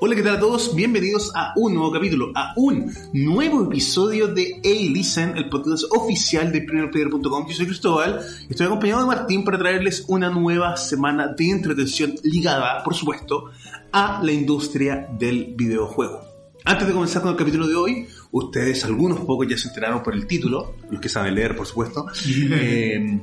Hola, 0.00 0.16
¿qué 0.16 0.22
tal 0.22 0.36
a 0.36 0.40
todos? 0.40 0.74
Bienvenidos 0.74 1.30
a 1.36 1.52
un 1.56 1.74
nuevo 1.74 1.92
capítulo, 1.92 2.32
a 2.34 2.52
un 2.56 2.92
nuevo 3.12 3.64
episodio 3.64 4.26
de 4.26 4.60
A-Listen, 4.64 5.36
el 5.36 5.48
podcast 5.48 5.84
oficial 5.90 6.50
de 6.50 6.62
primerplayer.com. 6.62 7.46
Yo 7.46 7.54
soy 7.54 7.66
Cristóbal 7.66 8.20
y 8.48 8.50
estoy 8.50 8.66
acompañado 8.66 9.02
de 9.02 9.06
Martín 9.06 9.44
para 9.44 9.56
traerles 9.56 10.04
una 10.08 10.30
nueva 10.30 10.76
semana 10.76 11.28
de 11.28 11.48
entretención 11.48 12.14
ligada, 12.24 12.82
por 12.82 12.94
supuesto, 12.94 13.50
a 13.92 14.20
la 14.22 14.32
industria 14.32 15.08
del 15.16 15.54
videojuego. 15.56 16.20
Antes 16.64 16.88
de 16.88 16.94
comenzar 16.94 17.22
con 17.22 17.32
el 17.32 17.36
capítulo 17.36 17.68
de 17.68 17.76
hoy, 17.76 18.08
ustedes, 18.34 18.84
algunos 18.84 19.20
pocos 19.20 19.46
ya 19.48 19.56
se 19.56 19.68
enteraron 19.68 20.02
por 20.02 20.12
el 20.12 20.26
título, 20.26 20.74
los 20.90 21.00
que 21.00 21.08
saben 21.08 21.36
leer, 21.36 21.54
por 21.54 21.66
supuesto. 21.66 22.06
eh, 22.26 23.20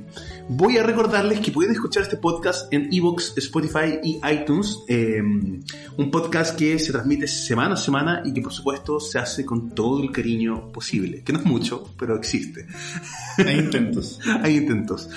voy 0.47 0.77
a 0.77 0.83
recordarles 0.83 1.41
que 1.41 1.51
pueden 1.51 1.73
escuchar 1.73 2.03
este 2.03 2.15
podcast 2.15 2.71
en 2.73 2.87
Evox, 2.93 3.33
Spotify 3.37 3.99
y 4.01 4.21
iTunes. 4.25 4.79
Eh, 4.87 5.21
un 5.21 6.11
podcast 6.11 6.57
que 6.57 6.79
se 6.79 6.93
transmite 6.93 7.27
semana 7.27 7.73
a 7.73 7.77
semana 7.77 8.21
y 8.23 8.33
que, 8.33 8.41
por 8.41 8.53
supuesto, 8.53 9.01
se 9.01 9.19
hace 9.19 9.45
con 9.45 9.71
todo 9.71 10.01
el 10.01 10.11
cariño 10.11 10.71
posible. 10.71 11.23
Que 11.23 11.33
no 11.33 11.39
es 11.39 11.45
mucho, 11.45 11.93
pero 11.99 12.15
existe. 12.15 12.65
Hay 13.37 13.59
intentos. 13.59 14.17
Hay 14.41 14.55
intentos. 14.55 15.09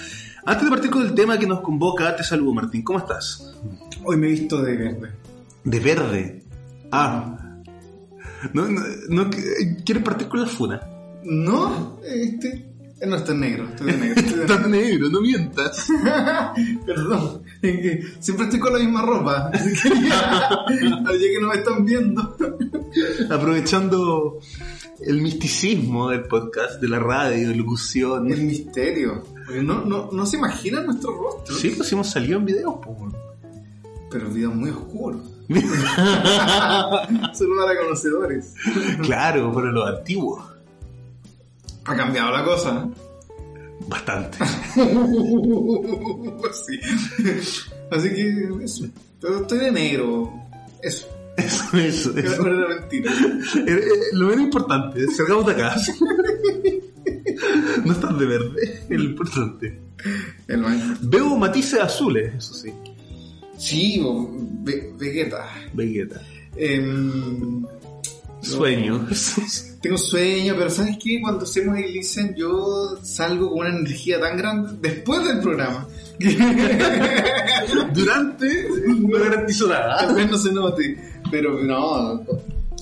Antes 0.44 0.64
de 0.64 0.70
partir 0.70 0.90
con 0.90 1.06
el 1.06 1.14
tema 1.14 1.38
que 1.38 1.46
nos 1.46 1.60
convoca, 1.60 2.16
te 2.16 2.24
saludo, 2.24 2.52
Martín. 2.52 2.82
¿Cómo 2.82 2.98
estás? 2.98 3.54
Hoy 4.02 4.16
me 4.16 4.26
he 4.26 4.30
visto 4.30 4.60
de 4.60 4.76
verde. 4.76 5.12
De 5.62 5.78
verde. 5.78 6.42
Ah. 6.90 7.43
No, 8.52 8.68
no, 8.68 8.80
no- 9.08 9.30
¿Quieres 9.84 10.02
partir 10.04 10.28
con 10.28 10.40
la 10.40 10.46
funa? 10.46 10.80
No, 11.24 11.98
este. 12.04 12.48
eh, 13.00 13.06
No, 13.06 13.16
está 13.16 13.32
negro. 13.34 13.66
De 13.80 13.92
negro. 13.96 14.20
Estás 14.42 14.68
negro, 14.68 15.08
no 15.08 15.20
mientas. 15.20 15.88
Perdón. 16.86 17.42
es 17.62 17.80
que 17.80 18.02
Siempre 18.20 18.44
estoy 18.46 18.60
con 18.60 18.72
la 18.74 18.78
misma 18.80 19.02
ropa. 19.02 19.50
Así 19.52 19.70
que 19.82 19.88
ya, 20.08 20.64
ya 20.70 21.18
que 21.18 21.38
no 21.40 21.48
me 21.48 21.54
están 21.54 21.84
viendo. 21.84 22.36
Aprovechando 23.30 24.38
el 25.00 25.20
misticismo 25.20 26.10
del 26.10 26.22
podcast, 26.24 26.80
de 26.80 26.88
la 26.88 26.98
radio, 26.98 27.48
de 27.48 27.54
locución. 27.56 28.30
El 28.30 28.42
misterio. 28.44 29.24
Porque 29.46 29.62
no, 29.62 29.84
no, 29.84 30.10
no 30.12 30.26
se 30.26 30.36
imaginan 30.36 30.86
nuestros 30.86 31.14
rostros. 31.16 31.58
Sí, 31.60 31.70
pues 31.76 31.90
hemos 31.92 32.08
salido 32.10 32.38
en 32.38 32.44
videos, 32.46 32.74
pues. 32.84 33.12
Pero 34.14 34.30
videos 34.30 34.54
muy 34.54 34.70
oscuros. 34.70 35.22
Solo 37.36 37.56
para 37.66 37.76
conocedores. 37.80 38.54
claro, 39.02 39.52
pero 39.52 39.72
los 39.72 39.88
antiguos. 39.88 40.40
Ha 41.84 41.96
cambiado 41.96 42.30
la 42.30 42.44
cosa. 42.44 42.88
Bastante. 43.88 44.38
sí. 46.52 46.78
Así 47.90 48.08
que 48.08 48.48
eso. 48.62 48.84
Pero 49.20 49.40
estoy 49.40 49.58
de 49.58 49.72
negro. 49.72 50.32
Eso. 50.80 51.08
Eso, 51.36 51.76
eso, 51.76 52.16
Era 52.16 52.34
eso. 52.34 52.42
una 52.42 52.68
mentira. 52.68 53.10
Eh, 53.12 53.64
eh, 53.66 53.82
Lo 54.12 54.28
menos 54.28 54.44
importante, 54.44 55.04
salgamos 55.08 55.46
de 55.46 55.52
acá. 55.54 55.74
No 57.84 57.92
estás 57.92 58.16
de 58.16 58.26
verde, 58.26 58.86
es 58.88 58.96
lo 58.96 59.04
importante. 59.06 59.80
El 60.46 60.64
Veo 61.00 61.36
matices 61.36 61.80
azules, 61.80 62.32
eso 62.36 62.54
sí. 62.54 62.72
Sí, 63.58 64.02
Ve- 64.62 64.92
Vegeta. 64.98 65.46
Vegeta. 65.72 66.20
Em, 66.56 67.64
Sueño. 68.40 69.06
tengo 69.80 69.96
sueño, 69.96 70.54
pero 70.56 70.68
¿sabes 70.70 70.96
qué? 71.02 71.20
Cuando 71.22 71.44
hacemos 71.44 71.78
el 71.78 71.92
listen 71.92 72.34
yo 72.36 72.98
salgo 73.02 73.50
con 73.50 73.60
una 73.66 73.76
energía 73.78 74.20
tan 74.20 74.36
grande 74.36 74.72
después 74.80 75.24
del 75.26 75.40
programa. 75.40 75.86
Durante, 77.94 78.68
no 78.86 79.18
garantizo 79.18 79.66
nada. 79.68 79.98
Tal 80.06 80.14
vez 80.14 80.30
no 80.30 80.38
se 80.38 80.52
note, 80.52 80.98
pero 81.30 81.60
no, 81.62 82.22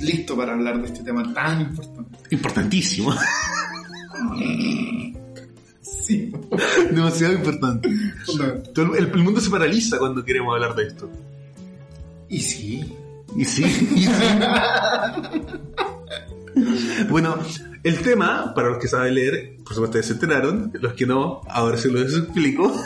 listo 0.00 0.36
para 0.36 0.52
hablar 0.52 0.80
de 0.80 0.88
este 0.88 1.02
tema 1.04 1.32
tan 1.32 1.60
importante. 1.62 2.18
Importantísimo. 2.30 3.14
Sí, 6.00 6.32
Demasiado 6.90 7.34
importante. 7.34 7.88
no. 8.36 8.52
Todo 8.74 8.94
El, 8.96 9.06
el 9.06 9.22
mundo 9.22 9.40
se 9.40 9.50
paraliza 9.50 9.98
cuando 9.98 10.24
queremos 10.24 10.54
hablar 10.54 10.74
de 10.74 10.86
esto. 10.86 11.10
Y 12.28 12.40
sí, 12.40 12.96
Y 13.36 13.44
sí, 13.44 13.62
y 13.94 14.04
sí. 14.04 14.10
Bueno, 17.08 17.36
el 17.82 17.98
tema, 18.02 18.52
para 18.54 18.70
los 18.70 18.78
que 18.78 18.88
saben 18.88 19.14
leer, 19.14 19.56
por 19.64 19.74
supuesto 19.74 19.98
ya 19.98 20.02
se 20.04 20.12
enteraron, 20.14 20.70
los 20.80 20.92
que 20.94 21.06
no, 21.06 21.40
ahora 21.48 21.76
se 21.76 21.88
los 21.88 22.14
explico. 22.16 22.72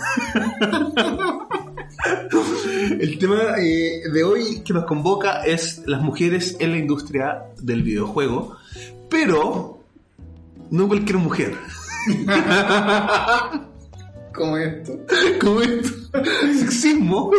El 3.01 3.19
tema 3.19 3.57
eh, 3.59 4.03
de 4.13 4.25
hoy 4.25 4.61
que 4.65 4.73
nos 4.73 4.85
convoca 4.85 5.43
es 5.45 5.83
las 5.87 6.01
mujeres 6.03 6.57
en 6.61 6.73
la 6.73 6.79
industria 6.79 7.43
del 7.61 7.83
videojuego, 7.83 8.57
pero 9.09 9.81
no 10.71 10.89
cualquier 10.89 11.19
mujer, 11.19 11.55
como 14.35 14.57
esto. 14.57 14.99
como 15.41 15.61
esto, 15.61 15.89
sexismo, 16.59 17.31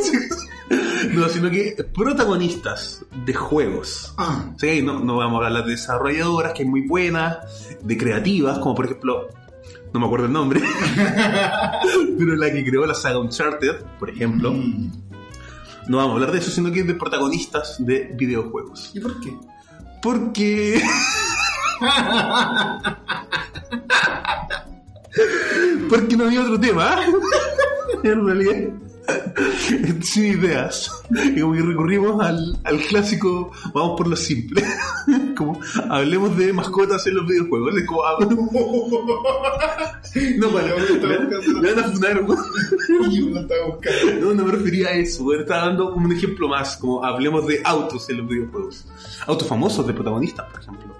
no, 1.13 1.29
sino 1.29 1.49
que 1.49 1.75
protagonistas 1.93 3.05
de 3.25 3.33
juegos. 3.33 4.13
Ah, 4.17 4.51
Sí, 4.57 4.81
no, 4.81 4.99
no 4.99 5.17
vamos 5.17 5.41
a 5.41 5.47
hablar 5.47 5.65
de 5.65 5.71
desarrolladoras, 5.71 6.53
que 6.53 6.63
hay 6.63 6.69
muy 6.69 6.87
buenas, 6.87 7.37
de 7.81 7.97
creativas, 7.97 8.59
como 8.59 8.75
por 8.75 8.85
ejemplo, 8.85 9.27
no 9.93 9.99
me 9.99 10.05
acuerdo 10.05 10.25
el 10.25 10.33
nombre, 10.33 10.61
pero 12.17 12.35
la 12.35 12.51
que 12.51 12.65
creó 12.65 12.85
la 12.85 12.93
saga 12.93 13.19
Uncharted, 13.19 13.75
por 13.99 14.09
ejemplo. 14.09 14.51
mm. 14.51 15.07
No 15.87 15.97
vamos 15.97 16.11
a 16.11 16.15
hablar 16.15 16.31
de 16.33 16.39
eso, 16.39 16.51
sino 16.51 16.69
que 16.71 16.83
de 16.83 16.95
protagonistas 16.95 17.77
de 17.79 18.13
videojuegos. 18.13 18.91
¿y 18.93 18.99
por 18.99 19.19
qué? 19.21 19.37
Porque... 20.01 20.81
Porque 25.89 26.17
no 26.17 26.25
había 26.25 26.41
otro 26.41 26.59
tema, 26.59 26.99
en 28.03 28.25
realidad. 28.25 28.73
Sin 30.01 30.25
ideas. 30.25 30.91
Y 31.11 31.39
como 31.41 31.53
que 31.53 31.61
recurrimos 31.61 32.25
al, 32.25 32.57
al 32.63 32.79
clásico, 32.79 33.51
vamos 33.73 33.97
por 33.97 34.07
lo 34.07 34.15
simple. 34.15 34.63
Como 35.35 35.59
hablemos 35.89 36.37
de 36.37 36.53
mascotas 36.53 37.05
en 37.07 37.15
los 37.15 37.27
videojuegos. 37.27 37.75
Es 37.77 37.85
como, 37.85 38.03
ah, 38.03 38.15
no, 38.19 38.27
bueno, 40.49 40.75
me, 40.77 40.85
me 41.61 41.73
van 41.73 41.83
a 41.83 41.89
funar, 41.89 42.23
weón. 42.23 42.45
Yo 43.11 43.29
lo 43.29 43.39
estaba 43.39 43.65
buscando. 43.67 44.21
No, 44.21 44.33
no 44.33 44.45
me 44.45 44.51
refería 44.51 44.89
a 44.89 44.93
eso. 44.93 45.33
Estaba 45.33 45.67
dando 45.67 45.93
un 45.93 46.11
ejemplo 46.11 46.49
más, 46.49 46.77
como 46.77 47.03
hablemos 47.03 47.47
de 47.47 47.61
autos 47.63 48.07
en 48.09 48.17
los 48.17 48.27
videojuegos. 48.27 48.85
Autos 49.25 49.47
famosos 49.47 49.87
de 49.87 49.93
protagonistas, 49.93 50.45
por 50.51 50.61
ejemplo. 50.61 50.96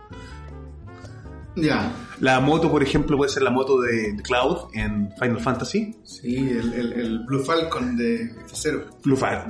Ya, 1.58 1.92
La 2.20 2.40
moto, 2.40 2.70
por 2.72 2.84
ejemplo, 2.84 3.18
puede 3.18 3.32
ser 3.32 3.44
la 3.44 3.50
moto 3.52 3.82
de, 3.82 4.16
Cloud 4.24 4.70
en 4.74 5.12
Final 5.20 5.40
Fantasy. 5.40 5.96
sí, 6.04 6.36
el, 6.38 6.74
el, 6.74 6.94
el 6.94 7.20
Blue 7.26 7.44
Falcon 7.44 7.98
de 7.98 8.32
F0. 8.48 8.84
Blue 9.04 9.18
Fire. 9.18 9.44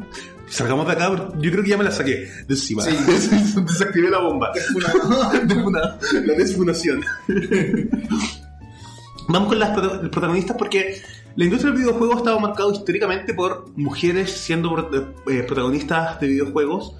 Salgamos 0.50 0.86
de 0.88 0.94
acá, 0.94 1.14
yo 1.40 1.52
creo 1.52 1.64
que 1.64 1.70
ya 1.72 1.78
me 1.78 1.84
la 1.84 1.92
saqué 1.92 2.12
de 2.16 2.46
encima. 2.50 2.82
Sí. 2.84 2.92
Desactivé 3.68 4.10
la 4.10 4.20
bomba. 4.20 4.52
Desfuna- 5.44 5.98
la 6.26 6.34
desfunación. 6.34 7.04
Vamos 9.30 9.50
con 9.50 9.60
las 9.60 9.78
protagonistas 10.10 10.56
porque 10.58 11.02
la 11.36 11.44
industria 11.44 11.72
del 11.74 11.82
videojuego 11.82 12.14
ha 12.14 12.18
estado 12.18 12.40
marcado 12.40 12.72
históricamente 12.72 13.34
por 13.34 13.66
mujeres 13.76 14.32
siendo 14.32 14.90
eh, 15.30 15.44
protagonistas 15.44 16.20
de 16.22 16.28
videojuegos 16.28 16.96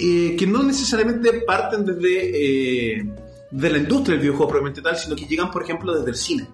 eh, 0.00 0.34
que 0.36 0.46
no 0.46 0.64
necesariamente 0.64 1.32
parten 1.46 1.84
desde 1.84 2.96
eh, 2.98 3.10
de 3.50 3.70
la 3.70 3.78
industria 3.78 4.12
del 4.12 4.22
videojuego 4.22 4.48
propiamente 4.48 4.82
tal, 4.82 4.96
sino 4.96 5.16
que 5.16 5.26
llegan, 5.26 5.50
por 5.50 5.62
ejemplo, 5.62 5.94
desde 5.94 6.10
el 6.10 6.16
cine. 6.16 6.48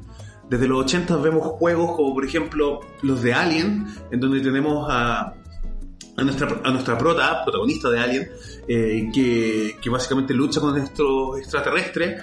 Desde 0.49 0.69
los 0.69 0.85
80 0.85 1.17
vemos 1.17 1.47
juegos 1.47 1.97
como, 1.97 2.15
por 2.15 2.25
ejemplo, 2.25 2.81
los 3.03 3.23
de 3.23 3.33
Alien, 3.33 3.87
en 4.11 4.21
donde 4.21 4.41
tenemos 4.41 4.87
a, 4.91 5.35
a 6.17 6.23
nuestra, 6.23 6.61
a 6.63 6.71
nuestra 6.71 6.99
prota, 6.99 7.43
protagonista 7.45 7.89
de 7.91 7.99
Alien, 7.99 8.31
eh, 8.69 9.11
que, 9.15 9.77
que 9.81 9.91
básicamente 9.91 10.35
lucha 10.35 10.61
con 10.61 10.77
nuestro 10.77 11.37
extraterrestre. 11.39 12.19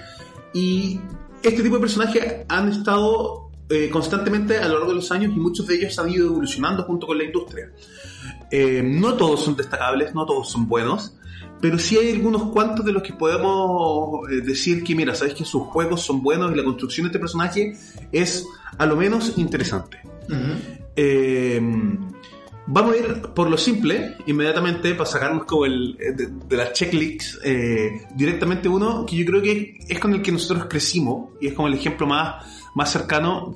Y 0.54 1.00
este 1.42 1.62
tipo 1.62 1.76
de 1.76 1.80
personajes 1.80 2.46
han 2.48 2.68
estado 2.68 3.50
eh, 3.72 3.88
constantemente 3.88 4.58
a 4.58 4.66
lo 4.66 4.74
largo 4.74 4.88
de 4.88 4.96
los 4.96 5.12
años 5.12 5.32
y 5.34 5.38
muchos 5.38 5.64
de 5.66 5.76
ellos 5.76 5.96
han 6.00 6.10
ido 6.10 6.26
evolucionando 6.26 6.82
junto 6.82 7.06
con 7.06 7.16
la 7.16 7.24
industria. 7.24 7.70
Eh, 8.50 8.82
no 8.84 9.14
todos 9.14 9.44
son 9.44 9.54
destacables, 9.56 10.12
no 10.12 10.26
todos 10.26 10.50
son 10.50 10.66
buenos, 10.66 11.14
pero 11.60 11.78
sí 11.78 11.96
hay 11.96 12.12
algunos 12.12 12.50
cuantos 12.50 12.84
de 12.84 12.92
los 12.92 13.02
que 13.02 13.12
podemos 13.12 14.28
eh, 14.30 14.40
decir 14.40 14.82
que, 14.82 14.94
mira, 14.94 15.14
sabes 15.14 15.34
que 15.34 15.44
sus 15.44 15.62
juegos 15.64 16.02
son 16.02 16.22
buenos 16.22 16.52
y 16.52 16.54
la 16.54 16.64
construcción 16.64 17.04
de 17.04 17.08
este 17.08 17.18
personaje 17.18 17.76
es 18.12 18.46
a 18.78 18.86
lo 18.86 18.96
menos 18.96 19.36
interesante. 19.36 19.98
Eh, 20.96 21.60
vamos 22.66 22.94
a 22.94 22.96
ir 22.96 23.22
por 23.34 23.50
lo 23.50 23.58
simple, 23.58 24.16
inmediatamente, 24.26 24.94
para 24.94 25.08
sacarnos 25.08 25.44
como 25.44 25.66
el 25.66 25.96
eh, 26.00 26.12
de, 26.12 26.28
de 26.48 26.56
las 26.56 26.72
checklists, 26.72 27.38
eh, 27.44 28.06
directamente 28.14 28.68
uno 28.68 29.04
que 29.06 29.16
yo 29.16 29.26
creo 29.26 29.42
que 29.42 29.78
es 29.88 29.98
con 29.98 30.14
el 30.14 30.22
que 30.22 30.32
nosotros 30.32 30.66
crecimos 30.68 31.30
y 31.40 31.48
es 31.48 31.54
como 31.54 31.68
el 31.68 31.74
ejemplo 31.74 32.06
más, 32.06 32.44
más 32.74 32.90
cercano 32.90 33.54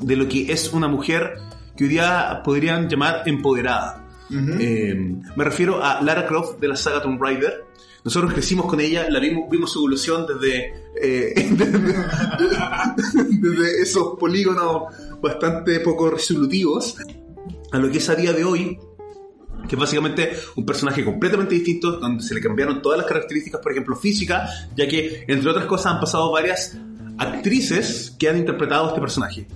de 0.00 0.16
lo 0.16 0.28
que 0.28 0.50
es 0.52 0.72
una 0.72 0.88
mujer 0.88 1.34
que 1.76 1.84
hoy 1.84 1.90
día 1.90 2.40
podrían 2.44 2.88
llamar 2.88 3.22
empoderada. 3.26 4.03
Ujú. 4.34 4.56
Eh, 4.58 4.94
me 5.36 5.44
refiero 5.44 5.82
a 5.82 6.02
Lara 6.02 6.26
Croft 6.26 6.58
de 6.58 6.68
la 6.68 6.76
saga 6.76 7.00
Tomb 7.00 7.22
Raider. 7.22 7.64
Nosotros 8.04 8.34
crecimos 8.34 8.66
con 8.66 8.80
ella, 8.80 9.08
la 9.08 9.18
vimos, 9.18 9.48
vimos 9.50 9.72
su 9.72 9.78
evolución 9.78 10.26
desde, 10.26 10.74
eh, 11.00 11.32
desde, 11.52 11.80
desde 13.28 13.82
esos 13.82 14.18
polígonos 14.18 14.92
bastante 15.22 15.80
poco 15.80 16.10
resolutivos 16.10 16.96
a 17.72 17.78
lo 17.78 17.90
que 17.90 17.98
es 17.98 18.08
a 18.10 18.14
día 18.14 18.32
de 18.32 18.44
hoy, 18.44 18.78
que 19.68 19.74
es 19.74 19.80
básicamente 19.80 20.32
un 20.56 20.66
personaje 20.66 21.04
completamente 21.04 21.54
distinto, 21.54 21.92
donde 21.92 22.22
se 22.22 22.34
le 22.34 22.40
cambiaron 22.40 22.82
todas 22.82 22.98
las 22.98 23.06
características, 23.06 23.60
por 23.60 23.72
ejemplo, 23.72 23.96
físicas, 23.96 24.68
ya 24.76 24.86
que, 24.86 25.24
entre 25.26 25.50
otras 25.50 25.66
cosas, 25.66 25.94
han 25.94 26.00
pasado 26.00 26.30
varias 26.30 26.76
actrices 27.18 28.14
que 28.18 28.28
han 28.28 28.36
interpretado 28.36 28.84
a 28.84 28.88
este 28.88 29.00
personaje. 29.00 29.46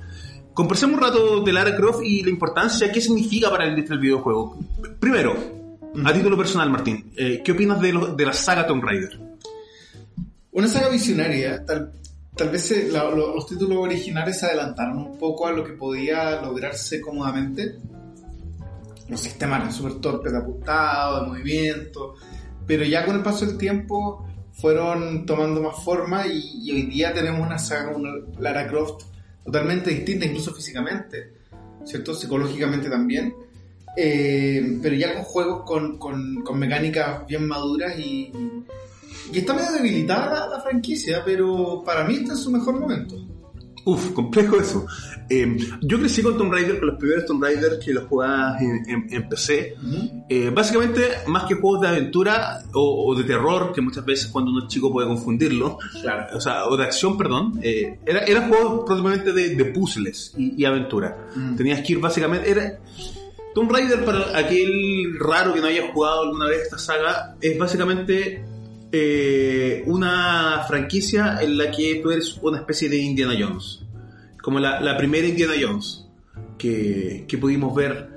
Conversemos 0.58 0.96
un 0.96 1.02
rato 1.04 1.40
de 1.42 1.52
Lara 1.52 1.76
Croft 1.76 2.02
y 2.02 2.20
la 2.24 2.30
importancia, 2.30 2.90
qué 2.90 3.00
significa 3.00 3.48
para 3.48 3.62
el 3.62 3.70
industria 3.70 3.94
del 3.96 4.02
videojuego. 4.02 4.58
Primero, 4.98 5.36
a 6.04 6.12
título 6.12 6.36
personal, 6.36 6.68
Martín, 6.68 7.12
eh, 7.16 7.40
¿qué 7.44 7.52
opinas 7.52 7.80
de, 7.80 7.92
lo- 7.92 8.08
de 8.08 8.26
la 8.26 8.32
saga 8.32 8.66
Tomb 8.66 8.82
Raider? 8.82 9.20
Una 10.50 10.66
saga 10.66 10.88
visionaria, 10.88 11.64
tal, 11.64 11.92
tal 12.34 12.48
vez 12.50 12.62
se- 12.66 12.88
la- 12.90 13.04
lo- 13.04 13.36
los 13.36 13.46
títulos 13.46 13.78
originales 13.78 14.40
se 14.40 14.46
adelantaron 14.46 14.98
un 14.98 15.16
poco 15.16 15.46
a 15.46 15.52
lo 15.52 15.62
que 15.62 15.74
podía 15.74 16.40
lograrse 16.42 17.00
cómodamente. 17.00 17.76
Los 19.08 19.20
sistemas 19.20 19.60
eran 19.60 19.72
súper 19.72 19.94
torpes 20.00 20.32
de 20.32 20.38
apuntado, 20.38 21.20
de 21.20 21.26
movimiento, 21.28 22.16
pero 22.66 22.82
ya 22.82 23.04
con 23.06 23.14
el 23.14 23.22
paso 23.22 23.46
del 23.46 23.56
tiempo 23.56 24.26
fueron 24.54 25.24
tomando 25.24 25.62
más 25.62 25.84
forma 25.84 26.26
y, 26.26 26.62
y 26.64 26.72
hoy 26.72 26.82
día 26.86 27.14
tenemos 27.14 27.46
una 27.46 27.60
saga, 27.60 27.96
una 27.96 28.10
Lara 28.40 28.66
Croft 28.66 29.04
totalmente 29.50 29.90
distinta, 29.90 30.26
incluso 30.26 30.52
físicamente, 30.54 31.32
¿cierto? 31.84 32.14
Psicológicamente 32.14 32.90
también. 32.90 33.34
Eh, 33.96 34.78
pero 34.82 34.94
ya 34.94 35.14
con 35.14 35.24
juegos 35.24 35.62
con, 35.64 35.98
con- 35.98 36.42
con 36.44 36.58
mecánicas 36.58 37.26
bien 37.26 37.48
maduras 37.48 37.98
y, 37.98 38.30
y 39.32 39.38
está 39.38 39.54
medio 39.54 39.72
debilitada 39.72 40.26
la, 40.46 40.56
la 40.56 40.60
franquicia, 40.60 41.22
pero 41.24 41.82
para 41.84 42.04
mí 42.04 42.14
está 42.16 42.32
en 42.32 42.38
su 42.38 42.50
mejor 42.50 42.78
momento. 42.78 43.16
Uf, 43.90 44.10
complejo 44.12 44.56
eso. 44.60 44.86
Eh, 45.30 45.56
yo 45.80 45.98
crecí 45.98 46.22
con 46.22 46.36
Tomb 46.36 46.52
Raider, 46.52 46.78
con 46.78 46.88
los 46.88 46.98
primeros 46.98 47.24
Tomb 47.26 47.42
Raider 47.42 47.78
que 47.78 47.92
los 47.94 48.04
jugaba 48.04 48.58
en, 48.60 48.82
en- 48.88 49.06
en 49.12 49.28
PC. 49.28 49.76
Eh, 50.28 50.50
básicamente, 50.54 51.02
más 51.26 51.44
que 51.44 51.54
juegos 51.54 51.80
de 51.82 51.88
aventura 51.88 52.60
o, 52.74 53.06
o 53.10 53.14
de 53.14 53.24
terror, 53.24 53.72
que 53.74 53.80
muchas 53.80 54.04
veces 54.04 54.26
cuando 54.26 54.50
uno 54.50 54.62
es 54.66 54.68
chico 54.68 54.92
puede 54.92 55.08
confundirlo, 55.08 55.78
Claro. 56.02 56.36
o 56.36 56.40
sea, 56.40 56.66
o 56.66 56.76
de 56.76 56.84
acción, 56.84 57.16
perdón, 57.16 57.60
eh, 57.62 57.98
era, 58.04 58.20
era 58.24 58.46
juegos 58.46 58.84
probablemente 58.86 59.32
de, 59.32 59.54
de 59.56 59.64
puzzles 59.66 60.34
y, 60.36 60.54
y 60.60 60.64
aventura. 60.66 61.28
Mm. 61.34 61.56
Tenías 61.56 61.80
que 61.80 61.92
ir 61.94 61.98
básicamente, 62.00 62.50
era... 62.50 62.78
Tomb 63.54 63.72
Raider, 63.72 64.04
para 64.04 64.38
aquel 64.38 65.18
raro 65.18 65.52
que 65.54 65.60
no 65.60 65.66
haya 65.66 65.90
jugado 65.92 66.22
alguna 66.22 66.46
vez 66.46 66.62
esta 66.64 66.78
saga, 66.78 67.34
es 67.40 67.58
básicamente 67.58 68.44
eh, 68.90 69.82
una 69.86 70.64
franquicia 70.66 71.38
en 71.42 71.58
la 71.58 71.70
que 71.70 72.00
tú 72.02 72.10
eres 72.10 72.38
una 72.42 72.58
especie 72.58 72.88
de 72.88 72.98
Indiana 72.98 73.34
Jones. 73.38 73.80
Como 74.42 74.58
la, 74.58 74.80
la 74.80 74.96
primera 74.96 75.26
Indiana 75.26 75.54
Jones 75.60 76.06
que, 76.56 77.24
que 77.28 77.38
pudimos 77.38 77.74
ver 77.74 78.08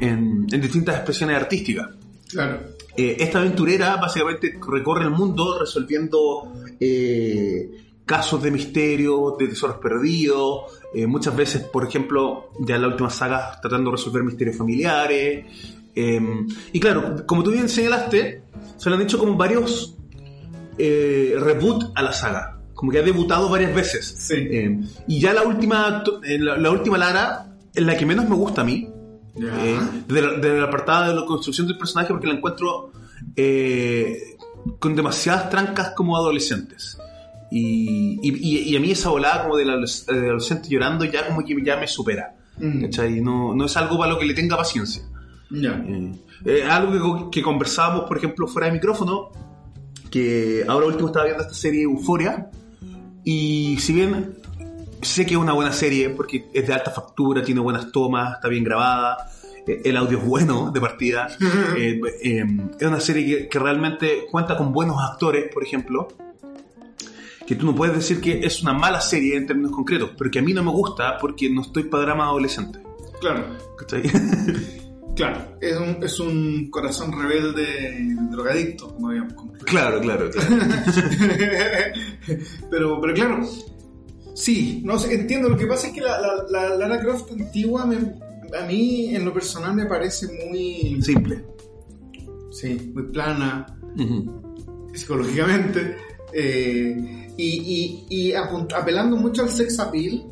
en, 0.00 0.46
en 0.50 0.60
distintas 0.60 0.96
expresiones 0.96 1.36
artísticas. 1.36 1.88
Claro. 2.30 2.60
Eh, 2.96 3.16
esta 3.20 3.38
aventurera 3.38 3.96
básicamente 3.96 4.58
recorre 4.68 5.04
el 5.04 5.12
mundo 5.12 5.56
resolviendo 5.60 6.52
eh, 6.80 7.70
casos 8.04 8.42
de 8.42 8.50
misterio, 8.50 9.36
de 9.38 9.46
tesoros 9.46 9.76
perdidos, 9.76 10.80
eh, 10.92 11.06
muchas 11.06 11.36
veces, 11.36 11.62
por 11.62 11.86
ejemplo, 11.86 12.50
ya 12.58 12.74
en 12.74 12.82
la 12.82 12.88
última 12.88 13.08
saga 13.08 13.60
tratando 13.60 13.90
de 13.90 13.96
resolver 13.98 14.24
misterios 14.24 14.56
familiares. 14.56 15.46
y 16.72 16.80
claro, 16.80 17.24
como 17.24 17.42
tú 17.44 17.52
bien 17.52 17.68
señalaste, 17.68 18.42
se 18.76 18.90
le 18.90 18.96
han 18.96 19.02
hecho 19.02 19.18
como 19.18 19.36
varios 19.36 19.96
eh, 20.78 21.34
reboot 21.38 21.92
a 21.94 22.02
la 22.02 22.12
saga, 22.12 22.58
como 22.74 22.92
que 22.92 22.98
ha 22.98 23.02
debutado 23.02 23.48
varias 23.48 23.74
veces. 23.74 24.06
Sí. 24.18 24.34
Eh, 24.36 24.80
y 25.06 25.20
ya 25.20 25.32
la 25.32 25.42
última, 25.42 26.02
eh, 26.24 26.38
la, 26.38 26.56
la 26.56 26.70
última 26.70 26.96
Lara, 26.98 27.46
es 27.74 27.82
la 27.84 27.96
que 27.96 28.06
menos 28.06 28.28
me 28.28 28.34
gusta 28.36 28.62
a 28.62 28.64
mí, 28.64 28.88
Ya. 29.34 29.48
eh, 29.64 29.78
de, 30.08 30.22
la, 30.22 30.32
de 30.34 30.58
la 30.60 30.64
apartada 30.64 31.08
de 31.08 31.14
la 31.14 31.24
construcción 31.26 31.66
del 31.66 31.78
personaje 31.78 32.08
porque 32.08 32.26
la 32.26 32.34
encuentro 32.34 32.92
con 34.78 34.94
demasiadas 34.94 35.50
trancas 35.50 35.92
como 35.96 36.16
adolescentes. 36.16 36.98
Y, 37.50 38.18
y, 38.22 38.34
y- 38.36 38.72
y 38.72 38.76
a 38.76 38.80
mí 38.80 38.90
esa 38.90 39.08
volada 39.08 39.44
como 39.44 39.56
del 39.56 39.70
adoles- 39.70 40.04
de 40.06 40.18
adolescente 40.26 40.68
llorando 40.68 41.04
ya 41.06 41.26
como 41.26 41.44
que 41.44 41.56
ya 41.64 41.76
me 41.76 41.86
supera. 41.86 42.34
Mm. 42.58 42.82
¿cachai? 42.82 43.20
No, 43.20 43.54
no 43.54 43.64
es 43.66 43.76
algo 43.76 43.96
para 43.98 44.12
lo 44.12 44.18
que 44.18 44.26
le 44.26 44.34
tenga 44.34 44.56
paciencia. 44.56 45.02
Ya. 45.50 45.82
Eh, 45.88 46.12
eh, 46.44 46.62
algo 46.64 47.30
que, 47.30 47.38
que 47.38 47.42
conversábamos, 47.42 48.04
por 48.04 48.18
ejemplo, 48.18 48.46
fuera 48.46 48.66
de 48.66 48.74
micrófono, 48.74 49.30
que 50.10 50.64
ahora 50.66 50.86
último 50.86 51.08
estaba 51.08 51.26
viendo 51.26 51.42
esta 51.42 51.54
serie 51.54 51.82
Euforia, 51.82 52.50
y 53.24 53.76
si 53.78 53.92
bien 53.92 54.38
sé 55.02 55.26
que 55.26 55.34
es 55.34 55.40
una 55.40 55.52
buena 55.52 55.72
serie, 55.72 56.10
porque 56.10 56.48
es 56.52 56.66
de 56.66 56.72
alta 56.72 56.90
factura, 56.90 57.42
tiene 57.42 57.60
buenas 57.60 57.92
tomas, 57.92 58.34
está 58.34 58.48
bien 58.48 58.64
grabada, 58.64 59.30
eh, 59.66 59.82
el 59.84 59.96
audio 59.96 60.18
es 60.18 60.24
bueno 60.24 60.70
de 60.70 60.80
partida, 60.80 61.28
eh, 61.76 62.00
eh, 62.22 62.44
es 62.78 62.86
una 62.86 63.00
serie 63.00 63.26
que, 63.26 63.48
que 63.48 63.58
realmente 63.58 64.26
cuenta 64.30 64.56
con 64.56 64.72
buenos 64.72 64.96
actores, 65.00 65.52
por 65.52 65.62
ejemplo, 65.62 66.08
que 67.46 67.54
tú 67.54 67.64
no 67.64 67.74
puedes 67.74 67.94
decir 67.94 68.20
que 68.20 68.40
es 68.44 68.62
una 68.62 68.74
mala 68.74 69.00
serie 69.00 69.36
en 69.36 69.46
términos 69.46 69.72
concretos, 69.72 70.10
pero 70.18 70.30
que 70.30 70.38
a 70.38 70.42
mí 70.42 70.52
no 70.52 70.62
me 70.62 70.70
gusta 70.70 71.16
porque 71.18 71.48
no 71.48 71.62
estoy 71.62 71.84
para 71.84 72.02
drama 72.02 72.26
adolescente. 72.26 72.80
Claro. 73.20 73.46
¿cachai? 73.76 74.02
Claro. 75.18 75.58
Es 75.60 75.76
un, 75.76 76.02
es 76.02 76.18
un 76.20 76.70
corazón 76.70 77.12
rebelde 77.12 78.06
drogadicto, 78.30 78.94
como 78.94 79.08
habíamos 79.10 79.34
concluido. 79.34 79.66
claro, 79.66 80.00
claro, 80.00 80.30
claro. 80.30 80.48
pero, 82.70 83.00
pero 83.00 83.14
claro, 83.14 83.40
sí, 84.34 84.80
no 84.84 84.98
sé, 84.98 85.14
entiendo. 85.14 85.48
Lo 85.48 85.56
que 85.56 85.66
pasa 85.66 85.88
es 85.88 85.92
que 85.92 86.00
la, 86.00 86.20
la, 86.20 86.44
la 86.68 86.76
Lara 86.76 87.00
Croft 87.00 87.32
antigua 87.32 87.84
me- 87.84 88.14
a 88.56 88.64
mí, 88.66 89.14
en 89.14 89.24
lo 89.24 89.32
personal, 89.34 89.74
me 89.74 89.86
parece 89.86 90.26
muy. 90.48 91.00
Simple. 91.02 91.44
Sí, 92.50 92.90
muy 92.94 93.04
plana, 93.12 93.66
psicológicamente. 94.94 95.96
eh, 96.32 97.26
y, 97.36 98.06
y, 98.10 98.28
y 98.28 98.32
apelando 98.34 99.16
mucho 99.16 99.42
al 99.42 99.50
sex 99.50 99.78
appeal 99.78 100.24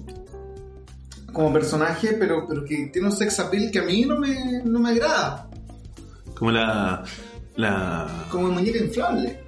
como 1.36 1.52
personaje, 1.52 2.14
pero, 2.18 2.46
pero 2.48 2.64
que 2.64 2.86
tiene 2.92 3.08
un 3.08 3.12
sex 3.14 3.38
appeal 3.40 3.70
que 3.70 3.78
a 3.78 3.82
mí 3.82 4.02
no 4.06 4.18
me, 4.18 4.62
no 4.64 4.80
me 4.80 4.90
agrada, 4.90 5.48
Como 6.34 6.50
la. 6.50 7.04
la 7.56 8.24
como 8.30 8.48
muñeca 8.50 8.78
inflable. 8.78 9.38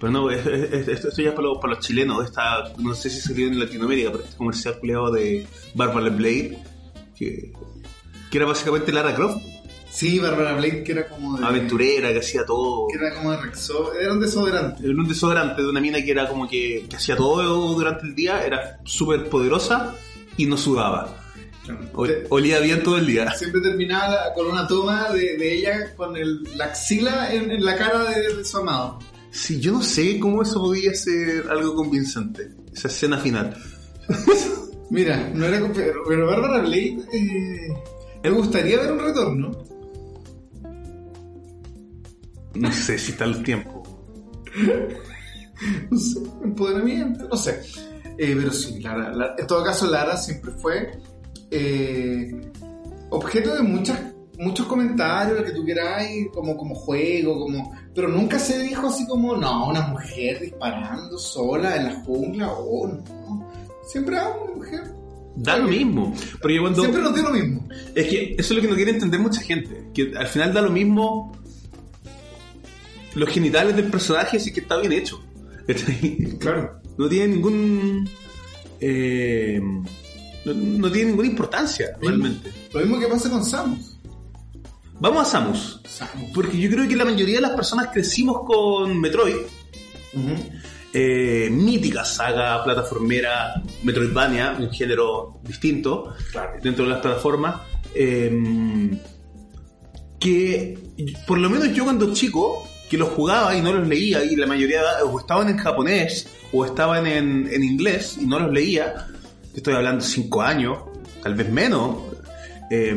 pero 0.00 0.12
no, 0.12 0.30
es- 0.30 0.44
es- 0.46 0.72
es- 0.72 0.88
esto, 0.88 1.08
esto 1.08 1.22
ya 1.22 1.28
es 1.30 1.34
para 1.34 1.48
los, 1.48 1.58
para 1.58 1.74
los 1.74 1.84
chilenos. 1.86 2.24
Esta, 2.24 2.72
no 2.78 2.94
sé 2.94 3.08
si 3.08 3.20
salió 3.20 3.46
en 3.46 3.58
Latinoamérica, 3.58 4.10
pero 4.12 4.24
este 4.24 4.36
comercial 4.36 4.78
culiado 4.78 5.10
de 5.12 5.46
Barbara 5.74 6.10
Blade, 6.10 6.58
que, 7.16 7.52
que 8.30 8.36
era 8.38 8.46
básicamente 8.46 8.92
Lara 8.92 9.14
Croft, 9.14 9.38
Sí, 9.90 10.18
Barbara 10.18 10.54
Blade, 10.54 10.82
que 10.82 10.90
era 10.90 11.06
como 11.08 11.36
de. 11.38 11.46
aventurera, 11.46 12.12
que 12.12 12.18
hacía 12.18 12.44
todo. 12.44 12.88
Que 12.88 12.96
era 12.96 13.14
como 13.14 13.30
de 13.30 13.36
Rexo. 13.42 13.94
Era 13.94 14.12
un 14.12 14.18
desodorante. 14.18 14.82
Era 14.82 14.92
un 14.92 15.06
desodorante 15.06 15.62
de 15.62 15.68
una 15.68 15.80
mina 15.80 16.02
que 16.02 16.10
era 16.10 16.28
como 16.28 16.48
que, 16.48 16.84
que 16.90 16.96
hacía 16.96 17.14
todo 17.14 17.74
durante 17.74 18.04
el 18.04 18.12
día, 18.16 18.44
era 18.44 18.80
súper 18.84 19.28
poderosa 19.28 19.94
y 20.36 20.46
no 20.46 20.56
sudaba. 20.56 21.20
O- 21.94 22.06
olía 22.28 22.60
bien 22.60 22.82
todo 22.82 22.98
el 22.98 23.06
día. 23.06 23.30
Siempre 23.38 23.60
terminaba 23.62 24.32
con 24.34 24.46
una 24.46 24.66
toma 24.68 25.10
de, 25.10 25.36
de 25.38 25.54
ella 25.54 25.94
con 25.96 26.16
el, 26.16 26.42
la 26.56 26.66
axila 26.66 27.32
en, 27.32 27.50
en 27.50 27.64
la 27.64 27.76
cara 27.76 28.04
de, 28.10 28.34
de 28.36 28.44
su 28.44 28.58
amado. 28.58 28.98
Sí, 29.30 29.58
yo 29.60 29.72
no 29.72 29.82
sé 29.82 30.18
cómo 30.20 30.42
eso 30.42 30.60
podía 30.60 30.94
ser 30.94 31.46
algo 31.50 31.74
convincente, 31.74 32.50
esa 32.72 32.88
escena 32.88 33.18
final. 33.18 33.56
Mira, 34.90 35.30
no 35.34 35.46
era. 35.46 35.60
Pero, 35.72 36.02
pero 36.06 36.26
Barbara 36.26 36.60
Blade. 36.60 36.98
Eh, 37.12 37.68
me 38.22 38.30
gustaría 38.30 38.78
ver 38.80 38.92
un 38.92 38.98
retorno. 39.00 39.50
No 42.54 42.72
sé 42.72 42.98
si 42.98 43.12
está 43.12 43.24
el 43.24 43.42
tiempo. 43.42 43.82
No 45.90 45.96
sé, 45.98 46.18
empoderamiento, 46.42 47.28
no 47.28 47.36
sé. 47.36 47.60
Eh, 48.18 48.34
pero 48.36 48.52
sí, 48.52 48.80
Lara, 48.80 49.12
Lara- 49.12 49.34
en 49.38 49.46
todo 49.46 49.62
caso, 49.64 49.86
Lara 49.90 50.16
siempre 50.16 50.52
fue 50.52 50.98
eh, 51.50 52.30
objeto 53.10 53.54
de 53.54 53.62
muchas, 53.62 54.00
muchos 54.38 54.66
comentarios, 54.66 55.38
lo 55.38 55.44
que 55.44 55.52
tú 55.52 55.64
queráis, 55.64 56.28
como, 56.32 56.56
como 56.56 56.74
juego, 56.74 57.38
como. 57.40 57.72
Pero 57.94 58.08
nunca 58.08 58.38
se 58.38 58.58
dijo 58.60 58.86
así 58.88 59.06
como, 59.06 59.36
no, 59.36 59.68
una 59.68 59.82
mujer 59.88 60.40
disparando 60.40 61.16
sola 61.18 61.76
en 61.76 61.84
la 61.86 61.94
jungla, 62.04 62.52
oh, 62.52 62.86
no. 62.88 63.50
Siempre 63.86 64.16
era 64.16 64.28
una 64.28 64.54
mujer. 64.54 64.82
Da 65.36 65.56
lo 65.58 65.68
mismo. 65.68 66.14
Porque 66.40 66.60
cuando. 66.60 66.82
Siempre 66.82 67.02
nos 67.02 67.14
dio 67.14 67.22
lo 67.24 67.30
mismo. 67.30 67.68
Es 67.94 68.06
que 68.06 68.34
eso 68.38 68.52
es 68.54 68.56
lo 68.56 68.60
que 68.62 68.68
no 68.68 68.74
quiere 68.76 68.92
entender 68.92 69.20
mucha 69.20 69.40
gente. 69.40 69.90
Que 69.92 70.12
al 70.16 70.28
final 70.28 70.54
da 70.54 70.62
lo 70.62 70.70
mismo 70.70 71.32
los 73.14 73.28
genitales 73.28 73.76
del 73.76 73.90
personaje 73.90 74.38
si 74.38 74.52
que 74.52 74.60
está 74.60 74.76
bien 74.78 74.92
hecho. 74.92 75.20
¿Cachai? 75.66 76.16
Claro. 76.38 76.80
No 76.98 77.08
tiene 77.08 77.28
ningún. 77.34 78.08
eh, 78.80 79.60
no, 80.44 80.52
no 80.54 80.90
tiene 80.92 81.08
ninguna 81.10 81.28
importancia, 81.28 81.96
realmente. 82.00 82.52
Lo 82.72 82.80
mismo 82.80 82.98
que 83.00 83.06
pasa 83.06 83.30
con 83.30 83.44
Samus. 83.44 83.96
Vamos 85.00 85.26
a 85.26 85.30
Samus. 85.30 85.80
Samus. 85.84 86.30
Porque 86.34 86.58
yo 86.58 86.70
creo 86.70 86.86
que 86.88 86.94
la 86.96 87.04
mayoría 87.04 87.36
de 87.36 87.40
las 87.42 87.52
personas 87.52 87.88
crecimos 87.92 88.42
con 88.46 89.00
Metroid. 89.00 89.36
eh, 90.92 91.48
mítica 91.50 92.04
saga 92.04 92.62
plataformera 92.62 93.60
Metroidvania, 93.82 94.56
un 94.60 94.70
género 94.70 95.40
distinto 95.42 96.14
Claro. 96.30 96.52
dentro 96.62 96.84
de 96.84 96.90
las 96.92 97.00
plataformas. 97.00 97.56
eh, 97.96 98.90
que 100.20 100.78
por 101.26 101.38
lo 101.38 101.50
menos 101.50 101.72
yo 101.74 101.84
cuando 101.84 102.12
chico, 102.14 102.66
que 102.88 102.96
los 102.98 103.08
jugaba 103.10 103.54
y 103.56 103.60
no 103.60 103.72
los 103.72 103.86
leía, 103.88 104.24
y 104.24 104.36
la 104.36 104.46
mayoría 104.46 104.82
o 105.04 105.18
estaban 105.18 105.48
en 105.48 105.56
japonés 105.56 106.28
o 106.52 106.64
estaban 106.64 107.06
en, 107.06 107.48
en 107.52 107.64
inglés 107.64 108.16
y 108.20 108.26
no 108.26 108.38
los 108.38 108.52
leía, 108.52 109.06
estoy 109.54 109.74
hablando 109.74 110.04
5 110.04 110.42
años, 110.42 110.78
tal 111.22 111.34
vez 111.34 111.50
menos, 111.50 111.96
eh, 112.70 112.94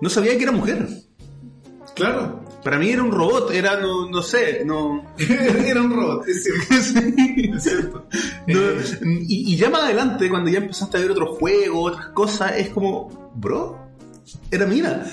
no 0.00 0.08
sabía 0.10 0.36
que 0.36 0.42
era 0.44 0.52
mujer. 0.52 0.86
Claro. 1.94 2.44
Para 2.62 2.78
mí 2.78 2.90
era 2.90 3.02
un 3.02 3.12
robot, 3.12 3.52
era, 3.52 3.80
no, 3.80 4.08
no 4.10 4.20
sé, 4.20 4.62
no... 4.64 5.04
Era 5.18 5.80
un 5.80 5.92
robot, 5.92 6.28
es 6.28 6.44
cierto. 6.44 6.74
Sí. 6.82 7.50
Es 7.54 7.62
cierto. 7.62 8.06
No, 8.46 8.60
Eh, 8.60 8.82
y, 9.26 9.54
y 9.54 9.56
ya 9.56 9.70
más 9.70 9.84
adelante, 9.84 10.28
cuando 10.28 10.50
ya 10.50 10.58
empezaste 10.58 10.98
a 10.98 11.00
ver 11.00 11.12
otros 11.12 11.38
juegos, 11.38 11.92
otras 11.92 12.08
cosas, 12.08 12.52
es 12.56 12.70
como, 12.70 13.32
bro, 13.36 13.87
era 14.50 14.66
mina. 14.66 15.04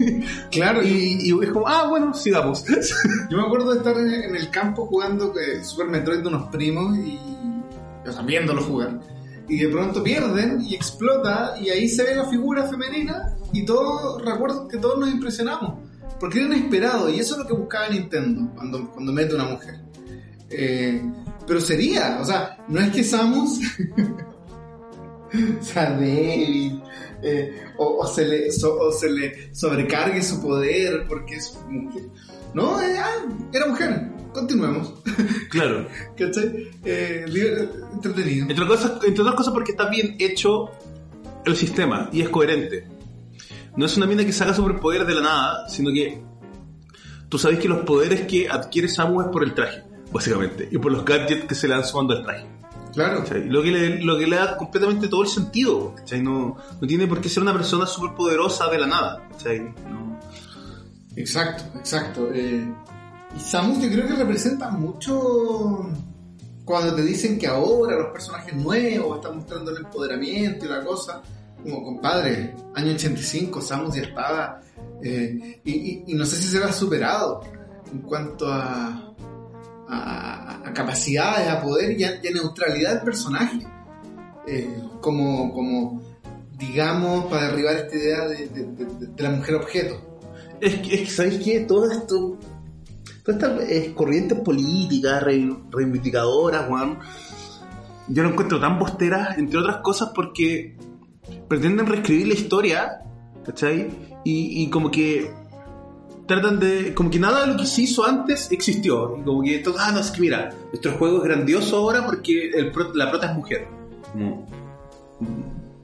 claro, 0.50 0.82
y 0.82 1.30
y, 1.30 1.44
es 1.44 1.50
como, 1.50 1.66
ah, 1.66 1.86
bueno, 1.88 2.14
sigamos. 2.14 2.64
yo 3.30 3.36
me 3.36 3.44
acuerdo 3.44 3.72
de 3.72 3.78
estar 3.78 3.96
en, 3.96 4.34
el 4.34 4.50
campo 4.50 4.86
jugando 4.86 5.32
eh, 5.38 5.64
Super 5.64 5.88
Metroid 5.88 6.20
de 6.20 6.28
unos 6.28 6.48
primos 6.48 6.96
y. 6.98 7.18
O 8.06 8.12
sea, 8.12 8.22
viéndolos 8.22 8.64
jugar. 8.64 9.00
Y 9.48 9.58
de 9.58 9.68
pronto 9.68 10.02
pierden 10.02 10.62
y 10.62 10.74
explota, 10.74 11.54
y 11.60 11.68
ahí 11.68 11.88
se 11.88 12.02
ve 12.02 12.14
la 12.14 12.24
figura 12.24 12.64
femenina, 12.64 13.36
y 13.52 13.64
todos, 13.64 14.22
recuerdo 14.24 14.68
que 14.68 14.78
todos 14.78 14.98
nos 14.98 15.10
impresionamos. 15.10 15.80
Porque 16.18 16.40
era 16.40 16.54
inesperado, 16.54 17.10
y 17.10 17.18
eso 17.18 17.34
es 17.34 17.40
lo 17.40 17.46
que 17.46 17.54
buscaba 17.54 17.88
Nintendo 17.88 18.50
cuando, 18.54 18.90
cuando 18.90 19.12
mete 19.12 19.34
una 19.34 19.44
mujer. 19.44 19.80
Eh, 20.50 21.02
pero 21.46 21.60
sería, 21.60 22.18
o 22.20 22.24
sea, 22.24 22.56
no 22.68 22.80
es 22.80 22.90
que 22.90 23.04
Samus 23.04 23.60
sea 25.60 25.90
débil, 25.92 26.82
eh, 27.24 27.64
o, 27.78 27.98
o 27.98 28.06
se 28.06 28.24
le, 28.26 28.52
so- 28.52 28.76
o 28.78 28.92
se 28.92 29.10
le 29.10 29.54
sobrecargue 29.54 30.22
su 30.22 30.40
poder 30.42 31.06
porque 31.08 31.36
es 31.36 31.58
mujer. 31.68 32.04
No, 32.54 32.80
eh, 32.80 32.96
ah, 32.98 33.24
era 33.52 33.66
mujer. 33.66 34.10
Continuemos. 34.32 34.92
claro. 35.50 35.86
¿Cachai? 36.16 36.70
Eh, 36.84 37.24
entretenido. 37.92 38.46
Entre, 38.48 38.66
cosas, 38.66 38.92
entre 39.04 39.22
otras 39.22 39.36
cosas 39.36 39.54
porque 39.54 39.72
está 39.72 39.88
bien 39.88 40.16
hecho 40.18 40.70
el 41.44 41.56
sistema 41.56 42.08
y 42.12 42.20
es 42.22 42.28
coherente. 42.28 42.86
No 43.76 43.86
es 43.86 43.96
una 43.96 44.06
mina 44.06 44.24
que 44.24 44.32
saca 44.32 44.54
superpoderes 44.54 45.06
de 45.06 45.14
la 45.14 45.20
nada, 45.20 45.68
sino 45.68 45.90
que 45.92 46.20
tú 47.28 47.38
sabes 47.38 47.58
que 47.58 47.68
los 47.68 47.80
poderes 47.84 48.20
que 48.22 48.48
adquiere 48.48 48.88
Samus 48.88 49.24
es 49.26 49.30
por 49.30 49.42
el 49.42 49.52
traje, 49.54 49.82
básicamente, 50.12 50.68
y 50.70 50.78
por 50.78 50.92
los 50.92 51.04
gadgets 51.04 51.46
que 51.46 51.54
se 51.56 51.66
le 51.66 51.74
dan 51.74 51.84
sumando 51.84 52.14
al 52.14 52.22
traje. 52.24 52.46
Claro. 52.94 53.20
¿cachai? 53.20 53.48
Lo 53.48 53.62
que, 53.62 53.70
le, 53.72 54.00
lo 54.04 54.16
que 54.18 54.26
le 54.26 54.36
da 54.36 54.56
completamente 54.56 55.08
todo 55.08 55.22
el 55.22 55.28
sentido. 55.28 55.94
¿cachai? 55.96 56.22
No, 56.22 56.56
no 56.80 56.86
tiene 56.86 57.06
por 57.06 57.20
qué 57.20 57.28
ser 57.28 57.42
una 57.42 57.52
persona 57.52 57.86
superpoderosa 57.86 58.68
de 58.70 58.78
la 58.78 58.86
nada. 58.86 59.28
¿cachai? 59.32 59.60
No. 59.90 60.18
Exacto, 61.16 61.78
exacto. 61.78 62.28
Eh, 62.32 62.66
y 63.36 63.40
Samus 63.40 63.80
yo 63.82 63.88
creo 63.90 64.06
que 64.06 64.14
representa 64.14 64.70
mucho 64.70 65.90
cuando 66.64 66.94
te 66.94 67.02
dicen 67.02 67.38
que 67.38 67.46
ahora 67.46 67.96
los 67.96 68.06
personajes 68.12 68.54
nuevos 68.54 69.16
están 69.18 69.36
mostrando 69.36 69.70
el 69.70 69.78
empoderamiento 69.78 70.64
y 70.64 70.68
la 70.68 70.84
cosa. 70.84 71.22
Como 71.62 71.82
compadre, 71.82 72.54
año 72.74 72.92
85, 72.92 73.60
Samus 73.60 73.94
ya 73.96 74.02
estaba. 74.02 74.60
eh, 75.02 75.60
y, 75.64 75.72
y- 75.72 76.04
y 76.08 76.14
no 76.14 76.24
sé 76.26 76.36
si 76.36 76.48
será 76.48 76.72
superado 76.72 77.40
en 77.92 78.00
cuanto 78.02 78.46
a, 78.50 79.13
a, 79.94 80.72
capacidades, 80.72 81.48
a 81.48 81.60
poder 81.60 81.98
y 81.98 82.04
a, 82.04 82.20
neutralidad 82.32 82.94
del 82.94 83.02
personaje. 83.02 83.58
Eh, 84.46 84.68
como, 85.00 85.52
como, 85.52 86.02
digamos, 86.58 87.26
para 87.26 87.48
derribar 87.48 87.76
esta 87.76 87.96
idea 87.96 88.28
de, 88.28 89.12
la 89.16 89.30
mujer 89.30 89.54
objeto. 89.56 90.20
Es 90.60 90.74
que, 90.76 90.94
es 90.94 91.00
que, 91.02 91.06
¿sabéis 91.06 91.42
qué? 91.42 91.60
Todas 91.60 91.96
estas 91.96 93.60
eh, 93.68 93.92
corrientes 93.94 94.38
políticas, 94.40 95.22
re- 95.22 95.56
reivindicadoras, 95.70 96.66
Juan, 96.68 96.98
yo 98.08 98.22
lo 98.22 98.30
encuentro 98.30 98.60
tan 98.60 98.78
bosteras, 98.78 99.38
entre 99.38 99.58
otras 99.58 99.78
cosas, 99.78 100.10
porque 100.14 100.76
pretenden 101.48 101.86
reescribir 101.86 102.28
la 102.28 102.34
historia, 102.34 103.00
¿cachai? 103.44 103.88
Y, 104.24 104.62
y 104.62 104.70
como 104.70 104.90
que 104.90 105.30
tratan 106.26 106.58
de. 106.60 106.94
como 106.94 107.10
que 107.10 107.18
nada 107.18 107.42
de 107.42 107.52
lo 107.52 107.56
que 107.56 107.66
se 107.66 107.82
hizo 107.82 108.04
antes 108.04 108.50
existió. 108.50 109.16
Y 109.18 109.24
como 109.24 109.42
que 109.42 109.58
todo, 109.58 109.76
ah, 109.78 109.92
no, 109.92 110.00
es 110.00 110.10
que 110.10 110.20
mira, 110.20 110.54
nuestro 110.72 110.92
juego 110.92 111.18
es 111.18 111.24
grandioso 111.24 111.76
ahora 111.76 112.04
porque 112.04 112.50
el 112.50 112.72
la 112.94 113.10
prota 113.10 113.30
es 113.30 113.36
mujer. 113.36 113.66
Como, 114.12 114.46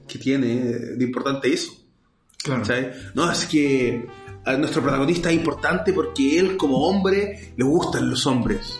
¿Qué 0.06 0.18
tiene 0.18 0.46
de 0.46 1.04
importante 1.04 1.52
eso? 1.52 1.72
Claro. 2.42 2.62
¿Cachai? 2.62 2.92
No, 3.14 3.30
es 3.30 3.46
que 3.46 4.06
a 4.44 4.56
nuestro 4.56 4.82
protagonista 4.82 5.30
es 5.30 5.36
importante 5.36 5.92
porque 5.92 6.38
él 6.38 6.56
como 6.56 6.78
hombre 6.78 7.52
le 7.56 7.64
gustan 7.64 8.08
los 8.10 8.26
hombres. 8.26 8.78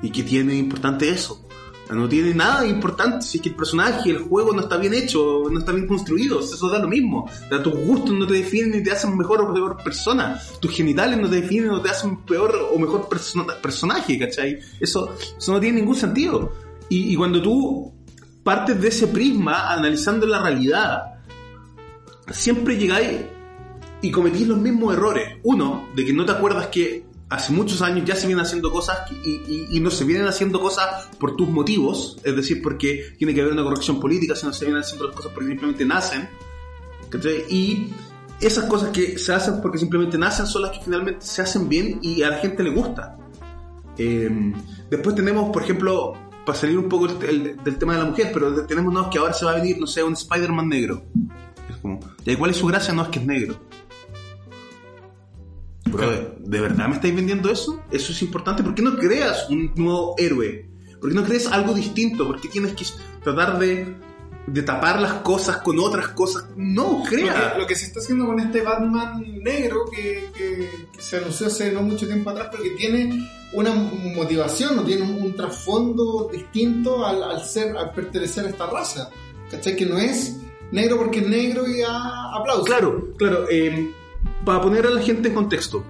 ¿Y 0.00 0.10
qué 0.10 0.22
tiene 0.22 0.52
de 0.52 0.58
importante 0.58 1.10
eso? 1.10 1.47
No 1.90 2.06
tiene 2.08 2.34
nada 2.34 2.66
importante 2.66 3.24
si 3.24 3.38
es 3.38 3.42
que 3.42 3.48
el 3.48 3.54
personaje, 3.54 4.10
el 4.10 4.18
juego 4.18 4.52
no 4.52 4.60
está 4.60 4.76
bien 4.76 4.92
hecho, 4.92 5.44
no 5.50 5.58
está 5.58 5.72
bien 5.72 5.86
construido, 5.86 6.40
eso 6.40 6.68
da 6.68 6.78
lo 6.80 6.88
mismo. 6.88 7.30
O 7.50 7.58
tus 7.60 7.74
gustos 7.74 8.14
no 8.14 8.26
te 8.26 8.34
definen 8.34 8.72
ni 8.72 8.82
te 8.82 8.90
hacen 8.92 9.16
mejor 9.16 9.40
o 9.40 9.54
peor 9.54 9.82
persona. 9.82 10.38
Tus 10.60 10.72
genitales 10.72 11.18
no 11.18 11.30
te 11.30 11.36
definen 11.40 11.70
o 11.70 11.80
te 11.80 11.88
hacen 11.88 12.18
peor 12.24 12.54
o 12.74 12.78
mejor 12.78 13.08
perso- 13.08 13.46
personaje, 13.62 14.18
¿cachai? 14.18 14.58
Eso, 14.78 15.14
eso 15.38 15.52
no 15.52 15.58
tiene 15.60 15.80
ningún 15.80 15.96
sentido. 15.96 16.52
Y, 16.90 17.12
y 17.12 17.16
cuando 17.16 17.40
tú 17.40 17.92
partes 18.42 18.80
de 18.80 18.88
ese 18.88 19.06
prisma 19.06 19.72
analizando 19.72 20.26
la 20.26 20.42
realidad, 20.42 21.02
siempre 22.30 22.76
llegáis 22.76 23.20
y 24.02 24.10
cometís 24.10 24.46
los 24.46 24.58
mismos 24.58 24.94
errores. 24.94 25.38
Uno, 25.42 25.88
de 25.96 26.04
que 26.04 26.12
no 26.12 26.26
te 26.26 26.32
acuerdas 26.32 26.66
que 26.66 27.07
hace 27.30 27.52
muchos 27.52 27.82
años 27.82 28.06
ya 28.06 28.14
se 28.16 28.26
vienen 28.26 28.44
haciendo 28.44 28.70
cosas 28.70 28.98
y, 29.10 29.78
no 29.80 29.90
se 29.90 30.04
vienen 30.04 30.26
haciendo 30.26 30.60
cosas 30.60 31.08
por 31.18 31.36
tus 31.36 31.48
motivos, 31.48 32.18
es 32.24 32.34
decir, 32.34 32.62
porque 32.62 33.14
tiene 33.18 33.34
que 33.34 33.40
haber 33.42 33.52
una 33.52 33.62
corrección 33.64 34.00
política, 34.00 34.34
sino 34.34 34.52
se 34.52 34.64
vienen 34.64 34.82
haciendo 34.82 35.06
las 35.06 35.14
cosas 35.16 35.32
porque 35.32 35.48
simplemente 35.50 35.84
nacen. 35.84 36.28
¿cachai? 37.10 37.44
Y 37.48 37.92
esas 38.40 38.64
cosas 38.64 38.90
que 38.90 39.18
se 39.18 39.32
hacen 39.34 39.60
porque 39.60 39.78
simplemente 39.78 40.16
nacen 40.18 40.46
son 40.46 40.62
las 40.62 40.70
que 40.72 40.80
finalmente 40.84 41.24
se 41.26 41.42
hacen 41.42 41.68
bien 41.68 41.98
y 42.02 42.22
a 42.22 42.30
la 42.30 42.38
gente 42.38 42.62
le 42.62 42.70
gusta. 42.70 43.16
Eh, 43.96 44.52
después 44.90 45.14
tenemos, 45.16 45.50
por 45.50 45.62
ejemplo, 45.62 46.12
para 46.46 46.58
salir 46.58 46.78
un 46.78 46.88
poco 46.88 47.06
el- 47.06 47.22
el- 47.28 47.56
del 47.64 47.76
tema 47.78 47.94
de 47.94 47.98
la 47.98 48.04
mujer, 48.06 48.30
pero 48.32 48.64
tenemos 48.66 48.92
no, 48.92 49.10
que 49.10 49.18
ahora 49.18 49.32
se 49.34 49.44
va 49.44 49.52
a 49.52 49.54
venir, 49.56 49.78
no 49.78 49.86
sé, 49.86 50.02
un 50.02 50.14
Spider-Man 50.14 50.68
negro. 50.68 51.02
Es 51.68 51.76
como, 51.78 51.98
¿y 52.24 52.36
cuál 52.36 52.50
es 52.52 52.56
su 52.56 52.66
gracia? 52.66 52.94
No 52.94 53.02
es 53.02 53.08
que 53.08 53.18
es 53.18 53.26
negro. 53.26 53.58
Bro, 55.90 56.36
¿de 56.38 56.60
verdad 56.60 56.88
me 56.88 56.94
estáis 56.96 57.14
vendiendo 57.14 57.50
eso? 57.50 57.82
Eso 57.90 58.12
es 58.12 58.22
importante. 58.22 58.62
¿Por 58.62 58.74
qué 58.74 58.82
no 58.82 58.96
creas 58.96 59.48
un 59.50 59.72
nuevo 59.76 60.14
héroe? 60.18 60.68
¿Por 61.00 61.10
qué 61.10 61.14
no 61.14 61.24
creas 61.24 61.46
algo 61.46 61.74
distinto? 61.74 62.26
¿Por 62.26 62.40
qué 62.40 62.48
tienes 62.48 62.72
que 62.74 62.84
tratar 63.22 63.58
de, 63.58 63.94
de 64.46 64.62
tapar 64.62 65.00
las 65.00 65.12
cosas 65.22 65.58
con 65.58 65.78
otras 65.78 66.08
cosas? 66.08 66.46
No, 66.56 66.98
Lo 66.98 67.04
crea. 67.04 67.52
que, 67.54 67.58
lo 67.60 67.66
que 67.66 67.74
se 67.76 67.86
está 67.86 68.00
haciendo 68.00 68.26
con 68.26 68.40
este 68.40 68.62
Batman 68.62 69.22
negro 69.42 69.84
que, 69.94 70.30
que- 70.36 70.86
que 70.92 71.00
se 71.02 71.18
anunció 71.18 71.46
hace 71.46 71.72
no 71.72 71.82
mucho 71.82 72.06
tiempo 72.06 72.30
atrás, 72.30 72.48
pero 72.50 72.64
que 72.64 72.70
tiene 72.70 73.28
una 73.52 73.72
motivación 73.72 74.78
o 74.78 74.82
tiene 74.84 75.02
un, 75.02 75.22
un 75.22 75.34
trasfondo 75.36 76.28
distinto 76.32 77.06
al, 77.06 77.22
al 77.22 77.44
ser, 77.44 77.76
al 77.76 77.92
pertenecer 77.92 78.46
a 78.46 78.48
esta 78.48 78.66
raza. 78.68 79.10
¿Cachai? 79.50 79.76
Que 79.76 79.86
no 79.86 79.96
es 79.98 80.36
negro 80.72 80.98
porque 80.98 81.20
es 81.20 81.28
negro 81.28 81.66
y 81.66 81.80
a 81.80 82.34
aplausos. 82.34 82.66
Claro, 82.66 83.08
claro. 83.16 83.46
eh, 83.50 83.94
para 84.44 84.60
poner 84.60 84.86
a 84.86 84.90
la 84.90 85.02
gente 85.02 85.28
en 85.28 85.34
contexto, 85.34 85.84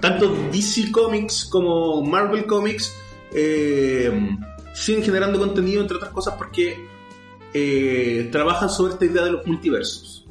tanto 0.00 0.34
DC 0.52 0.90
Comics 0.90 1.44
como 1.44 2.02
Marvel 2.02 2.46
Comics 2.46 2.94
eh, 3.34 4.36
siguen 4.74 5.02
generando 5.02 5.38
contenido, 5.38 5.82
entre 5.82 5.96
otras 5.96 6.12
cosas, 6.12 6.34
porque 6.36 6.86
eh, 7.54 8.28
trabajan 8.32 8.70
sobre 8.70 8.94
esta 8.94 9.04
idea 9.04 9.24
de 9.24 9.32
los 9.32 9.46
multiversos. 9.46 10.26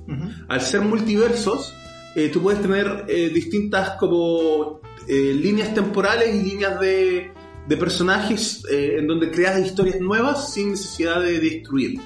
Al 0.49 0.59
ser 0.59 0.81
multiversos, 0.81 1.73
eh, 2.15 2.29
tú 2.29 2.41
puedes 2.41 2.61
tener 2.61 3.05
eh, 3.07 3.29
distintas 3.29 3.91
como 3.91 4.81
líneas 5.07 5.73
temporales 5.73 6.33
y 6.33 6.41
líneas 6.41 6.79
de, 6.79 7.31
de 7.67 7.77
personajes 7.77 8.63
en 8.69 9.07
donde 9.07 9.29
creas 9.29 9.59
historias 9.59 9.99
nuevas 9.99 10.53
sin 10.53 10.71
necesidad 10.71 11.21
de 11.21 11.39
destruir 11.39 11.99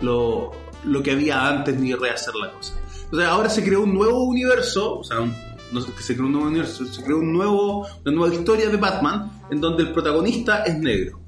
lo, 0.00 0.52
lo 0.84 1.02
que 1.02 1.12
había 1.12 1.48
antes 1.48 1.76
ni 1.80 1.92
rehacer 1.94 2.34
la 2.34 2.52
cosa. 2.52 2.74
O 3.12 3.16
sea, 3.16 3.28
ahora 3.28 3.50
se 3.50 3.62
creó 3.62 3.82
un 3.82 3.92
nuevo 3.92 4.24
universo, 4.24 5.00
o 5.00 5.04
sea, 5.04 5.18
no 5.70 5.80
sé 5.82 5.92
que 5.92 6.02
se 6.02 6.14
creó 6.14 6.26
un 6.26 6.32
nuevo 6.32 6.48
universo, 6.48 6.86
se 6.86 7.02
creó 7.02 7.18
un 7.18 7.30
nuevo, 7.30 7.86
una 8.04 8.14
nueva 8.14 8.34
historia 8.34 8.70
de 8.70 8.76
Batman 8.78 9.42
en 9.50 9.60
donde 9.60 9.82
el 9.82 9.92
protagonista 9.92 10.64
es 10.64 10.78
negro. 10.78 11.20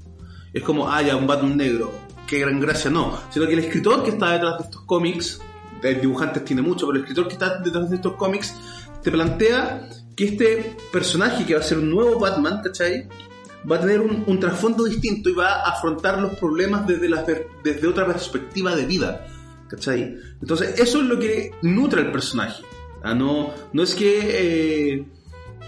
Es 0.51 0.63
como, 0.63 0.89
ah, 0.89 1.03
ya, 1.03 1.15
un 1.15 1.27
Batman 1.27 1.57
negro, 1.57 1.93
qué 2.25 2.39
gran 2.39 2.59
gracia, 2.59 2.89
no. 2.89 3.19
Sino 3.29 3.45
que 3.45 3.53
el 3.53 3.59
escritor 3.59 4.03
que 4.03 4.09
está 4.09 4.31
detrás 4.31 4.57
de 4.57 4.63
estos 4.63 4.81
cómics, 4.81 5.39
el 5.83 6.01
dibujante 6.01 6.39
tiene 6.39 6.63
mucho, 6.63 6.87
pero 6.87 6.97
el 6.97 7.03
escritor 7.03 7.27
que 7.27 7.33
está 7.33 7.59
detrás 7.59 7.87
de 7.91 7.97
estos 7.97 8.13
cómics 8.13 8.55
te 9.03 9.11
plantea 9.11 9.87
que 10.15 10.25
este 10.25 10.77
personaje 10.91 11.45
que 11.45 11.53
va 11.53 11.59
a 11.59 11.63
ser 11.63 11.77
un 11.77 11.91
nuevo 11.91 12.19
Batman, 12.19 12.61
¿cachai? 12.63 13.07
Va 13.69 13.75
a 13.75 13.81
tener 13.81 14.01
un, 14.01 14.23
un 14.25 14.39
trasfondo 14.39 14.85
distinto 14.85 15.29
y 15.29 15.33
va 15.33 15.61
a 15.61 15.73
afrontar 15.73 16.19
los 16.19 16.33
problemas 16.35 16.87
desde, 16.87 17.09
la, 17.09 17.23
desde 17.63 17.87
otra 17.87 18.07
perspectiva 18.07 18.75
de 18.75 18.85
vida, 18.87 19.27
Entonces, 20.41 20.79
eso 20.79 21.01
es 21.01 21.07
lo 21.07 21.19
que 21.19 21.51
nutre 21.61 22.01
al 22.01 22.11
personaje. 22.11 22.63
Ah, 23.03 23.13
no, 23.13 23.53
no 23.73 23.83
es 23.83 23.93
que 23.93 24.19
eh, 24.97 25.05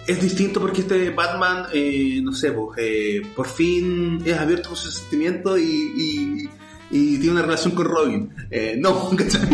es 0.08 0.22
distinto 0.22 0.60
porque 0.60 0.82
este 0.82 1.10
Batman, 1.12 1.68
eh, 1.74 2.20
no 2.24 2.32
sé, 2.34 2.54
eh, 2.78 3.22
por 3.36 3.48
fin 3.48 4.22
es 4.26 4.36
abierto 4.38 4.70
con 4.70 4.78
sus 4.78 4.96
sentimientos 4.96 5.60
y- 5.60 6.50
y 6.90 7.18
tiene 7.18 7.32
una 7.32 7.42
relación 7.42 7.74
con 7.74 7.86
Robin. 7.86 8.34
Eh, 8.50 8.76
no, 8.78 9.10
¿cachai? 9.16 9.50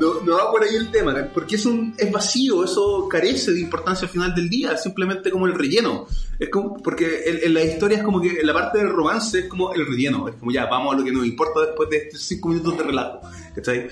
no, 0.00 0.20
no 0.24 0.36
va 0.36 0.50
por 0.50 0.62
ahí 0.62 0.74
el 0.74 0.90
tema, 0.90 1.14
porque 1.32 1.56
es, 1.56 1.66
un, 1.66 1.94
es 1.96 2.10
vacío, 2.10 2.64
eso 2.64 3.08
carece 3.08 3.52
de 3.52 3.60
importancia 3.60 4.06
al 4.06 4.12
final 4.12 4.34
del 4.34 4.48
día, 4.48 4.76
simplemente 4.76 5.30
como 5.30 5.46
el 5.46 5.54
relleno. 5.54 6.06
Es 6.38 6.48
como, 6.50 6.76
porque 6.82 7.22
en, 7.26 7.38
en 7.44 7.54
la 7.54 7.64
historia 7.64 7.98
es 7.98 8.04
como 8.04 8.20
que 8.20 8.42
la 8.42 8.52
parte 8.52 8.78
del 8.78 8.90
romance 8.90 9.40
es 9.40 9.46
como 9.46 9.72
el 9.72 9.86
relleno, 9.86 10.28
es 10.28 10.34
como 10.36 10.50
ya, 10.50 10.66
vamos 10.66 10.94
a 10.94 10.98
lo 10.98 11.04
que 11.04 11.12
nos 11.12 11.26
importa 11.26 11.60
después 11.60 11.88
de 11.90 11.96
estos 11.98 12.22
cinco 12.22 12.48
minutos 12.50 12.76
de 12.78 12.84
relajo. 12.84 13.20
¿cachai? 13.54 13.88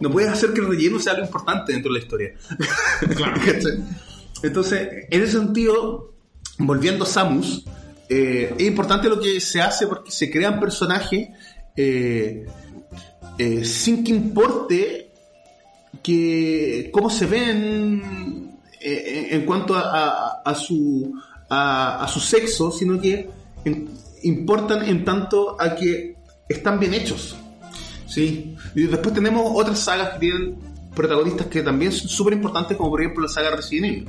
No 0.00 0.10
puedes 0.10 0.30
hacer 0.30 0.52
que 0.52 0.60
el 0.60 0.68
relleno 0.68 0.98
sea 0.98 1.14
algo 1.14 1.26
importante 1.26 1.72
dentro 1.72 1.92
de 1.92 1.98
la 1.98 2.04
historia. 2.04 2.34
¿Cachai? 3.44 3.84
Entonces, 4.42 5.06
en 5.10 5.22
ese 5.22 5.32
sentido, 5.32 6.14
volviendo 6.58 7.04
a 7.04 7.06
Samus, 7.06 7.64
eh, 8.08 8.54
es 8.56 8.66
importante 8.66 9.08
lo 9.08 9.20
que 9.20 9.40
se 9.40 9.60
hace 9.60 9.86
porque 9.86 10.10
se 10.10 10.30
crean 10.30 10.60
personajes 10.60 11.28
eh, 11.80 12.46
eh, 13.38 13.64
sin 13.64 14.02
que 14.04 14.10
importe 14.12 15.10
que 16.02 16.90
cómo 16.92 17.08
se 17.08 17.26
ven 17.26 18.58
eh, 18.80 19.28
en 19.30 19.46
cuanto 19.46 19.74
a, 19.76 20.40
a- 20.44 20.54
su 20.54 21.12
a, 21.50 22.06
su 22.12 22.20
sexo, 22.20 22.70
sino 22.70 23.00
que 23.00 23.30
importan 24.24 24.82
en 24.86 25.04
tanto 25.04 25.56
a 25.60 25.74
que 25.74 26.16
están 26.48 26.78
bien 26.78 26.94
hechos. 26.94 27.36
Sí, 28.06 28.56
Y 28.74 28.82
después 28.86 29.14
tenemos 29.14 29.50
otras 29.54 29.78
sagas 29.78 30.14
que 30.14 30.18
tienen 30.20 30.56
protagonistas 30.94 31.46
que 31.46 31.62
también 31.62 31.92
son 31.92 32.08
súper 32.08 32.32
importantes, 32.34 32.76
como 32.76 32.90
por 32.90 33.00
ejemplo 33.00 33.22
la 33.22 33.28
saga 33.28 33.54
Resident 33.54 33.86
Evil. 33.86 34.08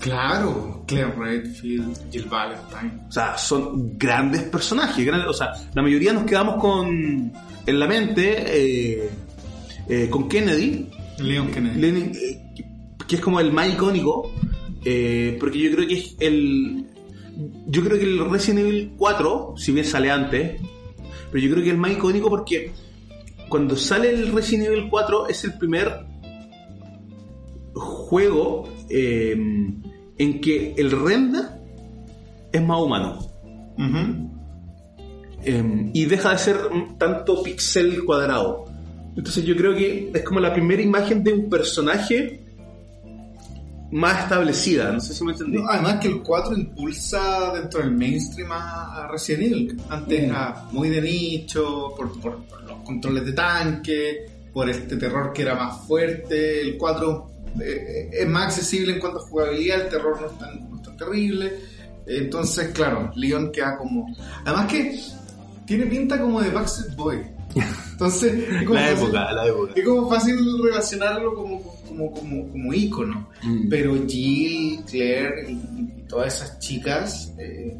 Claro. 0.00 0.82
Claire 0.86 1.12
Redfield, 1.16 2.10
Jill 2.10 2.24
Valentine. 2.24 3.04
O 3.08 3.12
sea, 3.12 3.38
son 3.38 3.96
grandes 3.96 4.42
personajes. 4.44 5.04
grandes- 5.06 5.28
o 5.28 5.32
sea, 5.32 5.52
la 5.74 5.82
mayoría 5.82 6.12
nos 6.12 6.24
quedamos 6.24 6.56
con 6.56 7.32
en 7.66 7.78
la 7.78 7.86
mente 7.86 8.44
eh, 8.48 9.10
eh, 9.88 10.08
con 10.10 10.28
Kennedy, 10.28 10.88
Leon 11.18 11.48
Kennedy. 11.52 11.80
Lenin, 11.80 12.12
eh, 12.16 12.42
que 13.06 13.16
es 13.16 13.20
como 13.20 13.38
el 13.38 13.52
más 13.52 13.68
icónico, 13.68 14.32
eh, 14.84 15.36
porque 15.38 15.58
yo 15.60 15.70
creo 15.76 15.86
que 15.86 15.94
es 15.94 16.16
el. 16.18 16.86
Yo 17.68 17.84
creo 17.84 17.96
que 17.98 18.04
el 18.04 18.28
Resident 18.30 18.60
Evil 18.66 18.92
4, 18.96 19.54
si 19.56 19.70
bien 19.72 19.84
sale 19.84 20.10
antes, 20.10 20.60
pero 21.30 21.42
yo 21.44 21.50
creo 21.50 21.62
que 21.62 21.68
es 21.70 21.74
el 21.74 21.80
más 21.80 21.92
icónico 21.92 22.28
porque 22.28 22.72
cuando 23.48 23.76
sale 23.76 24.10
el 24.10 24.32
Resident 24.32 24.68
Evil 24.68 24.88
4 24.90 25.28
es 25.28 25.44
el 25.44 25.56
primer 25.56 26.04
juego 27.74 28.68
eh, 28.88 29.36
en 30.22 30.40
que 30.40 30.74
el 30.76 30.90
render 30.90 31.44
es 32.52 32.62
más 32.62 32.78
humano. 32.80 33.18
Eh, 35.42 35.90
y 35.94 36.04
deja 36.04 36.32
de 36.32 36.38
ser 36.38 36.56
tanto 36.98 37.42
pixel 37.42 38.04
cuadrado. 38.04 38.66
Entonces 39.16 39.44
yo 39.44 39.56
creo 39.56 39.74
que 39.74 40.10
es 40.14 40.22
como 40.22 40.38
la 40.40 40.52
primera 40.52 40.82
imagen 40.82 41.24
de 41.24 41.32
un 41.32 41.48
personaje 41.48 42.42
más 43.92 44.24
establecida. 44.24 44.92
No 44.92 45.00
sé 45.00 45.14
si 45.14 45.24
me 45.24 45.32
entendí. 45.32 45.56
No, 45.58 45.66
además 45.68 45.96
que 46.00 46.08
el 46.08 46.22
4 46.22 46.54
impulsa 46.56 47.52
dentro 47.54 47.80
del 47.80 47.92
mainstream 47.92 48.52
a, 48.52 49.04
a 49.04 49.08
Resident 49.08 49.42
Evil. 49.44 49.80
Antes 49.88 50.20
Mm. 50.20 50.24
era 50.26 50.64
muy 50.72 50.88
de 50.90 51.00
nicho, 51.02 51.94
por, 51.96 52.20
por- 52.20 52.44
por 52.44 52.62
los 52.64 52.78
controles 52.84 53.24
de 53.24 53.32
tanque, 53.32 54.26
por 54.52 54.68
este 54.68 54.96
terror 54.96 55.32
que 55.32 55.42
era 55.42 55.54
más 55.54 55.86
fuerte. 55.86 56.60
El 56.60 56.76
4 56.76 57.29
eh, 57.62 58.10
es 58.12 58.28
más 58.28 58.46
accesible 58.46 58.94
en 58.94 59.00
cuanto 59.00 59.18
a 59.18 59.22
jugabilidad, 59.22 59.82
el 59.82 59.88
terror 59.88 60.20
no 60.20 60.26
es 60.28 60.38
tan, 60.38 60.70
no 60.70 60.76
es 60.76 60.82
tan 60.82 60.96
terrible. 60.96 61.52
Entonces, 62.06 62.68
claro, 62.68 63.10
Leon 63.14 63.52
queda 63.52 63.76
como... 63.78 64.06
Además 64.44 64.66
que 64.72 64.98
tiene 65.66 65.86
pinta 65.86 66.20
como 66.20 66.40
de 66.40 66.50
Backstreet 66.50 66.96
Boy. 66.96 67.18
Entonces, 67.92 68.32
es 68.48 68.62
como 68.66 68.74
la 68.74 68.80
fácil- 68.88 69.04
época, 69.04 69.32
la 69.32 69.46
época. 69.46 69.72
es 69.76 69.84
como 69.84 70.10
fácil 70.10 70.36
relacionarlo 70.64 71.34
como, 71.34 71.62
como, 71.86 72.10
como, 72.12 72.48
como 72.48 72.74
ícono. 72.74 73.28
Mm. 73.42 73.68
Pero 73.68 73.94
Jill, 74.06 74.80
Claire 74.88 75.50
y, 75.50 75.52
y 75.52 76.04
todas 76.08 76.34
esas 76.34 76.58
chicas, 76.58 77.32
eh, 77.38 77.76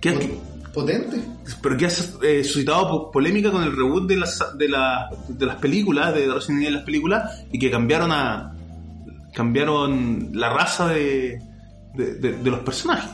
¿Qué- 0.00 0.12
pot- 0.12 0.72
potentes. 0.72 1.20
pero 1.62 1.76
que 1.76 1.86
ha 1.86 1.88
eh, 2.22 2.44
suscitado 2.44 2.88
po- 2.88 3.10
polémica 3.10 3.50
con 3.50 3.62
el 3.62 3.74
reboot 3.76 4.08
de 4.08 4.16
las, 4.16 4.38
de, 4.58 4.68
la- 4.68 5.08
de 5.28 5.46
las 5.46 5.56
películas, 5.56 6.14
de 6.14 6.26
Resident 6.32 6.62
Evil 6.62 6.74
las 6.74 6.84
películas, 6.84 7.44
y 7.52 7.58
que 7.58 7.70
cambiaron 7.70 8.10
a 8.12 8.51
cambiaron 9.34 10.30
la 10.32 10.50
raza 10.52 10.88
de, 10.88 11.40
de, 11.94 12.14
de- 12.14 12.32
de 12.38 12.50
los 12.50 12.60
personajes. 12.60 13.10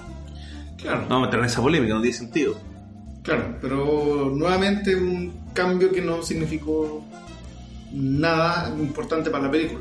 Claro, 0.76 1.02
No 1.02 1.08
vamos 1.08 1.22
a 1.22 1.26
meter 1.26 1.40
en 1.40 1.46
esa 1.46 1.62
polémica, 1.62 1.94
no 1.94 2.00
tiene 2.00 2.16
sentido. 2.16 2.56
claro. 3.22 3.56
Pero 3.60 4.32
nuevamente 4.34 4.94
un 4.94 5.32
cambio 5.52 5.90
que 5.90 6.00
no 6.00 6.22
significó 6.22 7.04
nada 7.92 8.72
importante 8.78 9.30
para 9.30 9.44
la 9.44 9.50
película. 9.50 9.80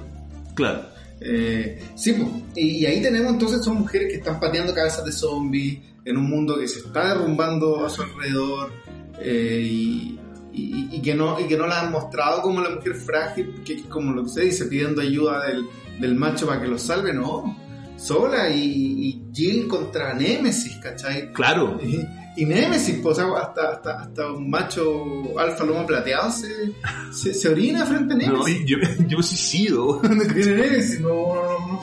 Claro. 0.56 0.82
Eh, 1.19 1.84
sí, 1.95 2.13
pues, 2.13 2.28
y, 2.56 2.86
ahí 2.86 3.02
tenemos 3.02 3.34
entonces 3.34 3.63
son 3.63 3.78
mujeres 3.80 4.08
que 4.10 4.17
están 4.19 4.39
pateando 4.39 4.73
cabezas 4.73 5.04
de 5.04 5.12
zombies 5.12 5.80
en 6.06 6.17
un 6.17 6.30
mundo 6.30 6.58
que 6.60 6.67
se 6.67 6.80
está 6.80 7.08
derrumbando 7.10 7.86
a 7.86 7.89
su 7.89 8.04
alrededor 8.04 8.71
eh, 9.19 9.60
y, 9.63 10.19
y- 10.54 10.89
y 10.91 11.02
que 11.02 11.15
no, 11.15 11.39
y 11.39 11.45
que 11.45 11.58
no 11.58 11.65
la 11.67 11.82
han 11.82 11.91
mostrado 11.91 12.41
como 12.41 12.62
la 12.62 12.69
mujer 12.69 12.95
frágil, 12.95 13.62
que 13.65 13.73
es 13.73 13.82
como 13.84 14.13
lo 14.13 14.23
que 14.23 14.30
se 14.30 14.41
dice, 14.41 14.65
pidiendo 14.65 15.02
ayuda 15.02 15.45
del, 15.47 15.65
del 16.00 16.16
macho 16.16 16.48
para 16.48 16.62
que 16.62 16.68
lo 16.68 16.78
salve, 16.78 17.14
no. 17.14 17.58
Sola 17.98 18.50
y, 18.50 18.62
y 19.08 19.24
Jill 19.34 19.68
contra 19.68 20.14
Nemesis, 20.14 20.76
¿cachai? 20.78 21.32
Claro. 21.34 21.80
Y, 21.82 22.06
y 22.40 22.46
Nemesis, 22.46 23.00
pues, 23.02 23.18
o 23.18 23.22
sea, 23.34 23.42
hasta, 23.42 23.72
hasta, 23.72 24.02
hasta 24.04 24.32
un 24.32 24.48
macho 24.52 25.40
alfa 25.40 25.64
lomo 25.66 25.84
plateado 25.88 26.30
se, 26.30 26.74
se, 27.12 27.34
se 27.34 27.50
orina 27.50 27.84
frente 27.88 28.14
a 28.14 28.18
No, 28.18 28.44
Nemesis. 28.46 28.62
y 28.62 28.66
yo, 28.68 28.78
yo 29.08 29.18
me 29.18 29.24
suicido. 29.24 30.00
Viene 30.36 30.56
Nemesis, 30.58 31.00
no, 31.02 31.10
no, 31.10 31.80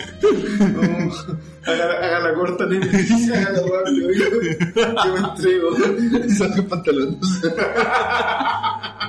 no. 0.68 0.82
no. 0.82 1.14
Haga, 1.66 1.86
la- 1.86 1.94
haga 2.06 2.20
la 2.20 2.34
corta 2.34 2.66
Nemesis, 2.66 3.32
haga 3.32 3.50
la 3.52 3.62
rápido, 3.62 4.12
yo, 4.12 4.24
yo 5.04 5.12
me 5.14 5.28
entrego. 5.28 5.76
Saca 6.36 6.90
el 6.90 7.18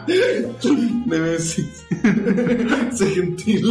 pantalón. 0.05 1.03
Nemesis. 1.07 1.85
Sé 2.97 3.09
gentil. 3.09 3.65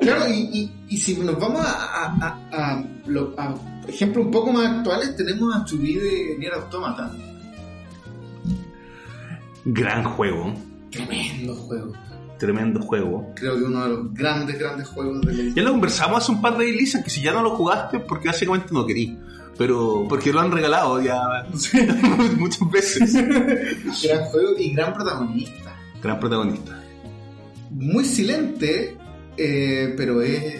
Claro, 0.00 0.28
y, 0.28 0.34
y, 0.52 0.72
y 0.88 0.96
si 0.96 1.16
nos 1.16 1.38
vamos 1.40 1.60
a, 1.60 1.72
a, 1.72 2.06
a, 2.20 2.38
a, 2.72 2.84
lo- 3.06 3.34
a 3.38 3.54
ejemplos 3.88 4.26
un 4.26 4.30
poco 4.32 4.52
más 4.52 4.66
actuales, 4.66 5.16
tenemos 5.16 5.54
a 5.54 5.64
Chubí 5.64 5.94
de 5.94 6.36
Nier 6.38 6.54
Automata. 6.54 7.12
Gran 9.64 10.04
juego. 10.04 10.54
Tremendo 10.90 11.54
juego. 11.54 11.92
Tremendo 12.38 12.80
juego. 12.80 13.32
Creo 13.34 13.56
que 13.58 13.64
uno 13.64 13.82
de 13.82 13.88
los 13.90 14.14
grandes, 14.14 14.58
grandes 14.58 14.86
juegos 14.88 15.20
de 15.22 15.32
la 15.34 15.54
Ya 15.54 15.62
lo 15.62 15.72
conversamos 15.72 16.18
hace 16.22 16.32
un 16.32 16.40
par 16.40 16.56
de 16.56 16.64
releases 16.66 17.02
que 17.02 17.10
si 17.10 17.20
ya 17.20 17.32
no 17.32 17.42
lo 17.42 17.50
jugaste 17.56 17.98
porque 18.00 18.28
básicamente 18.28 18.68
no 18.72 18.86
querí. 18.86 19.18
Pero 19.58 20.06
porque 20.08 20.32
lo 20.32 20.40
han 20.40 20.52
regalado 20.52 21.02
ya 21.02 21.20
muchas 22.38 22.70
veces. 22.70 23.12
Gran 23.12 24.24
juego 24.26 24.52
y 24.56 24.72
gran 24.72 24.94
protagonista. 24.94 25.76
Gran 26.00 26.20
protagonista. 26.20 26.80
Muy 27.70 28.04
silente, 28.04 28.96
eh, 29.36 29.92
pero 29.96 30.22
es. 30.22 30.54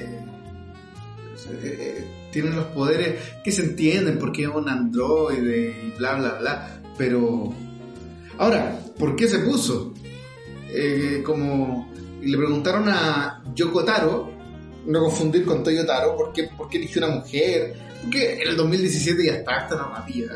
eh, 1.63 2.05
tiene 2.33 2.51
los 2.51 2.67
poderes 2.67 3.15
que 3.43 3.53
se 3.53 3.63
entienden 3.63 4.19
porque 4.19 4.43
es 4.43 4.49
un 4.49 4.69
androide 4.69 5.69
y 5.87 5.99
bla 5.99 6.15
bla 6.17 6.35
bla. 6.35 6.81
Pero. 6.99 7.55
Ahora, 8.37 8.79
¿por 8.99 9.15
qué 9.17 9.29
se 9.29 9.39
puso? 9.39 9.95
Eh, 10.71 11.23
como 11.25 11.91
le 12.21 12.37
preguntaron 12.37 12.89
a 12.89 13.43
Yoko 13.55 13.85
Taro, 13.85 14.33
no 14.87 15.01
confundir 15.01 15.45
con 15.45 15.63
Toyo 15.63 15.85
Taro, 15.85 16.17
¿por 16.17 16.33
qué, 16.33 16.45
por 16.57 16.69
una 16.97 17.09
mujer? 17.09 17.75
Porque 18.03 18.43
en 18.43 18.49
el 18.49 18.57
2017 18.57 19.25
ya 19.25 19.33
está 19.35 19.59
esta 19.59 19.77
normativa, 19.77 20.35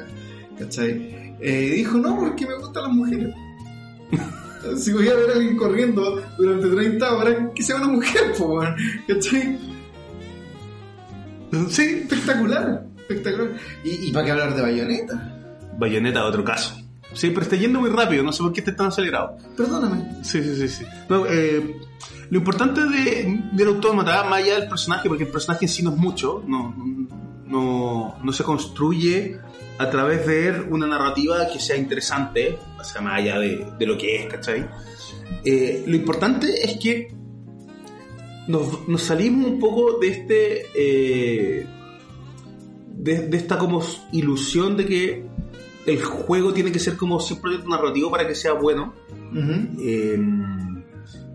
¿cachai? 0.59 1.37
Eh, 1.40 1.72
dijo, 1.76 1.98
no, 1.98 2.18
porque 2.18 2.46
me 2.46 2.57
gustan 2.57 2.85
las 2.85 2.92
mujeres. 2.92 3.35
si 4.76 4.92
voy 4.92 5.09
a 5.09 5.14
ver 5.14 5.31
a 5.31 5.33
alguien 5.35 5.57
corriendo 5.57 6.22
durante 6.38 6.68
30 6.68 7.16
horas, 7.16 7.37
que 7.55 7.62
sea 7.62 7.76
una 7.76 7.88
mujer, 7.88 8.33
po, 8.37 8.61
¿cachai? 9.09 9.59
Sí. 11.68 11.83
Espectacular, 12.02 12.87
espectacular. 12.96 13.52
¿Y, 13.85 14.09
y 14.09 14.12
para 14.12 14.24
qué 14.24 14.31
hablar 14.33 14.57
de 14.57 14.62
bayoneta? 14.62 15.38
Bayonetta, 15.78 16.24
otro 16.24 16.44
caso. 16.44 16.82
Sí, 17.14 17.29
pero 17.29 17.42
está 17.42 17.57
yendo 17.57 17.81
muy 17.81 17.90
rápido, 17.90 18.22
no 18.22 18.33
sé 18.33 18.42
por 18.42 18.53
qué 18.53 18.61
está 18.61 18.75
tan 18.75 18.87
acelerado. 18.87 19.37
Perdóname. 19.57 20.22
Sí, 20.22 20.42
sí, 20.42 20.57
sí. 20.57 20.68
sí. 20.68 20.85
No, 21.09 21.27
eh, 21.27 21.77
lo 22.31 22.38
importante 22.38 22.81
de, 22.87 23.42
del 23.53 23.68
autómata, 23.68 24.25
más 24.25 24.42
allá 24.42 24.59
del 24.59 24.68
personaje, 24.68 25.09
porque 25.09 25.25
el 25.25 25.31
personaje 25.31 25.66
en 25.66 25.68
sí 25.68 25.83
no 25.83 25.90
es 25.90 25.96
mucho, 25.96 26.42
no, 26.46 26.75
no, 27.46 28.16
no 28.22 28.33
se 28.33 28.44
construye 28.44 29.38
a 29.79 29.90
través 29.90 30.27
de 30.27 30.66
una 30.70 30.87
narrativa 30.87 31.46
que 31.53 31.61
sea 31.61 31.77
interesante, 31.77 32.59
o 32.81 32.85
sea, 32.85 33.03
más 33.03 33.18
allá 33.20 33.38
de, 33.38 33.66
de 33.79 33.87
lo 33.87 33.98
que 33.98 34.16
es, 34.16 34.27
¿cachai? 34.27 34.68
Eh, 35.44 35.85
lo 35.87 35.96
importante 35.96 36.64
es 36.64 36.79
que 36.79 37.14
nos, 38.48 38.88
nos 38.88 39.03
salimos 39.03 39.51
un 39.51 39.59
poco 39.59 39.98
de 39.98 40.09
este. 40.09 40.66
eh, 40.75 41.66
de, 42.94 43.27
de 43.27 43.37
esta 43.37 43.59
como 43.59 43.83
ilusión 44.12 44.77
de 44.77 44.87
que 44.87 45.27
el 45.87 46.03
juego 46.03 46.53
tiene 46.53 46.71
que 46.73 46.79
ser 46.79 46.97
como 46.97 47.18
100% 47.18 47.64
narrativo 47.68 48.11
para 48.11 48.27
que 48.27 48.35
sea 48.35 48.53
bueno. 48.53 48.95
Eh, 49.81 50.18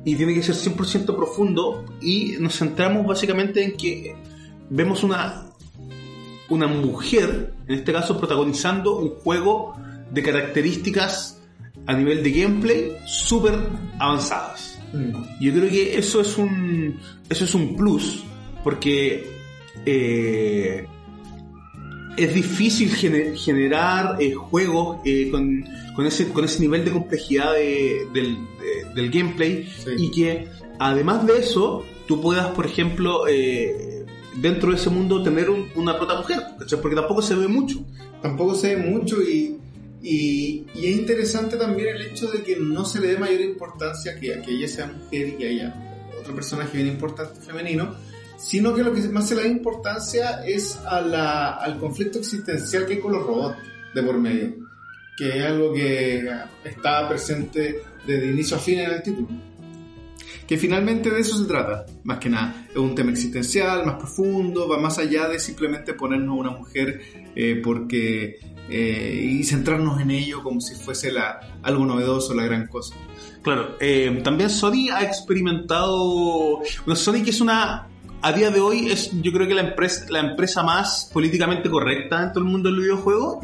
y 0.05 0.15
tiene 0.15 0.33
que 0.33 0.43
ser 0.43 0.55
100% 0.55 1.15
profundo 1.15 1.83
y 2.01 2.35
nos 2.39 2.57
centramos 2.57 3.05
básicamente 3.05 3.63
en 3.63 3.75
que 3.75 4.15
vemos 4.69 5.03
una 5.03 5.47
una 6.49 6.67
mujer, 6.67 7.53
en 7.67 7.75
este 7.75 7.91
caso 7.91 8.17
protagonizando 8.17 8.97
un 8.97 9.09
juego 9.09 9.75
de 10.11 10.23
características 10.23 11.41
a 11.85 11.93
nivel 11.93 12.23
de 12.23 12.31
gameplay 12.31 12.97
súper 13.05 13.55
avanzadas. 13.99 14.79
Mm. 14.93 15.41
Yo 15.41 15.53
creo 15.53 15.69
que 15.69 15.97
eso 15.97 16.21
es 16.21 16.37
un 16.37 16.99
eso 17.29 17.43
es 17.43 17.53
un 17.53 17.75
plus 17.75 18.23
porque 18.63 19.29
eh, 19.85 20.87
es 22.17 22.33
difícil 22.33 22.89
gene- 22.93 23.35
generar 23.37 24.17
eh, 24.21 24.33
juegos 24.33 24.97
eh, 25.05 25.29
con, 25.31 25.63
con 25.95 26.05
ese, 26.05 26.27
con 26.29 26.43
ese 26.45 26.59
nivel 26.61 26.83
de 26.83 26.91
complejidad 26.91 27.53
de- 27.53 28.07
del, 28.13 28.35
de- 28.59 28.93
del 28.95 29.11
gameplay 29.11 29.69
Sí. 29.83 29.91
y 29.97 30.11
que 30.11 30.47
además 30.79 31.25
de 31.27 31.37
eso 31.39 31.83
tú 32.07 32.19
puedas, 32.21 32.47
por 32.47 32.65
ejemplo, 32.65 33.27
eh, 33.27 34.03
dentro 34.35 34.71
de 34.71 34.77
ese 34.77 34.89
mundo 34.89 35.21
tener 35.23 35.49
un- 35.49 35.67
una 35.75 35.97
prota 35.97 36.15
mujer, 36.17 36.39
¿cachai? 36.59 36.81
porque 36.81 36.95
tampoco 36.95 37.21
se 37.21 37.35
ve 37.35 37.47
mucho. 37.47 37.83
Tampoco 38.21 38.55
se 38.55 38.75
ve 38.75 38.81
mucho 38.83 39.21
y, 39.21 39.57
y, 40.01 40.65
y 40.75 40.87
es 40.87 40.97
interesante 40.97 41.57
también 41.57 41.95
el 41.95 42.01
hecho 42.03 42.27
de 42.31 42.41
que 42.43 42.55
no 42.57 42.83
se 42.85 42.99
le 42.99 43.07
dé 43.09 43.17
mayor 43.17 43.41
importancia 43.41 44.19
que, 44.19 44.33
a 44.33 44.41
que 44.41 44.51
ella 44.51 44.67
sea 44.67 44.87
mujer 44.87 45.27
y 45.29 45.31
que 45.33 45.47
haya 45.49 45.83
otro 46.19 46.33
personaje 46.35 46.77
bien 46.77 46.87
importante 46.89 47.39
femenino, 47.41 47.95
sino 48.37 48.73
que 48.73 48.83
lo 48.83 48.93
que 48.93 49.01
más 49.09 49.27
se 49.27 49.35
le 49.35 49.43
da 49.43 49.47
importancia 49.47 50.45
es 50.45 50.77
a 50.85 51.01
la, 51.01 51.55
al 51.55 51.79
conflicto 51.79 52.19
existencial 52.19 52.85
que 52.85 52.93
hay 52.93 52.99
con 52.99 53.13
los 53.13 53.25
robots 53.25 53.57
de 53.93 54.03
por 54.03 54.17
medio, 54.17 54.55
que 55.17 55.37
es 55.37 55.43
algo 55.43 55.73
que 55.73 56.29
está 56.63 57.09
presente 57.09 57.81
desde 58.05 58.31
inicio 58.31 58.57
a 58.57 58.59
fin 58.59 58.79
en 58.79 58.91
el 58.91 59.03
título. 59.03 59.27
Que 60.47 60.57
finalmente 60.57 61.09
de 61.09 61.19
eso 61.19 61.37
se 61.37 61.45
trata, 61.45 61.85
más 62.05 62.19
que 62.19 62.29
nada. 62.29 62.67
Es 62.69 62.77
un 62.77 62.95
tema 62.95 63.11
existencial, 63.11 63.85
más 63.85 63.95
profundo, 63.95 64.69
va 64.69 64.79
más 64.79 64.97
allá 64.97 65.27
de 65.27 65.39
simplemente 65.39 65.93
ponernos 65.93 66.39
una 66.39 66.51
mujer 66.51 67.01
eh, 67.35 67.59
porque 67.61 68.39
eh, 68.69 69.29
y 69.29 69.43
centrarnos 69.43 69.99
en 69.99 70.11
ello 70.11 70.43
como 70.43 70.61
si 70.61 70.75
fuese 70.75 71.11
la, 71.11 71.39
algo 71.63 71.85
novedoso, 71.85 72.33
la 72.33 72.43
gran 72.43 72.67
cosa. 72.67 72.95
Claro, 73.41 73.77
eh, 73.79 74.21
también 74.23 74.49
Sony 74.49 74.89
ha 74.93 75.03
experimentado. 75.03 76.59
Bueno, 76.85 76.95
Sony 76.95 77.23
que 77.23 77.29
es 77.29 77.41
una. 77.41 77.87
A 78.21 78.31
día 78.33 78.49
de 78.49 78.59
hoy 78.59 78.89
es, 78.91 79.11
yo 79.21 79.31
creo 79.31 79.47
que 79.47 79.53
la 79.53 79.61
empresa, 79.61 80.05
la 80.09 80.19
empresa 80.19 80.63
más 80.63 81.09
políticamente 81.13 81.69
correcta 81.69 82.23
en 82.23 82.29
todo 82.33 82.43
el 82.43 82.49
mundo 82.49 82.69
del 82.69 82.79
videojuego. 82.79 83.41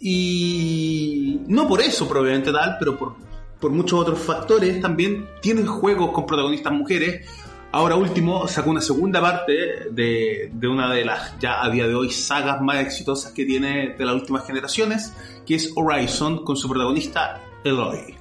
Y 0.00 1.40
no 1.46 1.66
por 1.68 1.80
eso 1.80 2.08
probablemente 2.08 2.52
tal, 2.52 2.76
pero 2.78 2.98
por, 2.98 3.14
por 3.60 3.70
muchos 3.70 4.00
otros 4.00 4.18
factores 4.18 4.80
también 4.80 5.28
tienen 5.40 5.66
juegos 5.66 6.10
con 6.12 6.26
protagonistas 6.26 6.72
mujeres. 6.72 7.28
Ahora 7.70 7.96
último 7.96 8.46
sacó 8.48 8.70
una 8.70 8.82
segunda 8.82 9.20
parte 9.20 9.52
de, 9.90 10.50
de 10.52 10.68
una 10.68 10.92
de 10.92 11.06
las 11.06 11.38
ya 11.38 11.62
a 11.62 11.70
día 11.70 11.88
de 11.88 11.94
hoy 11.94 12.10
sagas 12.10 12.60
más 12.60 12.80
exitosas 12.80 13.32
que 13.32 13.46
tiene 13.46 13.94
de 13.96 14.04
las 14.04 14.14
últimas 14.14 14.46
generaciones, 14.46 15.14
que 15.46 15.54
es 15.54 15.72
Horizon 15.74 16.44
con 16.44 16.56
su 16.56 16.68
protagonista 16.68 17.40
Eloy. 17.64 18.14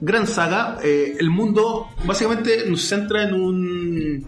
Gran 0.00 0.26
saga. 0.26 0.78
eh, 0.82 1.16
el 1.18 1.30
mundo 1.30 1.88
básicamente 2.04 2.68
nos 2.68 2.82
centra 2.82 3.24
en 3.24 3.34
un 3.34 4.26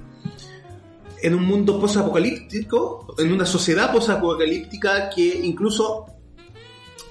en 1.23 1.35
un 1.35 1.45
mundo 1.45 1.79
posapocalíptico, 1.79 3.15
en 3.19 3.33
una 3.33 3.45
sociedad 3.45 3.93
posapocalíptica 3.93 5.11
que 5.11 5.41
incluso 5.43 6.07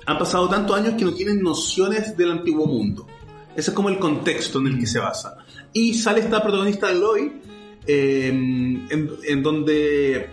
han 0.05 0.17
pasado 0.17 0.49
tantos 0.49 0.75
años 0.75 0.95
que 0.95 1.05
no 1.05 1.13
tienen 1.13 1.41
nociones 1.41 2.17
del 2.17 2.31
antiguo 2.31 2.65
mundo. 2.65 3.05
Ese 3.55 3.71
es 3.71 3.75
como 3.75 3.89
el 3.89 3.99
contexto 3.99 4.59
en 4.59 4.67
el 4.67 4.79
que 4.79 4.87
se 4.87 4.99
basa. 4.99 5.37
Y 5.73 5.93
sale 5.93 6.21
esta 6.21 6.41
protagonista 6.41 6.87
de 6.87 6.93
Eloy, 6.93 7.41
em, 7.85 8.87
en, 8.89 9.43
donde 9.43 10.29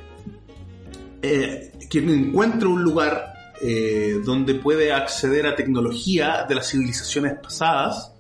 eh, 1.21 1.73
encuentra 1.93 2.69
un 2.69 2.83
lugar 2.83 3.35
eh, 3.61 4.21
donde 4.25 4.55
puede 4.55 4.93
acceder 4.93 5.47
a 5.47 5.57
tecnología 5.57 6.47
de 6.49 6.55
las 6.55 6.71
civilizaciones 6.71 7.35
pasadas, 7.43 8.16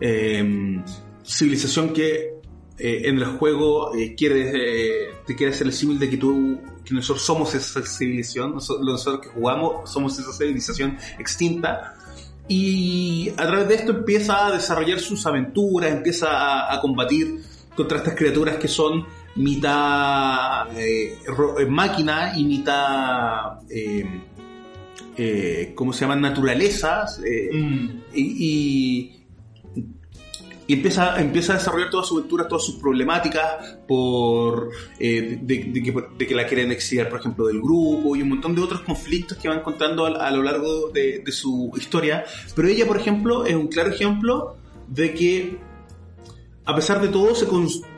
eh, 0.00 0.82
civilización 1.24 1.92
que 1.92 2.34
eh, 2.78 3.02
en 3.08 3.16
el 3.18 3.24
juego 3.24 3.94
eh, 3.94 4.14
quiere, 4.14 4.50
eh, 4.54 5.10
te 5.26 5.34
quiere 5.34 5.52
hacer 5.52 5.66
el 5.66 5.72
símil 5.72 5.98
de 5.98 6.10
que 6.10 6.16
tú, 6.18 6.60
que 6.84 6.94
nosotros 6.94 7.24
somos 7.24 7.54
esa 7.54 7.82
civilización, 7.84 8.52
nosotros, 8.54 8.84
nosotros 8.86 9.20
que 9.22 9.28
jugamos 9.28 9.90
somos 9.90 10.18
esa 10.18 10.32
civilización 10.32 10.96
extinta. 11.18 11.94
Y 12.48 13.30
a 13.36 13.46
través 13.46 13.68
de 13.68 13.74
esto 13.76 13.92
empieza 13.92 14.46
a 14.46 14.52
desarrollar 14.52 15.00
sus 15.00 15.26
aventuras, 15.26 15.90
empieza 15.90 16.28
a, 16.30 16.74
a 16.74 16.80
combatir 16.80 17.40
contra 17.74 17.98
estas 17.98 18.14
criaturas 18.14 18.56
que 18.56 18.68
son 18.68 19.04
mitad 19.34 20.68
eh, 20.78 21.18
eh, 21.58 21.66
máquina 21.66 22.32
y 22.36 22.44
mitad, 22.44 23.58
eh, 23.68 24.22
eh, 25.16 25.72
¿cómo 25.74 25.92
se 25.92 26.02
llaman? 26.02 26.20
Naturalezas. 26.20 27.20
eh, 27.24 27.50
y, 28.14 28.22
y- 28.22 29.12
y 30.66 30.74
empieza, 30.74 31.20
empieza 31.20 31.54
a 31.54 31.56
desarrollar 31.56 31.90
toda 31.90 32.04
su 32.04 32.18
aventura, 32.18 32.48
todas 32.48 32.64
sus 32.64 32.76
problemáticas 32.76 33.78
por 33.86 34.70
eh, 34.98 35.38
de, 35.40 35.64
de 35.72 35.82
que, 35.82 35.94
de 36.18 36.26
que 36.26 36.34
la 36.34 36.46
quieren 36.46 36.72
exiliar, 36.72 37.08
por 37.08 37.20
ejemplo, 37.20 37.46
del 37.46 37.60
grupo 37.60 38.16
y 38.16 38.22
un 38.22 38.30
montón 38.30 38.54
de 38.54 38.62
otros 38.62 38.80
conflictos 38.80 39.38
que 39.38 39.48
va 39.48 39.54
encontrando 39.54 40.06
a, 40.06 40.26
a 40.26 40.30
lo 40.30 40.42
largo 40.42 40.88
de, 40.90 41.20
de 41.24 41.32
su 41.32 41.72
historia. 41.76 42.24
Pero 42.54 42.68
ella, 42.68 42.86
por 42.86 42.96
ejemplo, 42.96 43.46
es 43.46 43.54
un 43.54 43.68
claro 43.68 43.90
ejemplo 43.90 44.56
de 44.88 45.14
que 45.14 45.58
a 46.66 46.74
pesar 46.74 47.00
de 47.00 47.08
todo, 47.08 47.32
se 47.34 47.46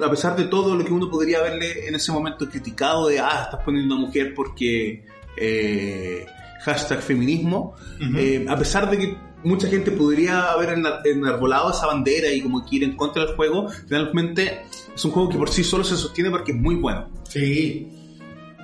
a 0.05 0.11
pesar 0.11 0.37
de 0.37 0.45
todo 0.45 0.77
lo 0.77 0.85
que 0.85 0.93
uno 0.93 1.11
podría 1.11 1.39
haberle 1.39 1.89
en 1.89 1.95
ese 1.95 2.13
momento 2.13 2.49
criticado 2.51 3.09
de, 3.09 3.19
ah, 3.19 3.45
estás 3.45 3.65
poniendo 3.65 3.95
una 3.95 4.07
mujer 4.07 4.35
porque 4.35 5.07
eh, 5.39 6.27
hashtag 6.61 7.01
feminismo, 7.01 7.75
eh, 8.15 8.45
a 8.47 8.59
pesar 8.59 8.91
de 8.91 8.99
que 8.99 9.17
mucha 9.44 9.68
gente 9.68 9.90
podría 9.92 10.51
haber 10.53 10.70
enarbolado 11.05 11.70
esa 11.70 11.87
bandera 11.87 12.31
y 12.33 12.40
como 12.40 12.64
que 12.66 12.77
ir 12.77 12.85
en 12.85 12.96
contra 12.96 13.24
del 13.24 13.37
juego, 13.37 13.68
finalmente 13.87 14.62
es 14.94 15.05
un 15.05 15.11
juego 15.12 15.29
que 15.29 15.38
por 15.38 15.51
sí 15.51 15.62
solo 15.64 15.85
se 15.85 15.96
sostiene 15.96 16.31
porque 16.31 16.53
es 16.53 16.59
muy 16.59 16.74
bueno. 16.77 17.09
Sí, 17.29 17.88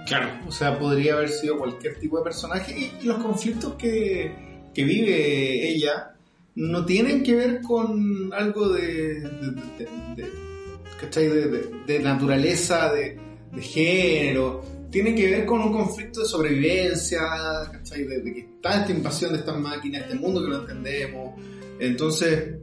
claro. 0.06 0.28
O 0.48 0.52
sea, 0.52 0.78
podría 0.78 1.14
haber 1.14 1.28
sido 1.28 1.58
cualquier 1.58 1.98
tipo 1.98 2.18
de 2.18 2.24
personaje 2.24 2.92
y, 3.00 3.06
los 3.06 3.18
conflictos 3.18 3.74
que, 3.74 4.34
que 4.74 4.84
vive 4.84 5.68
ella 5.68 6.10
no 6.56 6.84
tienen 6.84 7.22
que 7.22 7.34
ver 7.34 7.60
con 7.62 8.32
algo 8.32 8.68
de, 8.70 9.20
de, 9.20 9.88
de- 10.16 10.30
de- 11.20 11.70
de- 11.86 11.98
naturaleza, 12.00 12.92
de 12.92 13.18
género. 13.60 14.64
Tienen 14.94 15.16
que 15.16 15.28
ver 15.28 15.44
con 15.44 15.60
un 15.60 15.72
conflicto 15.72 16.20
de 16.20 16.26
sobrevivencia, 16.26 17.18
¿cachai? 17.72 18.04
De, 18.04 18.20
de 18.20 18.32
que 18.32 18.40
está 18.42 18.82
esta 18.82 18.92
invasión 18.92 19.32
de 19.32 19.38
estas 19.40 19.58
máquinas, 19.58 20.02
este 20.02 20.14
mundo 20.14 20.40
que 20.40 20.48
no 20.50 20.60
entendemos. 20.60 21.34
Entonces, 21.80 22.58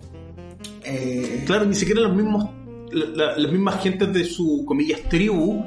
eh, 0.85 1.43
Claro, 1.45 1.65
ni 1.65 1.75
siquiera 1.75 1.99
los 1.99 2.15
mismos, 2.15 2.49
la- 2.93 3.05
la- 3.07 3.37
las 3.37 3.51
mismas 3.51 3.83
gentes 3.83 4.13
de 4.13 4.23
su, 4.23 4.63
comillas, 4.65 5.01
tribu 5.09 5.61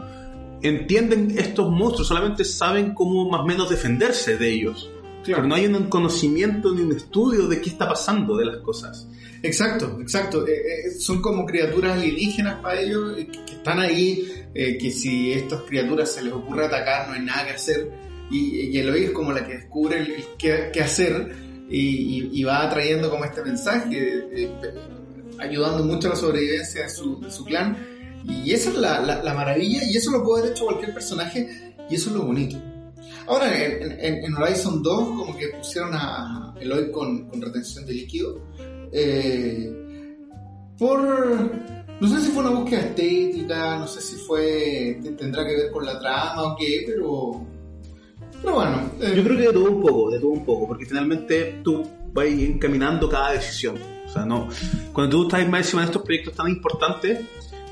entienden 0.62 1.34
estos 1.38 1.70
monstruos, 1.70 2.08
solamente 2.08 2.44
saben 2.46 2.94
cómo 2.94 3.28
más 3.28 3.42
o 3.42 3.44
menos 3.46 3.68
defenderse 3.68 4.38
de 4.38 4.50
ellos. 4.50 4.90
Claro. 5.24 5.42
Pero 5.42 5.46
no 5.48 5.54
hay 5.54 5.66
un 5.66 5.88
conocimiento 5.88 6.72
ni 6.74 6.82
un 6.82 6.92
estudio 6.92 7.48
de 7.48 7.60
qué 7.60 7.70
está 7.70 7.88
pasando 7.88 8.36
de 8.36 8.44
las 8.46 8.58
cosas. 8.58 9.08
Exacto, 9.42 9.98
exacto. 10.00 10.46
Eh, 10.46 10.52
eh, 10.52 10.90
son 10.98 11.20
como 11.20 11.44
criaturas 11.44 11.98
alienígenas 11.98 12.60
para 12.60 12.80
ellos 12.80 13.18
eh, 13.18 13.26
que, 13.26 13.54
están 13.54 13.78
ahí, 13.80 14.28
que 14.54 14.90
si 14.90 15.32
a 15.32 15.36
estas 15.36 15.62
criaturas 15.62 16.12
se 16.12 16.22
les 16.22 16.32
ocurre 16.32 16.66
atacar 16.66 17.08
no 17.08 17.14
hay 17.14 17.22
nada 17.22 17.46
que 17.46 17.52
hacer. 17.54 17.90
Y, 18.30 18.60
y 18.70 18.78
Eloy 18.78 19.04
es 19.04 19.10
como 19.10 19.32
la 19.32 19.46
que 19.46 19.54
descubre 19.54 19.98
el, 20.00 20.10
el 20.12 20.24
qué, 20.38 20.70
qué 20.72 20.80
hacer 20.82 21.34
y, 21.68 21.78
y- 21.78 22.30
y 22.40 22.44
va 22.44 22.68
trayendo 22.70 23.10
como 23.10 23.24
este 23.24 23.42
mensaje, 23.42 24.48
ayudando 25.38 25.84
mucho 25.84 26.08
a 26.08 26.10
la 26.10 26.16
sobrevivencia 26.16 26.82
de 26.84 26.88
su, 26.90 27.20
de 27.20 27.30
su 27.30 27.44
clan. 27.44 27.76
Y 28.26 28.52
esa 28.52 28.70
es 28.70 28.76
la, 28.76 29.00
la- 29.00 29.22
la 29.22 29.34
maravilla 29.34 29.82
y 29.84 29.96
eso 29.96 30.10
lo 30.10 30.22
puede 30.24 30.40
haber 30.42 30.52
hecho 30.52 30.64
cualquier 30.64 30.94
personaje 30.94 31.74
y 31.90 31.94
eso 31.94 32.08
es 32.10 32.16
lo 32.16 32.22
bonito. 32.22 32.56
Ahora, 33.26 33.64
en, 33.64 33.92
en- 34.00 34.24
en 34.24 34.34
Horizon 34.36 34.82
2, 34.82 34.98
como 35.16 35.36
que 35.36 35.48
pusieron 35.48 35.90
a 35.94 36.54
Eloy 36.60 36.90
con, 36.90 37.28
con 37.28 37.40
retención 37.40 37.86
de 37.86 37.92
líquido. 37.94 38.40
eh, 38.92 39.70
por. 40.78 41.00
No 42.00 42.08
sé 42.08 42.20
si 42.20 42.32
fue 42.32 42.42
una 42.44 42.58
búsqueda 42.58 42.80
estética, 42.80 43.78
no 43.78 43.86
sé 43.86 44.00
si 44.00 44.16
fue. 44.16 44.98
tendrá 45.16 45.46
que 45.46 45.54
ver 45.56 45.70
con 45.70 45.86
la 45.86 45.98
trama 45.98 46.42
o 46.52 46.56
qué, 46.56 46.82
pero. 46.86 47.46
Pero 48.42 48.54
bueno. 48.56 48.90
eh, 49.00 49.14
Yo 49.16 49.22
creo 49.24 49.36
que 49.36 49.42
de 49.46 49.52
todo 49.52 49.70
un 49.70 49.80
poco, 49.80 50.10
de 50.10 50.18
todo 50.18 50.30
un 50.30 50.44
poco, 50.44 50.66
porque 50.68 50.84
finalmente 50.86 51.60
tú 51.62 51.82
vas 52.12 52.26
encaminando 52.26 53.08
cada 53.08 53.32
decisión. 53.32 53.76
O 54.06 54.08
sea, 54.08 54.26
no, 54.26 54.48
cuando 54.92 55.16
tú 55.16 55.22
estás 55.24 55.48
más 55.48 55.60
encima 55.60 55.82
de 55.82 55.86
estos 55.86 56.02
proyectos 56.02 56.34
tan 56.34 56.48
importantes, 56.48 57.20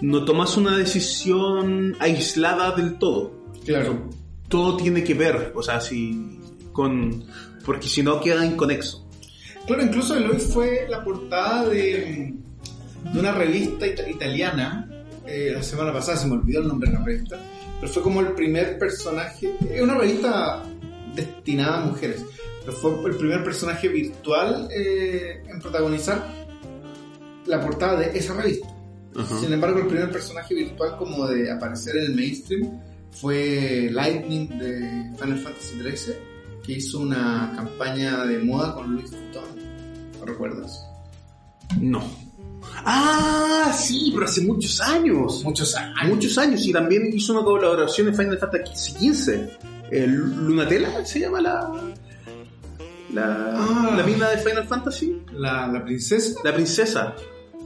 no 0.01 0.25
tomas 0.25 0.57
una 0.57 0.77
decisión 0.79 1.95
aislada 2.01 2.71
del 2.75 2.99
todo. 2.99 3.33
Claro. 3.67 4.09
Todo 4.53 4.77
tiene 4.77 5.03
que 5.03 5.15
ver, 5.15 5.51
o 5.57 5.63
sea, 5.63 5.81
si 5.81 6.39
con, 6.73 7.25
porque 7.65 7.89
si 7.89 8.03
no 8.03 8.21
queda 8.21 8.45
inconexo. 8.47 9.09
Claro, 9.67 9.83
incluso 9.83 10.15
Eloy 10.17 10.39
fue 10.39 10.87
la 10.91 11.03
portada 11.03 11.69
de, 11.69 12.35
de 13.13 13.19
una 13.19 13.33
revista 13.33 13.87
ita- 13.87 14.09
italiana 14.09 14.89
eh, 15.27 15.53
la 15.55 15.63
semana 15.63 15.91
pasada, 15.93 16.19
se 16.19 16.27
me 16.27 16.35
olvidó 16.35 16.61
el 16.61 16.69
nombre 16.69 16.91
de 16.91 16.99
la 16.99 17.05
revista, 17.05 17.39
pero 17.81 17.91
fue 17.93 18.03
como 18.03 18.21
el 18.21 18.33
primer 18.33 18.79
personaje, 18.79 19.55
es 19.71 19.81
una 19.81 19.95
revista 19.95 20.63
destinada 21.15 21.83
a 21.83 21.87
mujeres, 21.87 22.23
pero 22.65 22.77
fue 22.77 22.93
el 23.11 23.17
primer 23.17 23.43
personaje 23.45 23.89
virtual 23.89 24.69
eh, 24.71 25.43
en 25.49 25.61
protagonizar 25.61 26.27
la 27.47 27.61
portada 27.61 28.01
de 28.01 28.19
esa 28.19 28.35
revista. 28.35 28.69
Sin 29.41 29.53
embargo, 29.53 29.79
el 29.81 29.87
primer 29.87 30.11
personaje 30.11 30.55
virtual 30.55 30.97
como 30.99 31.27
de 31.27 31.51
aparecer 31.51 31.97
en 31.97 32.05
el 32.05 32.15
mainstream 32.15 32.81
fue 33.13 33.89
Lightning 33.93 34.49
de 34.59 35.13
Final 35.21 35.39
Fantasy 35.39 35.79
XIII, 35.81 36.15
que 36.65 36.73
hizo 36.73 36.99
una 37.01 37.53
campaña 37.57 38.25
de 38.25 38.39
moda 38.39 38.75
con 38.75 38.93
Louis 38.95 39.11
Vuitton. 39.11 39.45
¿Lo 40.21 40.27
recuerdas? 40.27 40.85
No. 41.81 42.03
Ah, 42.85 43.73
sí, 43.77 44.11
pero 44.15 44.27
hace 44.27 44.41
muchos 44.43 44.81
años. 44.81 45.43
Muchos 45.45 45.75
años. 45.75 45.97
Muchos 46.09 46.39
años 46.39 46.65
y 46.67 46.73
también 46.73 47.11
hizo 47.13 47.33
una 47.33 47.43
colaboración 47.45 48.09
en 48.09 48.15
Final 48.17 48.39
Fantasy 48.39 49.13
XV. 49.13 49.49
Eh, 49.91 50.07
Lunatela 50.07 51.05
se 51.05 51.21
llama 51.21 51.41
la 51.41 51.71
la, 53.13 53.55
Ah. 53.59 53.95
la 53.97 54.03
mina 54.05 54.31
de 54.31 54.39
Final 54.39 54.67
Fantasy, 54.67 55.21
La, 55.33 55.67
la 55.67 55.85
princesa. 55.85 56.41
la 56.45 56.55
princesa. 56.55 57.15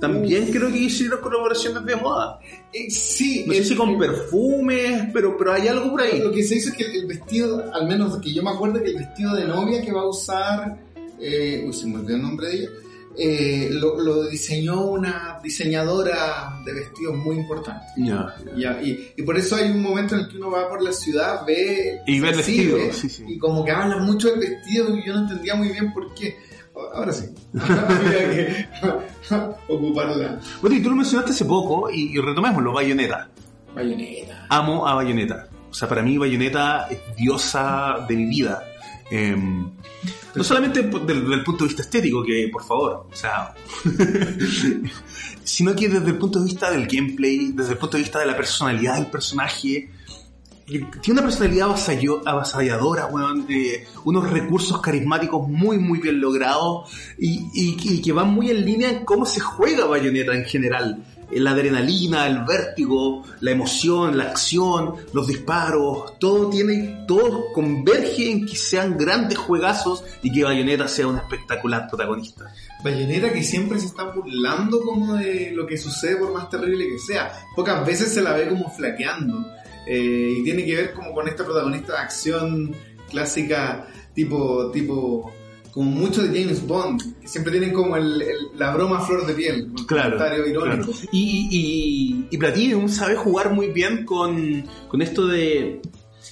También 0.01 0.51
creo 0.51 0.71
que 0.71 0.79
hicieron 0.79 1.21
colaboraciones 1.21 1.85
de 1.85 1.97
moda. 1.97 2.39
Eh, 2.73 2.91
sí, 2.91 3.45
No 3.47 3.55
sé 3.55 3.65
si 3.65 3.75
con 3.75 3.99
perfumes, 3.99 5.09
pero, 5.13 5.37
pero 5.37 5.53
hay 5.53 5.69
algo 5.69 5.91
por 5.91 6.03
ahí. 6.03 6.21
Lo 6.21 6.31
que 6.31 6.43
se 6.43 6.57
hizo 6.57 6.71
es 6.71 6.77
que 6.77 6.85
el 6.85 7.07
vestido, 7.07 7.73
al 7.73 7.87
menos 7.87 8.19
que 8.19 8.33
yo 8.33 8.43
me 8.43 8.51
acuerdo 8.51 8.83
que 8.83 8.91
el 8.91 8.97
vestido 8.97 9.35
de 9.35 9.47
novia 9.47 9.83
que 9.83 9.93
va 9.93 10.03
a 10.03 10.09
usar, 10.09 10.79
eh, 11.21 11.65
uy, 11.67 11.73
se 11.73 11.87
me 11.87 11.97
olvidó 11.97 12.17
el 12.17 12.23
nombre 12.23 12.49
de 12.49 12.55
ella, 12.55 12.69
eh, 13.19 13.71
lo, 13.73 13.99
lo 13.99 14.29
diseñó 14.29 14.85
una 14.85 15.41
diseñadora 15.43 16.61
de 16.67 16.75
vestidos 16.75 17.17
muy 17.17 17.37
importante. 17.37 17.87
Ya, 17.97 18.35
Ya, 18.57 18.83
y, 18.83 19.13
y 19.17 19.23
por 19.23 19.39
eso 19.39 19.57
hay 19.57 19.71
un 19.71 19.81
momento 19.81 20.15
en 20.15 20.23
el 20.23 20.29
que 20.29 20.37
uno 20.37 20.51
va 20.51 20.69
por 20.69 20.83
la 20.83 20.93
ciudad, 20.93 21.41
ve 21.47 22.01
Y 22.07 22.21
ve 22.21 22.29
el 22.29 22.37
vestido, 22.37 22.77
ve, 22.77 22.93
sí, 22.93 23.09
sí. 23.09 23.25
y 23.27 23.39
como 23.39 23.65
que 23.65 23.71
hablan 23.71 24.05
mucho 24.05 24.29
del 24.29 24.41
vestido 24.41 24.95
y 24.97 25.07
yo 25.07 25.15
no 25.15 25.21
entendía 25.23 25.55
muy 25.55 25.71
bien 25.71 25.93
por 25.95 26.15
qué. 26.15 26.37
Ahora 26.95 27.13
sí, 27.13 27.27
que 27.53 28.67
ocuparla. 29.69 30.41
Bueno, 30.61 30.77
y 30.77 30.83
tú 30.83 30.91
lo 30.91 30.97
mencionaste 30.97 31.33
hace 31.33 31.45
poco 31.45 31.91
y, 31.91 32.17
y 32.17 32.21
retomémoslo, 32.21 32.73
Bayonetta. 32.73 33.31
Bayonetta. 33.75 34.47
Amo 34.51 34.87
a 34.87 34.95
Bayonetta. 34.95 35.49
O 35.71 35.75
sea, 35.75 35.89
para 35.89 36.03
mí 36.03 36.19
Bayonetta 36.19 36.89
es 36.91 37.17
diosa 37.17 38.05
de 38.07 38.17
mi 38.17 38.27
vida. 38.27 38.63
Em, 39.11 39.71
no 40.35 40.45
solamente 40.45 40.83
del, 40.83 41.29
del 41.29 41.45
punto 41.45 41.65
de 41.65 41.69
vista 41.69 41.83
estético, 41.83 42.23
que 42.23 42.49
por 42.53 42.65
favor, 42.65 43.07
o 43.11 43.17
sea, 43.17 43.55
sino 45.45 45.75
que 45.75 45.89
desde 45.89 46.09
el 46.09 46.19
punto 46.19 46.41
de 46.41 46.47
vista 46.47 46.71
del 46.71 46.87
gameplay, 46.87 47.53
desde 47.53 47.73
el 47.73 47.79
punto 47.79 47.97
de 47.97 48.03
vista 48.03 48.19
de 48.19 48.27
la 48.27 48.37
personalidad 48.37 48.97
del 48.97 49.07
personaje. 49.07 49.91
Tiene 50.67 51.21
una 51.21 51.23
personalidad 51.23 51.69
avasalladora, 52.25 53.07
weón, 53.07 53.47
de 53.47 53.87
unos 54.05 54.29
recursos 54.31 54.81
carismáticos 54.81 55.49
muy, 55.49 55.79
muy 55.79 56.01
bien 56.01 56.21
logrados 56.21 56.91
y, 57.19 57.49
y- 57.55 57.77
y 57.81 58.03
que 58.03 58.13
van 58.13 58.31
muy 58.35 58.51
en 58.51 58.65
línea 58.65 58.91
en 58.91 59.05
cómo 59.05 59.25
se 59.27 59.39
juega 59.41 59.85
Bayonetta 59.87 60.35
en 60.35 60.45
general. 60.45 61.05
Eh, 61.31 61.39
La 61.41 61.53
adrenalina, 61.53 62.27
el 62.27 62.45
vértigo, 62.45 63.23
la 63.41 63.51
emoción, 63.53 64.17
la 64.19 64.25
acción, 64.25 64.95
los 65.13 65.27
disparos, 65.29 66.19
todo 66.19 66.51
tiene, 66.51 67.05
todo 67.07 67.53
converge 67.53 68.31
en 68.31 68.47
que 68.47 68.57
sean 68.57 68.97
grandes 68.99 69.39
juegazos 69.39 70.03
y 70.23 70.33
que 70.33 70.43
Bayonetta 70.45 70.89
sea 70.89 71.07
un 71.07 71.17
espectacular 71.19 71.87
protagonista. 71.89 72.53
Bayonetta 72.83 73.33
que 73.33 73.43
siempre 73.45 73.79
se 73.79 73.87
está 73.87 74.05
burlando 74.05 74.81
como 74.83 75.15
de 75.15 75.53
lo 75.55 75.65
que 75.67 75.77
sucede 75.79 76.17
por 76.17 76.33
más 76.33 76.49
terrible 76.51 76.87
que 76.89 76.99
sea. 76.99 77.33
Pocas 77.55 77.85
veces 77.87 78.13
se 78.13 78.21
la 78.21 78.33
ve 78.33 78.49
como 78.49 78.69
flaqueando. 78.71 79.47
Eh, 79.87 80.37
y 80.39 80.45
tiene 80.45 80.65
que 80.65 80.75
ver 80.75 80.93
como 80.93 81.13
con 81.13 81.29
esta 81.29 81.45
protagonista 81.45 81.93
de 81.95 81.99
acción 81.99 82.75
clásica 83.11 83.87
tipo, 84.15 84.71
tipo, 84.73 85.33
como 85.73 85.91
mucho 85.91 86.23
de 86.23 86.41
James 86.43 86.67
Bond, 86.67 87.21
que 87.21 87.29
siempre 87.29 87.53
tienen 87.53 87.73
como 87.73 87.97
el, 87.97 88.21
el- 88.23 88.59
la 88.59 88.75
broma 88.75 89.01
flor 89.01 89.27
de 89.27 89.35
piel, 89.35 89.71
el 89.79 89.87
Claro, 89.87 90.17
comentario 90.17 90.47
irónico. 90.47 90.91
claro. 90.93 91.09
Y, 91.13 91.49
y, 91.51 92.27
y 92.35 92.39
Platinum 92.39 92.89
sabe 92.89 93.15
jugar 93.15 93.53
muy 93.53 93.69
bien 93.69 94.05
con, 94.05 94.65
con 94.89 95.03
esto 95.03 95.27
de, 95.27 95.81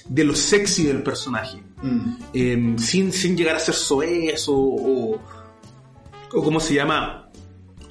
de 0.09 0.23
lo 0.23 0.35
sexy 0.35 0.83
del 0.83 1.01
personaje. 1.03 1.61
Mm. 1.81 1.99
Eh, 2.33 2.73
sin, 2.77 3.11
sin 3.13 3.37
llegar 3.37 3.55
a 3.55 3.59
ser 3.59 3.75
soez 3.75 4.49
o, 4.49 4.55
o, 4.57 5.19
o 6.33 6.43
¿cómo 6.43 6.59
se 6.59 6.73
llama? 6.73 7.29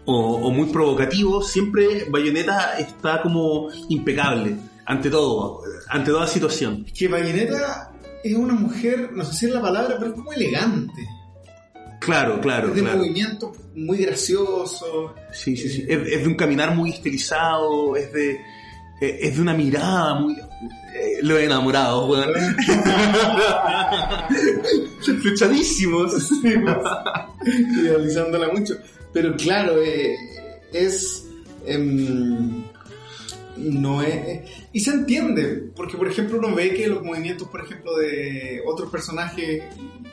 O, 0.07 0.17
o 0.37 0.51
muy 0.51 0.67
provocativo, 0.69 1.41
siempre 1.43 2.05
Bayonetta 2.11 2.79
está 2.79 3.23
como 3.23 3.69
impecable 3.89 4.57
ante 4.87 5.11
todo, 5.11 5.63
ante 5.89 6.11
toda 6.11 6.27
situación. 6.27 6.85
Que 6.97 7.09
Bayonetta 7.09 7.93
es 8.23 8.35
una 8.35 8.55
mujer, 8.55 9.11
no 9.13 9.25
sé 9.25 9.35
si 9.35 9.47
es 9.47 9.53
la 9.53 9.63
palabra, 9.63 9.97
pero 9.99 10.11
es 10.11 10.17
como 10.17 10.33
elegante. 10.33 11.07
Claro, 12.01 12.41
claro, 12.41 12.69
es 12.69 12.75
de 12.75 12.83
claro. 12.83 12.99
movimiento 12.99 13.53
muy 13.75 13.99
gracioso. 13.99 15.15
Sí, 15.33 15.57
sí, 15.57 15.69
sí. 15.69 15.85
Es, 15.89 15.99
es 16.07 16.23
de 16.23 16.29
un 16.29 16.35
caminar 16.35 16.75
muy 16.75 16.91
estilizado, 16.91 17.97
es 17.97 18.13
de, 18.13 18.33
eh, 19.01 19.19
es 19.23 19.37
de 19.37 19.43
una 19.43 19.55
mirada 19.55 20.15
muy... 20.15 20.35
eh, 20.35 21.19
lo 21.23 21.39
he 21.39 21.45
enamorado, 21.45 22.07
weón. 22.07 22.33
Flechadísimos. 25.23 26.31
idealizándola 27.83 28.49
mucho. 28.53 28.75
Pero 29.13 29.37
claro, 29.37 29.81
eh, 29.83 30.15
es. 30.73 31.25
em, 31.67 32.65
no 33.57 34.03
es. 34.03 34.41
Y 34.73 34.81
se 34.81 34.91
entiende, 34.93 35.71
porque 35.75 35.97
por 35.97 36.09
ejemplo 36.09 36.39
uno 36.39 36.55
ve 36.55 36.75
que 36.75 36.87
los 36.87 37.03
movimientos, 37.03 37.49
por 37.49 37.65
ejemplo, 37.65 37.97
de 37.97 38.63
otros 38.67 38.91
personajes, 38.91 39.63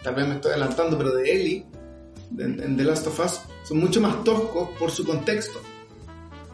tal 0.04 0.16
vez 0.16 0.28
me 0.28 0.36
estoy 0.36 0.52
adelantando, 0.52 0.98
pero 0.98 1.14
de 1.16 1.32
Ellie, 1.32 1.66
en 2.38 2.78
The 2.78 2.84
Last 2.84 3.08
of 3.08 3.20
Us, 3.20 3.42
son 3.64 3.80
mucho 3.80 4.02
más 4.02 4.24
toscos 4.24 4.70
por 4.78 4.92
su 4.92 5.06
contexto 5.06 5.62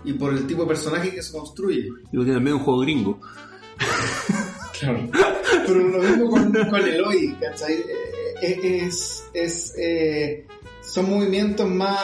y 0.03 0.13
por 0.13 0.33
el 0.33 0.47
tipo 0.47 0.63
de 0.63 0.69
personaje 0.69 1.11
que 1.11 1.21
se 1.21 1.37
construye. 1.37 1.89
Digo 2.11 2.23
que 2.23 2.31
también 2.31 2.55
es 2.55 2.59
un 2.59 2.65
juego 2.65 2.79
gringo. 2.81 3.19
Claro. 4.79 5.09
Pero 5.65 5.87
lo 5.87 6.03
mismo 6.03 6.29
con, 6.29 6.51
con 6.51 6.87
Eloy, 6.87 7.35
¿cachai? 7.41 7.73
Eh, 7.73 8.43
eh, 8.43 8.85
Es, 8.85 9.25
es, 9.33 9.73
eh, 9.75 10.45
son 10.81 11.09
movimientos 11.09 11.67
más. 11.67 11.99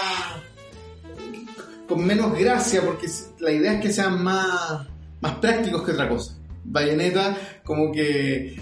Con 1.87 2.05
menos 2.05 2.37
gracia, 2.37 2.81
porque 2.81 3.07
la 3.39 3.51
idea 3.51 3.73
es 3.73 3.81
que 3.81 3.91
sean 3.91 4.23
más, 4.23 4.87
más 5.21 5.35
prácticos 5.35 5.83
que 5.83 5.91
otra 5.91 6.09
cosa. 6.09 6.37
Bayonetta, 6.63 7.37
como 7.63 7.91
que 7.91 8.55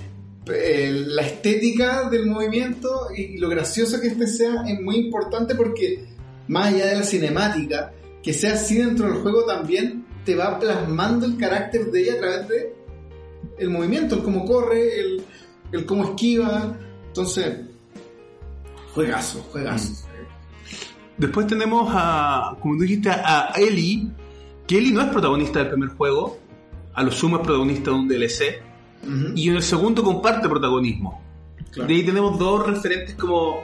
eh, 0.48 1.04
la 1.08 1.22
estética 1.22 2.10
del 2.10 2.26
movimiento 2.26 3.08
y 3.16 3.38
lo 3.38 3.50
gracioso 3.50 4.02
que 4.02 4.08
este 4.08 4.28
sea 4.28 4.64
es 4.68 4.82
muy 4.82 4.98
importante 4.98 5.56
porque, 5.56 6.06
más 6.48 6.74
allá 6.74 6.88
de 6.88 6.96
la 6.96 7.04
cinemática, 7.04 7.94
que 8.24 8.34
sea 8.34 8.54
así 8.54 8.78
dentro 8.78 9.08
del 9.08 9.22
juego 9.22 9.46
también 9.46 10.06
te 10.26 10.36
va 10.36 10.60
plasmando 10.60 11.26
el 11.26 11.38
carácter 11.38 11.92
de 11.92 12.02
ella 12.02 12.14
a 12.14 12.18
través 12.18 12.48
de 12.48 12.76
el 13.58 13.70
movimiento, 13.70 14.16
el 14.16 14.24
cómo 14.24 14.46
corre, 14.46 15.00
el, 15.00 15.24
el 15.72 15.86
cómo 15.86 16.06
esquiva. 16.06 16.78
Entonces, 17.08 17.60
juegazo, 18.94 19.42
juegazo. 19.52 20.08
Después 21.18 21.48
tenemos 21.48 21.92
a, 21.94 22.56
como 22.60 22.76
tú 22.76 22.84
dijiste, 22.84 23.10
a 23.10 23.54
Ellie, 23.56 24.08
que 24.68 24.78
Ellie 24.78 24.92
no 24.92 25.02
es 25.02 25.08
protagonista 25.08 25.60
del 25.60 25.70
primer 25.70 25.90
juego, 25.90 26.40
a 26.94 27.04
lo 27.04 27.12
sumo 27.12 27.38
es 27.38 27.44
protagonista 27.44 27.92
de 27.92 27.96
un 27.96 28.08
DLC, 28.08 28.62
y 29.36 29.50
en 29.50 29.56
el 29.56 29.64
segundo 29.64 30.04
comparte 30.04 30.48
protagonismo. 30.48 31.22
claro. 31.72 31.88
De 31.88 31.96
ahí 31.96 32.06
tenemos 32.06 32.38
dos 32.38 32.68
referentes 32.68 33.16
como, 33.16 33.64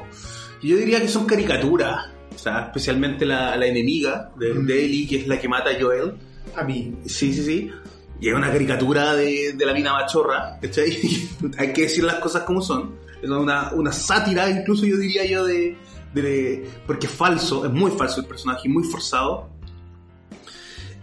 yo 0.62 0.78
diría 0.78 1.00
que 1.00 1.08
son 1.08 1.26
caricaturas, 1.26 2.08
o 2.34 2.38
sea, 2.38 2.66
especialmente 2.66 3.26
la, 3.26 3.56
la 3.56 3.66
enemiga 3.66 4.32
de, 4.38 4.54
de 4.54 4.86
Ellie, 4.86 5.08
que 5.08 5.18
es 5.18 5.28
la 5.28 5.40
que 5.40 5.48
mata 5.48 5.72
a 5.72 5.80
Joel. 5.80 6.14
A 6.56 6.64
mí. 6.64 6.96
Sí, 7.06 7.34
sí, 7.34 7.44
sí. 7.44 7.72
Y 8.20 8.30
es 8.30 8.36
una 8.36 8.52
caricatura 8.52 9.14
de, 9.16 9.54
de 9.54 9.66
la 9.66 9.74
mina 9.74 9.94
machorra, 9.94 10.58
¿cachai? 10.62 10.98
Hay 11.58 11.74
que 11.74 11.84
decir 11.84 12.04
las 12.04 12.16
cosas 12.16 12.44
como 12.44 12.62
son. 12.62 12.96
Es 13.22 13.30
una, 13.30 13.72
una 13.74 13.92
sátira, 13.92 14.50
incluso 14.50 14.86
yo 14.86 14.98
diría 14.98 15.26
yo, 15.26 15.46
de, 15.46 15.76
de- 16.22 16.70
Porque 16.86 17.08
es 17.08 17.14
falso, 17.14 17.66
es 17.66 17.72
muy 17.72 17.92
falso 17.92 18.22
el 18.22 18.28
personaje, 18.28 18.68
muy 18.70 18.84
forzado. 18.84 19.50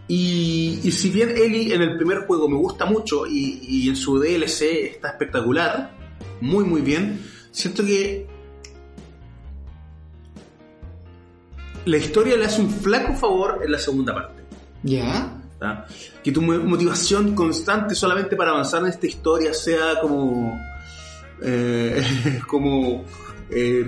Y, 0.06 0.80
y 0.84 0.92
si 0.92 1.08
bien 1.10 1.30
Ellie 1.30 1.74
en 1.74 1.80
el 1.80 1.96
primer 1.96 2.26
juego 2.26 2.48
me 2.48 2.56
gusta 2.56 2.84
mucho 2.84 3.26
y, 3.26 3.60
y 3.66 3.88
en 3.88 3.96
su 3.96 4.18
DLC 4.18 4.62
está 4.92 5.08
espectacular, 5.10 5.90
muy 6.42 6.64
muy 6.64 6.82
bien, 6.82 7.24
siento 7.50 7.82
que 7.84 8.26
la 11.86 11.96
historia 11.96 12.36
le 12.36 12.44
hace 12.46 12.60
un 12.62 12.70
flaco 12.70 13.14
favor 13.14 13.60
en 13.64 13.72
la 13.72 13.78
segunda 13.78 14.14
parte. 14.14 14.42
¿Ya? 14.82 15.40
Que 16.22 16.32
tu 16.32 16.42
mo- 16.42 16.58
motivación 16.58 17.34
constante 17.34 17.94
solamente 17.94 18.36
para 18.36 18.50
avanzar 18.50 18.82
en 18.82 18.88
esta 18.88 19.06
historia 19.06 19.54
sea 19.54 20.00
como. 20.00 20.58
eh, 21.42 22.02
como. 22.46 23.04
eh, 23.50 23.86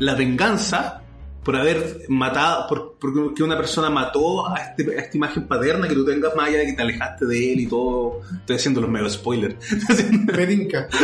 la 0.00 0.14
venganza 0.14 1.02
por 1.44 1.56
haber 1.56 2.02
matado. 2.08 2.66
Por, 2.68 2.96
porque 3.00 3.42
una 3.42 3.56
persona 3.56 3.88
mató 3.90 4.48
a, 4.48 4.56
este- 4.58 4.96
a 4.98 5.02
esta 5.02 5.16
imagen 5.16 5.46
paterna 5.48 5.88
que 5.88 5.94
tú 5.94 6.04
tengas 6.04 6.34
más 6.36 6.48
allá 6.48 6.58
de 6.58 6.66
que 6.66 6.72
te 6.74 6.82
alejaste 6.82 7.26
de 7.26 7.52
él 7.52 7.60
y 7.60 7.66
todo. 7.66 8.20
Estoy 8.40 8.56
haciendo 8.56 8.80
los 8.80 8.90
mega 8.90 9.08
spoilers. 9.08 9.54
Pedinca. 10.26 10.88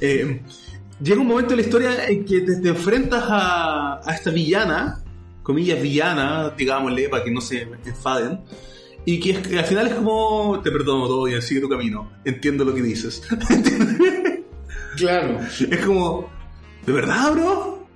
Eh, 0.00 0.40
llega 1.02 1.20
un 1.20 1.26
momento 1.26 1.52
en 1.54 1.56
la 1.60 1.62
historia 1.62 2.06
en 2.08 2.24
que 2.24 2.40
te, 2.42 2.56
te 2.56 2.68
enfrentas 2.68 3.24
a, 3.26 4.00
a 4.08 4.14
esta 4.14 4.30
villana, 4.30 5.02
comillas 5.42 5.80
villana, 5.80 6.50
digámosle, 6.56 7.08
para 7.08 7.24
que 7.24 7.30
no 7.30 7.40
se 7.40 7.62
enfaden, 7.84 8.40
y 9.04 9.18
que, 9.20 9.30
es- 9.32 9.46
que 9.46 9.58
al 9.58 9.64
final 9.64 9.86
es 9.86 9.94
como, 9.94 10.60
te 10.62 10.70
perdono 10.70 11.06
todo 11.06 11.28
y 11.28 11.40
sigue 11.42 11.60
tu 11.60 11.68
camino, 11.68 12.10
entiendo 12.24 12.64
lo 12.64 12.74
que 12.74 12.82
dices. 12.82 13.22
Claro. 14.96 15.38
es 15.70 15.86
como, 15.86 16.28
¿de 16.86 16.92
verdad, 16.92 17.32
bro? 17.32 17.86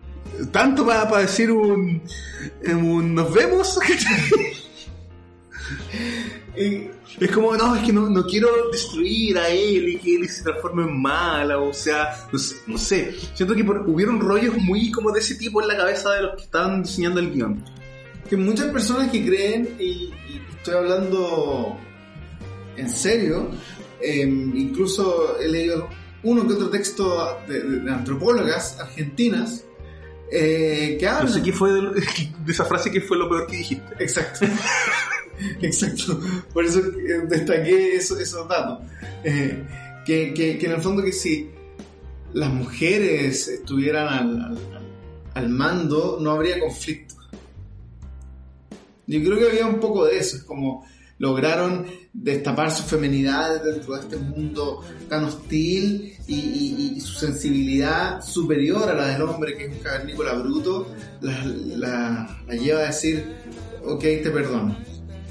Tanto 0.53 0.85
para 0.87 1.19
decir 1.19 1.51
un, 1.51 2.03
un 2.67 3.15
nos 3.15 3.33
vemos. 3.33 3.79
Es 7.21 7.31
como, 7.33 7.57
no, 7.57 7.75
es 7.77 7.83
que 7.85 7.93
no, 7.93 8.09
no 8.11 8.25
quiero 8.27 8.49
destruir 8.71 9.39
a 9.39 9.49
él 9.49 9.89
y 9.89 9.99
que 9.99 10.17
él 10.17 10.29
se 10.29 10.43
transforme 10.43 10.83
en 10.83 11.01
mala, 11.01 11.59
o 11.59 11.73
sea, 11.73 12.11
no 12.33 12.39
sé, 12.39 12.57
no 12.67 12.77
sé. 12.79 13.15
siento 13.35 13.55
que 13.55 13.65
por- 13.65 13.89
hubieron 13.89 14.21
rollos 14.21 14.57
muy 14.59 14.91
como 14.91 15.13
de 15.13 15.21
ese 15.21 15.37
tipo 15.37 15.63
en 15.63 15.69
la 15.69 15.77
cabeza 15.77 16.11
de 16.13 16.23
los 16.23 16.37
que 16.37 16.43
estaban 16.43 16.83
diseñando 16.83 17.21
el 17.21 17.33
guion. 17.33 17.65
que 18.29 18.37
muchas 18.37 18.67
personas 18.73 19.11
que 19.11 19.25
creen, 19.25 19.77
y, 19.79 19.85
y 19.85 20.43
estoy 20.57 20.75
hablando 20.75 21.77
en 22.77 22.89
serio, 22.91 23.51
eh, 24.01 24.23
incluso 24.23 25.39
he 25.41 25.49
leído 25.49 25.89
uno 26.25 26.47
que 26.47 26.55
otro 26.55 26.71
texto 26.71 27.39
de, 27.47 27.61
de- 27.63 27.81
de 27.81 27.91
antropólogas 27.93 28.79
argentinas 28.81 29.65
eh, 30.33 30.97
que 30.99 31.07
No 31.07 31.13
hablan. 31.13 31.33
sé 31.35 31.43
qué 31.43 31.53
fue 31.53 31.73
de, 31.73 31.83
lo- 31.83 31.93
de 31.93 32.03
esa 32.49 32.65
frase 32.65 32.91
que 32.91 33.01
fue 33.01 33.17
lo 33.19 33.29
peor 33.29 33.47
que 33.47 33.57
dijiste. 33.59 33.85
Exacto. 34.03 34.47
Exacto. 35.63 36.21
Por 36.53 36.65
eso 36.65 36.81
eh, 36.81 37.23
destaqué 37.29 37.97
eso- 37.97 38.19
esos 38.19 38.49
datos. 38.49 38.81
Eh, 39.23 39.63
que, 40.07 40.33
que- 40.35 40.59
que 40.59 40.67
en 40.67 40.73
el 40.73 40.81
fondo 40.83 41.03
que 41.03 41.13
si 41.13 41.51
las 42.33 42.51
mujeres 42.53 43.47
estuvieran 43.49 44.09
al, 44.09 44.41
al- 44.45 44.59
al 45.35 45.49
mando, 45.49 46.19
no 46.21 46.31
habría 46.33 46.59
conflicto. 46.61 47.15
Yo 49.07 49.21
creo 49.23 49.39
que 49.39 49.49
había 49.51 49.67
un 49.67 49.81
poco 49.81 50.07
de 50.07 50.19
eso. 50.19 50.37
Es 50.37 50.45
como 50.45 50.87
lograron 51.25 51.87
destapar 52.13 52.71
su 52.71 52.83
feminidad 52.83 53.65
dentro 53.65 53.95
de 53.95 54.01
este 54.01 54.17
mundo 54.19 54.83
tan 55.09 55.25
hostil 55.25 56.13
y, 56.29 57.01
su 57.01 57.15
sensibilidad 57.15 58.23
superior 58.23 58.89
a 58.91 58.95
la 58.95 59.07
del 59.07 59.23
hombre, 59.23 59.57
que 59.57 59.65
es 59.65 59.73
un 59.73 59.79
cavernícola 59.79 60.35
bruto, 60.35 60.87
la, 61.23 62.29
lleva 62.51 62.81
a 62.81 62.87
decir, 62.87 63.25
ok, 63.85 64.01
te 64.01 64.31
perdono. 64.31 64.77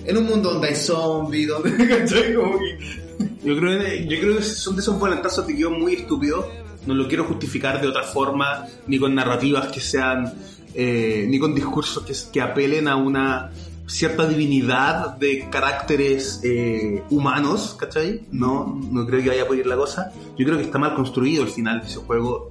En 0.04 0.18
un 0.18 0.26
mundo 0.26 0.54
donde 0.54 0.70
hay 0.70 0.76
zombies, 0.76 1.48
donde... 1.48 1.70
Como 2.36 2.58
que- 2.58 3.48
Yo 3.48 3.56
creo, 3.56 4.06
yo 4.10 4.20
creo 4.20 4.38
que 4.38 4.44
son 4.44 4.76
de 4.76 4.82
esos 4.82 5.00
volantazos 5.00 5.46
de 5.46 5.54
guion 5.54 5.80
muy 5.80 5.94
estúpidos. 5.94 6.46
No 6.88 6.96
lo 6.96 7.08
quiero 7.08 7.26
justificar 7.26 7.80
de 7.80 7.88
otra 7.88 8.04
forma, 8.04 8.66
ni 8.88 8.98
con 8.98 9.14
narrativas 9.14 9.68
que 9.68 9.80
sean, 9.80 10.34
eh, 10.74 11.26
ni 11.30 11.38
con 11.40 11.54
discursos 11.54 12.04
que 12.32 12.42
apelen 12.42 12.88
a 12.88 12.96
una 12.96 13.52
cierta 13.88 14.28
divinidad 14.28 15.18
de 15.18 15.50
caracteres 15.50 16.40
eh, 16.44 17.04
humanos, 17.10 17.76
¿cachai? 17.80 18.22
No, 18.32 18.80
no 18.92 19.06
creo 19.06 19.22
que 19.22 19.30
vaya 19.30 19.46
por 19.48 19.58
ir 19.58 19.68
la 19.68 19.76
cosa. 19.76 20.12
Yo 20.38 20.46
creo 20.46 20.58
que 20.58 20.64
está 20.64 20.78
mal 20.80 20.96
construido 20.96 21.44
el 21.44 21.50
final 21.50 21.82
de 21.82 21.88
ese 21.88 21.98
juego 22.00 22.50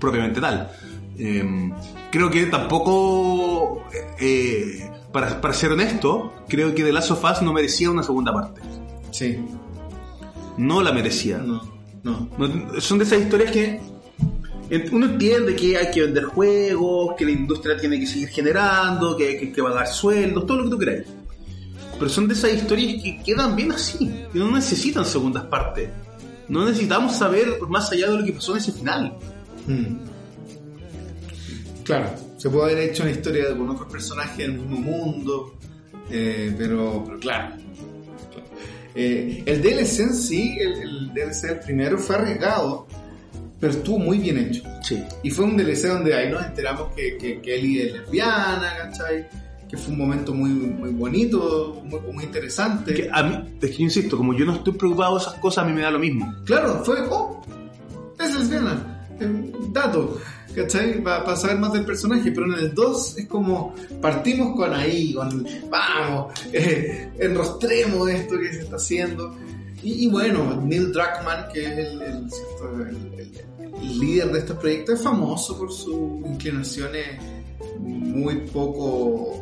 propiamente 0.00 0.40
tal. 0.40 0.70
Eh, 1.16 1.70
creo 2.10 2.30
que 2.30 2.46
tampoco, 2.46 3.84
eh, 4.18 4.90
para, 5.12 5.40
para 5.40 5.54
ser 5.54 5.70
honesto, 5.72 6.32
creo 6.48 6.74
que 6.74 6.82
The 6.82 6.92
Last 6.92 7.12
of 7.12 7.24
Us 7.24 7.42
no 7.42 7.52
merecía 7.52 7.90
una 7.90 8.02
segunda 8.02 8.32
parte. 8.32 8.60
Sí, 9.12 9.38
No 10.58 10.82
la 10.82 10.92
merecía. 10.92 11.38
no, 11.38 11.62
no. 12.02 12.28
No- 12.36 12.80
son 12.80 12.98
de 12.98 13.04
esas 13.04 13.20
historias 13.22 13.50
que 13.52 13.80
uno 14.92 15.06
entiende 15.06 15.54
que 15.54 15.76
hay 15.76 15.90
que 15.90 16.02
vender 16.02 16.24
juegos, 16.24 17.14
que 17.16 17.24
la 17.24 17.32
industria 17.32 17.76
tiene 17.76 18.00
que 18.00 18.06
seguir 18.06 18.28
generando, 18.28 19.16
que 19.16 19.28
hay 19.28 19.38
que, 19.38 19.52
que 19.52 19.62
pagar 19.62 19.86
sueldos, 19.86 20.46
todo 20.46 20.58
lo 20.58 20.64
que 20.64 20.70
tú 20.70 20.78
queráis. 20.78 21.04
Pero 21.98 22.10
son 22.10 22.26
de 22.26 22.34
esas 22.34 22.54
historias 22.54 23.02
que 23.02 23.22
quedan 23.22 23.54
bien 23.54 23.72
así, 23.72 24.10
que 24.32 24.38
no 24.38 24.50
necesitan 24.50 25.04
segundas 25.04 25.44
partes. 25.44 25.90
No 26.48 26.64
necesitamos 26.64 27.16
saber 27.16 27.60
más 27.68 27.90
allá 27.92 28.10
de 28.10 28.18
lo 28.18 28.24
que 28.24 28.32
pasó 28.32 28.52
en 28.52 28.58
ese 28.58 28.72
final. 28.72 29.16
Mm. 29.66 29.96
Claro, 31.84 32.10
se 32.36 32.50
puede 32.50 32.72
haber 32.72 32.90
hecho 32.90 33.02
una 33.02 33.12
historia 33.12 33.56
con 33.56 33.68
otros 33.70 33.90
personajes 33.90 34.44
en 34.46 34.52
el 34.52 34.58
mismo 34.60 34.78
mundo, 34.78 35.54
eh, 36.10 36.54
pero, 36.56 37.02
pero 37.06 37.18
claro. 37.18 37.56
Eh, 38.94 39.42
el 39.44 39.60
DLC 39.62 40.00
en 40.00 40.14
sí, 40.14 40.56
el, 40.58 40.82
el 40.82 41.14
DLC 41.14 41.64
primero 41.64 41.98
fue 41.98 42.16
arriesgado, 42.16 42.86
pero 43.60 43.72
estuvo 43.72 43.98
muy 43.98 44.18
bien 44.18 44.38
hecho. 44.38 44.62
Sí. 44.82 45.02
Y 45.22 45.30
fue 45.30 45.44
un 45.44 45.56
DLC 45.56 45.88
donde 45.88 46.14
ahí 46.14 46.30
nos 46.30 46.44
enteramos 46.44 46.92
que, 46.94 47.16
que, 47.16 47.40
que 47.40 47.54
Ellie 47.56 47.86
es 47.86 47.92
lesbiana, 47.92 48.72
¿cachai? 48.76 49.26
Que 49.68 49.76
fue 49.76 49.92
un 49.92 49.98
momento 49.98 50.34
muy, 50.34 50.50
muy 50.50 50.90
bonito, 50.90 51.82
muy, 51.84 52.00
muy 52.12 52.24
interesante. 52.24 52.94
Que 52.94 53.08
a 53.10 53.22
mí, 53.22 53.56
es 53.60 53.70
que 53.70 53.76
yo 53.76 53.84
insisto, 53.84 54.16
como 54.16 54.34
yo 54.34 54.44
no 54.44 54.54
estoy 54.54 54.74
preocupado 54.74 55.16
de 55.16 55.22
esas 55.22 55.34
cosas, 55.34 55.64
a 55.64 55.66
mí 55.66 55.72
me 55.72 55.82
da 55.82 55.90
lo 55.90 55.98
mismo. 55.98 56.34
Claro, 56.44 56.84
fue, 56.84 56.96
oh, 57.10 57.42
es 58.18 58.38
lesbiana. 58.38 59.06
Eh, 59.20 59.52
Dato, 59.72 60.18
¿cachai? 60.54 61.02
Para 61.02 61.36
saber 61.36 61.58
más 61.58 61.72
del 61.72 61.84
personaje, 61.84 62.30
pero 62.32 62.46
en 62.52 62.58
el 62.58 62.74
2 62.74 63.18
es 63.18 63.26
como 63.26 63.74
partimos 64.00 64.54
con 64.56 64.72
ahí, 64.72 65.14
con 65.14 65.46
vamos, 65.70 66.32
eh, 66.52 67.10
enrostremos 67.18 68.08
esto 68.10 68.38
que 68.38 68.52
se 68.52 68.60
está 68.60 68.76
haciendo. 68.76 69.34
Y, 69.84 70.06
y 70.06 70.08
bueno, 70.08 70.60
Neil 70.62 70.92
Druckmann, 70.92 71.48
que 71.52 71.64
es 71.64 71.78
el, 71.78 72.02
el- 72.02 72.30
¿cierto? 72.30 72.80
el- 72.88 73.20
el- 73.20 73.80
el 73.82 73.98
líder 73.98 74.32
de 74.32 74.38
estos 74.38 74.56
proyectos, 74.58 74.94
es 74.96 75.02
famoso 75.04 75.58
por 75.58 75.70
sus 75.72 75.94
inclinaciones 76.26 77.06
muy 77.80 78.36
poco. 78.52 79.38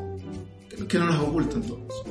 que 0.89 0.99
no 0.99 1.07
las 1.07 1.21
ocultan 1.21 1.63
todos. 1.63 2.03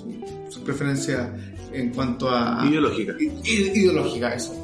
Su, 0.00 0.52
su 0.52 0.62
preferencia 0.62 1.34
en 1.72 1.90
cuanto 1.92 2.28
a. 2.30 2.64
Ideológica. 2.68 3.14
Ideológica, 3.44 4.34
eso. 4.34 4.54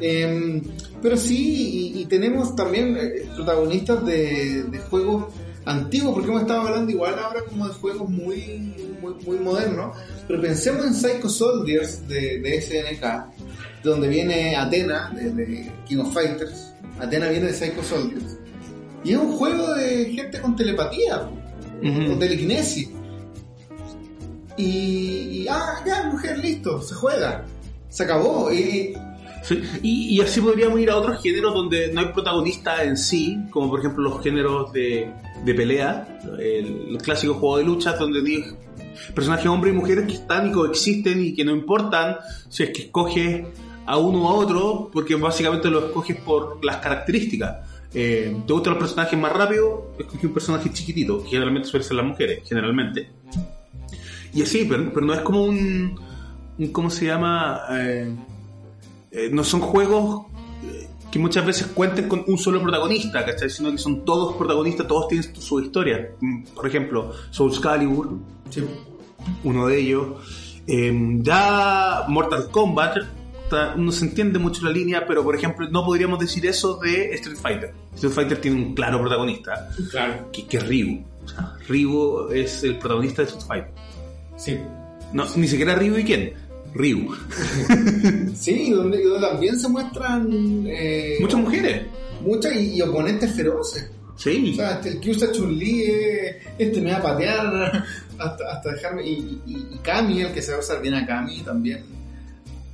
Em, 0.00 0.62
pero 1.02 1.16
sí, 1.16 1.92
y, 1.96 2.02
y 2.02 2.06
tenemos 2.06 2.54
también 2.54 2.96
eh, 2.96 3.28
protagonistas 3.34 4.04
de, 4.04 4.64
de 4.64 4.78
juegos 4.90 5.26
antiguos, 5.64 6.12
porque 6.14 6.28
hemos 6.28 6.42
estado 6.42 6.60
hablando 6.62 6.90
igual 6.92 7.18
ahora 7.18 7.42
como 7.48 7.66
de 7.66 7.74
juegos 7.74 8.08
muy, 8.08 8.74
muy, 9.04 9.14
muy 9.24 9.38
modernos, 9.38 9.96
pero 10.26 10.40
pensemos 10.40 10.84
en 10.86 10.94
Psycho 10.94 11.28
Soldiers 11.28 12.06
de, 12.08 12.40
de 12.40 12.60
SNK, 12.60 13.84
donde 13.84 14.08
viene 14.08 14.56
Atena, 14.56 15.10
de, 15.14 15.30
de 15.30 15.70
King 15.86 15.98
of 15.98 16.14
Fighters. 16.14 16.72
Atena 16.98 17.28
viene 17.28 17.46
de 17.46 17.52
Psycho 17.52 17.82
Soldiers. 17.82 18.38
Y 19.04 19.12
es 19.12 19.18
un 19.18 19.36
juego 19.36 19.74
de 19.74 20.06
gente 20.12 20.40
con 20.40 20.56
telepatía, 20.56 21.28
Ujú. 21.82 22.06
con 22.10 22.18
telequinesis. 22.18 22.88
Y, 24.56 24.62
y, 25.42 25.46
ah, 25.50 25.82
ya, 25.86 26.04
mujer, 26.04 26.38
listo, 26.38 26.80
se 26.80 26.94
juega. 26.94 27.44
Se 27.88 28.04
acabó. 28.04 28.52
Y, 28.52 28.94
Sí, 29.42 29.60
Y, 29.82 30.16
y 30.16 30.20
así 30.22 30.40
podríamos 30.40 30.80
ir 30.80 30.88
a 30.88 30.96
otros 30.96 31.22
géneros 31.22 31.52
donde 31.52 31.92
no 31.92 32.00
hay 32.00 32.06
protagonista 32.14 32.82
en 32.82 32.96
sí, 32.96 33.36
como 33.50 33.68
por 33.68 33.80
ejemplo 33.80 34.02
los 34.04 34.22
géneros 34.22 34.72
de, 34.72 35.12
de 35.44 35.54
pelea, 35.54 36.18
el, 36.38 36.94
los 36.94 37.02
clásicos 37.02 37.36
juegos 37.36 37.58
de 37.58 37.64
lucha, 37.66 37.92
donde 37.92 38.22
personajes 39.14 39.46
hombres 39.46 39.74
y 39.74 39.76
mujeres 39.76 40.06
que 40.06 40.14
están 40.14 40.48
y 40.48 40.52
coexisten 40.52 41.24
y 41.24 41.34
que 41.34 41.44
no 41.44 41.52
importan 41.52 42.16
si 42.48 42.62
es 42.62 42.70
que 42.70 42.82
escoges 42.82 43.46
a 43.86 43.98
uno 43.98 44.24
o 44.24 44.28
a 44.28 44.34
otro, 44.34 44.90
porque 44.92 45.14
básicamente 45.14 45.70
lo 45.70 45.86
escoges 45.86 46.16
por 46.16 46.64
las 46.64 46.78
características. 46.78 47.56
Eh, 47.92 48.34
¿Te 48.46 48.52
gustan 48.52 48.74
los 48.74 48.82
personajes 48.82 49.18
más 49.18 49.32
rápidos? 49.32 49.80
Escoge 49.98 50.26
un 50.26 50.34
personaje 50.34 50.72
chiquitito, 50.72 51.22
que 51.22 51.30
generalmente 51.30 51.68
suelen 51.68 51.86
ser 51.86 51.96
las 51.96 52.06
mujeres, 52.06 52.42
generalmente. 52.48 53.10
Y 54.32 54.42
así, 54.42 54.64
pero, 54.68 54.92
pero 54.92 55.06
no 55.06 55.14
es 55.14 55.20
como 55.20 55.44
un, 55.44 56.00
un 56.58 56.66
¿cómo 56.68 56.90
se 56.90 57.06
llama? 57.06 57.62
Eh, 57.70 58.14
eh, 59.12 59.28
no 59.30 59.44
son 59.44 59.60
juegos 59.60 60.26
que 61.14 61.20
muchas 61.20 61.46
veces 61.46 61.68
cuenten 61.68 62.08
con 62.08 62.24
un 62.26 62.36
solo 62.36 62.60
protagonista, 62.60 63.24
¿cachai? 63.24 63.48
Sino 63.48 63.70
que 63.70 63.78
son 63.78 64.04
todos 64.04 64.34
protagonistas, 64.34 64.88
todos 64.88 65.06
tienen 65.06 65.32
su 65.36 65.60
historia. 65.60 66.10
Mm, 66.20 66.42
Por 66.46 66.66
ejemplo, 66.66 67.12
Soul 67.30 67.52
Calibur, 67.60 68.18
Sí. 68.54 68.64
uno 69.44 69.66
de 69.66 69.78
ellos. 69.80 70.06
Eh, 70.66 70.92
ya 71.20 72.04
Mortal 72.08 72.48
Kombat, 72.50 72.96
no 73.76 73.92
se 73.92 74.06
entiende 74.06 74.38
mucho 74.38 74.64
la 74.64 74.70
línea, 74.70 75.06
pero 75.06 75.22
por 75.22 75.36
ejemplo, 75.36 75.68
no 75.70 75.84
podríamos 75.84 76.18
decir 76.18 76.44
eso 76.46 76.76
de 76.76 77.12
Street 77.14 77.36
Fighter. 77.40 77.72
Street 77.94 78.12
Fighter 78.12 78.40
tiene 78.40 78.56
un 78.56 78.74
claro 78.74 79.00
protagonista, 79.00 79.68
Claro. 79.90 80.30
que, 80.32 80.46
que 80.46 80.56
es 80.56 80.66
Ryu. 80.66 81.04
O 81.24 81.28
sea, 81.28 81.56
Ryu 81.68 82.28
es 82.32 82.64
el 82.64 82.78
protagonista 82.78 83.22
de 83.22 83.28
Street 83.28 83.46
Fighter. 83.46 83.70
Sí. 84.36 84.58
No, 85.12 85.24
ni 85.36 85.46
siquiera 85.46 85.74
Ryu 85.76 85.98
y 85.98 86.04
quién. 86.04 86.32
Ryu. 86.74 87.14
Sí, 88.34 88.70
donde, 88.70 88.98
también 89.20 89.58
se 89.58 89.68
muestran 89.68 90.28
eh, 90.66 91.16
Muchas 91.20 91.40
mujeres. 91.40 91.82
muchas 92.22 92.54
y, 92.56 92.74
y 92.74 92.82
oponentes 92.82 93.32
feroces. 93.34 93.90
Sí. 94.16 94.50
O 94.52 94.56
sea, 94.56 94.72
este, 94.74 94.88
el 94.90 95.00
que 95.00 95.10
usa 95.10 95.30
Chun-Li, 95.32 95.84
este 96.58 96.80
me 96.80 96.92
va 96.92 96.98
a 96.98 97.02
patear 97.02 97.84
hasta, 98.18 98.52
hasta 98.52 98.72
dejarme. 98.72 99.06
Y, 99.06 99.40
y, 99.46 99.68
y 99.74 99.78
Kami, 99.82 100.22
el 100.22 100.32
que 100.32 100.42
se 100.42 100.52
va 100.52 100.58
a 100.58 100.60
usar 100.60 100.80
bien 100.82 100.94
a 100.94 101.06
Kami 101.06 101.40
también. 101.42 101.84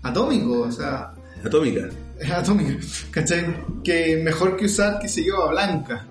Atómico, 0.03 0.61
o 0.62 0.72
sea, 0.72 1.12
Atómica. 1.45 1.88
es 2.18 2.30
atómico, 2.30 2.78
¿cachai? 3.11 3.47
Que 3.84 4.20
mejor 4.22 4.57
que 4.57 4.66
usar, 4.66 4.99
que 4.99 5.09
se 5.09 5.22
lleva 5.22 5.47
a 5.47 5.51
Blanca. 5.51 6.07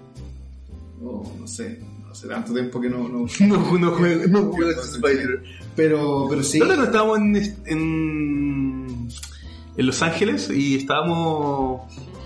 O 1.01 1.36
no 1.39 1.47
sé, 1.47 1.80
no 2.07 2.13
sé, 2.13 2.27
tanto 2.27 2.53
tiempo 2.53 2.80
que 2.82 2.89
no. 2.89 3.07
no 3.07 3.25
No, 3.41 3.77
no 3.77 3.91
juego, 3.91 4.27
no 4.27 4.51
juego 4.51 4.71
Street 4.82 5.01
Fighter. 5.01 5.43
pero, 5.75 6.27
pero 6.30 6.43
sí. 6.43 6.59
¿Dónde 6.59 6.84
estábamos 6.84 7.17
en, 7.19 7.36
en, 7.65 9.07
en 9.77 9.86
Los 9.86 10.01
Ángeles 10.01 10.49
y 10.49 10.75
estábamos. 10.77 11.82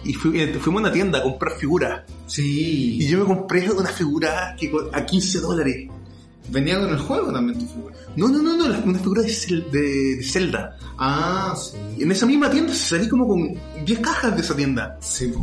Y 0.05 0.13
fui- 0.15 0.37
eh, 0.41 0.53
fuimos 0.59 0.81
a 0.81 0.85
una 0.87 0.91
tienda 0.93 1.19
a 1.19 1.23
comprar 1.23 1.53
figuras. 1.57 2.01
Y 2.27 2.31
Sí. 2.31 3.07
yo 3.07 3.19
me 3.19 3.25
compré 3.25 3.69
una 3.71 3.89
figura 3.89 4.53
que 4.59 4.69
a 4.91 5.05
15 5.05 5.39
dólares. 5.39 5.87
Venía 6.49 6.79
con 6.79 6.89
el 6.89 6.97
juego 6.99 7.31
también 7.31 7.57
tu 7.59 7.65
figura. 7.67 7.95
No, 8.15 8.27
no, 8.27 8.41
no, 8.41 8.55
no, 8.57 8.67
la- 8.67 8.79
una 8.79 8.99
figura 8.99 9.21
de, 9.21 9.29
Zel- 9.29 9.69
de, 9.71 10.15
de 10.17 10.23
Zelda. 10.23 10.77
Ah, 10.97 11.55
sí. 11.57 12.03
En 12.03 12.11
esa 12.11 12.25
misma 12.25 12.49
tienda 12.49 12.73
salí 12.73 13.07
como 13.09 13.27
con 13.27 13.53
10 13.85 13.99
cajas 13.99 14.35
de 14.35 14.41
esa 14.41 14.55
tienda. 14.55 14.97
Sí. 15.01 15.33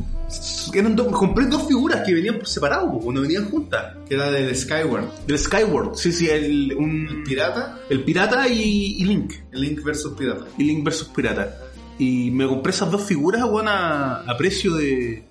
Eran 0.75 0.95
dos- 0.95 1.09
compré 1.09 1.47
dos 1.47 1.67
figuras 1.67 2.03
que 2.07 2.15
venían 2.15 2.37
por 2.37 2.47
separado, 2.47 3.01
po, 3.01 3.13
no 3.13 3.23
venían 3.23 3.51
juntas. 3.51 3.97
que 4.09 4.15
era 4.15 4.31
del 4.31 4.55
Skyward. 4.55 5.27
Del 5.27 5.39
Skyward, 5.39 5.97
sí, 5.97 6.13
sí, 6.13 6.29
el, 6.29 6.75
un, 6.79 7.25
Pirata, 7.27 7.81
el 7.89 8.05
pirata 8.05 8.47
y, 8.49 8.97
y 8.99 9.05
Link. 9.05 9.33
el 9.53 9.61
Link 9.63 9.83
versus 9.83 10.13
Pirata. 10.17 10.45
y 10.59 10.65
Link 10.65 10.85
versus 10.85 11.09
Pirata. 11.09 11.57
Y 11.99 12.31
me 12.31 12.47
compré 12.47 12.71
esas 12.73 12.91
dos 12.91 13.03
figuras, 13.03 13.43
weón, 13.45 13.67
a, 13.69 14.21
a 14.21 14.37
precio 14.37 14.75
de. 14.75 15.25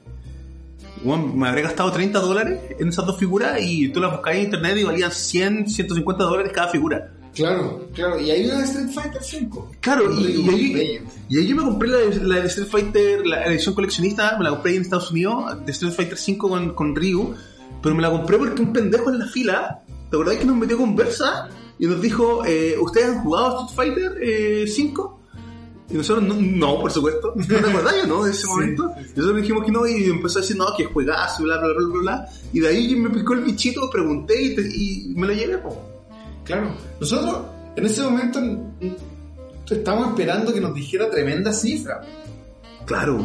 Me 1.03 1.47
habré 1.47 1.61
gastado 1.61 1.91
30 1.91 2.19
dólares 2.19 2.59
en 2.77 2.89
esas 2.89 3.05
dos 3.05 3.17
figuras 3.17 3.57
y 3.61 3.89
tú 3.89 3.99
las 3.99 4.11
buscabas 4.11 4.37
en 4.37 4.45
internet 4.45 4.77
y 4.77 4.83
valían 4.83 5.11
100, 5.11 5.69
150 5.69 6.23
dólares 6.23 6.51
cada 6.53 6.69
figura. 6.69 7.13
Claro, 7.33 7.87
claro. 7.93 8.19
Y 8.19 8.31
hay 8.31 8.45
una 8.45 8.57
de 8.57 8.63
Street 8.65 8.89
Fighter 8.89 9.23
5. 9.23 9.71
Claro, 9.79 10.13
y, 10.13 10.25
y 10.25 10.49
ahí, 10.49 11.01
y 11.29 11.37
ahí 11.37 11.47
yo 11.47 11.55
me 11.55 11.63
compré 11.63 11.89
la 11.89 11.97
de, 11.97 12.15
la 12.15 12.35
de 12.41 12.47
Street 12.47 12.67
Fighter, 12.67 13.25
la 13.25 13.45
edición 13.45 13.75
coleccionista, 13.75 14.37
me 14.37 14.43
la 14.43 14.49
compré 14.49 14.71
ahí 14.71 14.77
en 14.77 14.83
Estados 14.83 15.11
Unidos, 15.11 15.65
de 15.65 15.71
Street 15.71 15.93
Fighter 15.93 16.17
5 16.17 16.49
con, 16.49 16.73
con 16.73 16.95
Ryu, 16.95 17.35
pero 17.81 17.95
me 17.95 18.01
la 18.01 18.09
compré 18.09 18.37
porque 18.37 18.61
un 18.61 18.73
pendejo 18.73 19.09
en 19.09 19.19
la 19.19 19.27
fila, 19.27 19.83
¿te 20.09 20.15
acordás 20.15 20.37
que 20.37 20.45
nos 20.45 20.57
metió 20.57 20.77
conversa? 20.77 21.49
Y 21.77 21.85
nos 21.85 22.01
dijo, 22.01 22.43
eh, 22.45 22.75
¿ustedes 22.79 23.07
han 23.07 23.23
jugado 23.23 23.67
Street 23.67 23.75
Fighter 23.75 24.17
eh, 24.21 24.65
5? 24.67 25.18
Y 25.91 25.95
nosotros, 25.95 26.23
no, 26.27 26.35
no, 26.39 26.79
por 26.81 26.91
supuesto. 26.91 27.33
¿No 27.35 27.45
te 27.45 27.55
acordás 27.57 27.95
yo, 28.01 28.07
no? 28.07 28.23
De 28.23 28.31
ese 28.31 28.41
Sí, 28.41 28.47
momento. 28.47 28.91
sí, 28.97 29.03
sí. 29.05 29.13
Nosotros 29.15 29.41
dijimos 29.41 29.65
que 29.65 29.71
no 29.71 29.87
y 29.87 30.03
empezó 30.05 30.39
a 30.39 30.41
decir, 30.41 30.57
no, 30.57 30.65
que 30.77 30.85
juegazo, 30.85 31.43
bla, 31.43 31.57
bla, 31.57 31.67
bla, 31.73 31.87
bla, 31.87 31.99
bla. 32.01 32.29
Y 32.53 32.59
de 32.59 32.67
ahí 32.67 32.95
me 32.95 33.09
picó 33.09 33.33
el 33.33 33.41
bichito, 33.41 33.89
pregunté 33.89 34.41
y, 34.41 34.55
te- 34.55 34.69
y 34.71 35.13
me 35.15 35.27
lo 35.27 35.33
llevé, 35.33 35.57
po. 35.57 35.81
Claro. 36.43 36.71
Nosotros, 36.99 37.37
en 37.75 37.85
ese 37.85 38.03
momento, 38.03 38.39
estábamos 39.69 40.09
esperando 40.09 40.53
que 40.53 40.61
nos 40.61 40.73
dijera 40.73 41.09
tremenda 41.09 41.51
cifra. 41.53 42.01
Claro, 42.85 43.23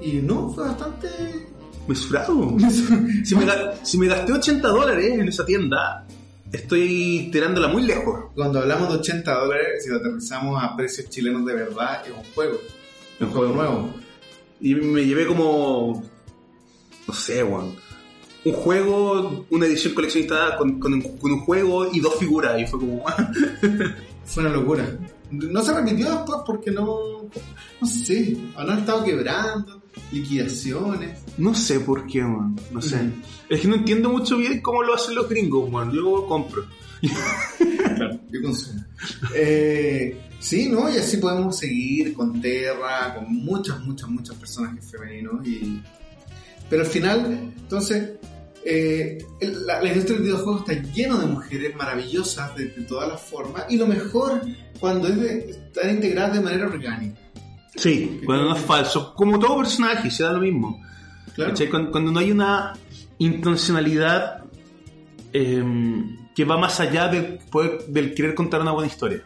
Y 0.00 0.14
no, 0.14 0.50
fue 0.52 0.64
bastante. 0.64 1.08
mesurado. 1.86 2.56
Si 3.24 3.34
me, 3.36 3.46
si 3.82 3.98
me 3.98 4.06
gasté 4.06 4.32
80 4.32 4.68
dólares 4.68 5.12
en 5.18 5.28
esa 5.28 5.44
tienda, 5.44 6.06
estoy 6.52 7.28
tirándola 7.32 7.68
muy 7.68 7.82
lejos. 7.82 8.30
Cuando 8.34 8.60
hablamos 8.60 8.88
de 8.88 8.94
80 8.96 9.34
dólares, 9.34 9.84
si 9.84 9.90
lo 9.90 9.96
aterrizamos 9.96 10.62
a 10.62 10.76
precios 10.76 11.08
chilenos 11.08 11.44
de 11.44 11.54
verdad, 11.54 12.02
es 12.04 12.12
un 12.12 12.24
juego. 12.34 12.58
Es 13.18 13.20
un 13.20 13.30
juego 13.30 13.54
nuevo. 13.54 13.94
Y 14.60 14.74
me 14.74 15.04
llevé 15.04 15.26
como. 15.26 16.02
No 17.06 17.14
sé, 17.14 17.42
weón. 17.42 17.74
Un 18.44 18.52
juego, 18.52 19.46
una 19.50 19.66
edición 19.66 19.94
coleccionista 19.94 20.56
con, 20.56 20.80
con 20.80 20.94
un, 20.94 21.02
con 21.18 21.32
un 21.32 21.40
juego 21.40 21.92
y 21.92 22.00
dos 22.00 22.16
figuras. 22.16 22.60
Y 22.60 22.66
fue 22.66 22.80
como. 22.80 23.04
Fue 24.24 24.44
una 24.44 24.52
locura. 24.52 24.86
No 25.30 25.62
se 25.62 25.74
repitió 25.74 26.08
después 26.08 26.38
porque 26.46 26.70
no. 26.70 27.28
No 27.80 27.86
sé. 27.86 28.36
Habrán 28.54 28.78
estado 28.80 29.02
quebrando, 29.02 29.79
liquidaciones. 30.12 31.20
No 31.38 31.54
sé 31.54 31.80
por 31.80 32.06
qué, 32.06 32.20
weón. 32.20 32.58
No 32.72 32.80
sé. 32.82 32.98
Es 33.48 33.60
que 33.60 33.68
no 33.68 33.76
entiendo 33.76 34.10
mucho 34.10 34.36
bien 34.36 34.60
cómo 34.60 34.82
lo 34.82 34.94
hacen 34.94 35.14
los 35.14 35.28
gringos, 35.28 35.70
weón. 35.70 35.92
Yo 35.92 36.26
compro. 36.26 36.64
Claro, 37.00 38.20
yo 38.30 38.42
consumo. 38.42 38.84
Eh, 39.34 40.20
sí, 40.38 40.68
¿no? 40.68 40.92
Y 40.92 40.98
así 40.98 41.16
podemos 41.16 41.58
seguir 41.58 42.12
con 42.12 42.40
Terra, 42.40 43.14
con 43.14 43.32
muchas, 43.32 43.80
muchas, 43.80 44.08
muchos 44.08 44.36
personajes 44.36 44.84
femeninos. 44.90 45.46
Y... 45.46 45.80
Pero 46.68 46.82
al 46.82 46.88
final, 46.88 47.52
entonces, 47.56 48.10
eh, 48.64 49.24
la, 49.40 49.82
la 49.82 49.88
industria 49.88 50.16
del 50.16 50.26
videojuego 50.26 50.58
está 50.60 50.74
lleno 50.92 51.18
de 51.18 51.26
mujeres 51.26 51.74
maravillosas 51.74 52.54
de, 52.54 52.66
de 52.66 52.82
todas 52.82 53.08
las 53.08 53.20
formas. 53.20 53.64
Y 53.70 53.76
lo 53.76 53.86
mejor, 53.86 54.42
cuando 54.78 55.08
es 55.08 55.20
de, 55.20 55.50
están 55.50 55.90
integradas 55.90 56.34
de 56.34 56.40
manera 56.40 56.66
orgánica. 56.66 57.19
Sí, 57.76 58.20
cuando 58.24 58.46
no 58.46 58.56
es 58.56 58.62
falso. 58.62 59.14
Como 59.14 59.38
todo 59.38 59.58
personaje, 59.58 60.10
se 60.10 60.22
da 60.24 60.32
lo 60.32 60.40
mismo. 60.40 60.82
Claro. 61.34 61.54
Cuando, 61.70 61.90
cuando 61.90 62.12
no 62.12 62.18
hay 62.18 62.32
una 62.32 62.72
intencionalidad 63.18 64.44
eh, 65.32 65.64
que 66.34 66.44
va 66.44 66.56
más 66.58 66.80
allá 66.80 67.08
del, 67.08 67.38
poder- 67.50 67.86
del 67.86 68.14
querer 68.14 68.34
contar 68.34 68.60
una 68.60 68.72
buena 68.72 68.88
historia. 68.88 69.22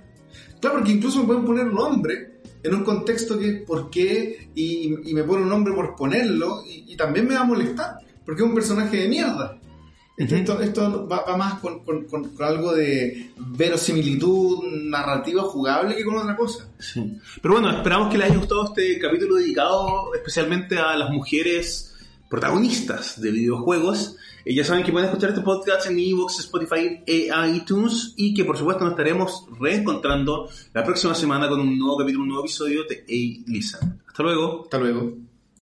Claro, 0.61 0.77
porque 0.77 0.93
incluso 0.93 1.21
me 1.21 1.27
pueden 1.27 1.45
poner 1.45 1.67
un 1.69 1.75
nombre 1.75 2.41
en 2.63 2.75
un 2.75 2.85
contexto 2.85 3.39
que 3.39 3.65
por 3.67 3.91
qué 3.91 4.49
y, 4.55 5.11
y 5.11 5.15
me 5.15 5.23
pone 5.25 5.43
un 5.43 5.49
nombre 5.49 5.75
por 5.75 5.95
ponerlo 5.97 6.63
y, 6.67 6.93
y 6.93 6.97
también 6.97 7.29
me 7.29 7.35
va 7.35 7.41
a 7.43 7.45
molestar, 7.45 7.99
porque 8.25 8.43
es 8.43 8.49
un 8.49 8.55
personaje 8.55 8.97
de 8.97 9.09
mierda. 9.09 9.59
Ujú. 10.17 10.35
Esto, 10.35 10.61
esto 10.61 11.09
va, 11.09 11.25
va 11.25 11.37
más 11.37 11.61
con, 11.61 11.85
con- 11.85 12.05
con- 12.05 12.29
con 12.31 12.47
algo 12.47 12.73
de 12.73 13.31
verosimilitud 13.37 14.59
narrativa 14.85 15.43
jugable 15.43 15.97
que 15.97 16.05
con 16.05 16.17
otra 16.17 16.37
cosa. 16.37 16.69
Sí. 16.79 17.19
Pero 17.43 17.55
bueno, 17.55 17.71
esperamos 17.71 18.11
que 18.13 18.19
les 18.19 18.29
haya 18.31 18.39
gustado 18.39 18.65
este 18.67 18.99
capítulo 19.01 19.37
dedicado 19.37 20.15
especialmente 20.15 20.79
a 20.79 20.97
las 20.97 21.11
mujeres 21.11 21.95
protagonistas 22.31 23.21
de 23.21 23.31
videojuegos. 23.33 24.17
Eh, 24.45 24.55
ya 24.55 24.63
saben 24.65 24.85
que 24.85 24.93
pueden 24.93 25.09
escuchar 25.09 25.31
este 25.31 25.43
podcast 25.43 25.87
en 25.89 25.99
iVoox, 25.99 26.39
Spotify 26.41 27.01
e 27.07 27.29
iTunes 27.55 28.13
y 28.17 28.35
que 28.35 28.45
por 28.45 28.57
supuesto 28.57 28.85
nos 28.85 28.93
estaremos 28.93 29.47
reencontrando 29.61 30.49
la 30.73 30.85
próxima 30.85 31.15
semana 31.15 31.49
con 31.49 31.61
un 31.61 31.79
nuevo 31.79 31.97
capítulo, 31.97 32.23
un 32.23 32.29
nuevo 32.29 32.45
episodio 32.45 32.83
de 32.89 32.99
A 33.09 33.51
Listen. 33.51 34.01
Hasta 34.07 34.23
luego. 34.23 34.63
Hasta 34.65 34.79
luego. 34.79 35.13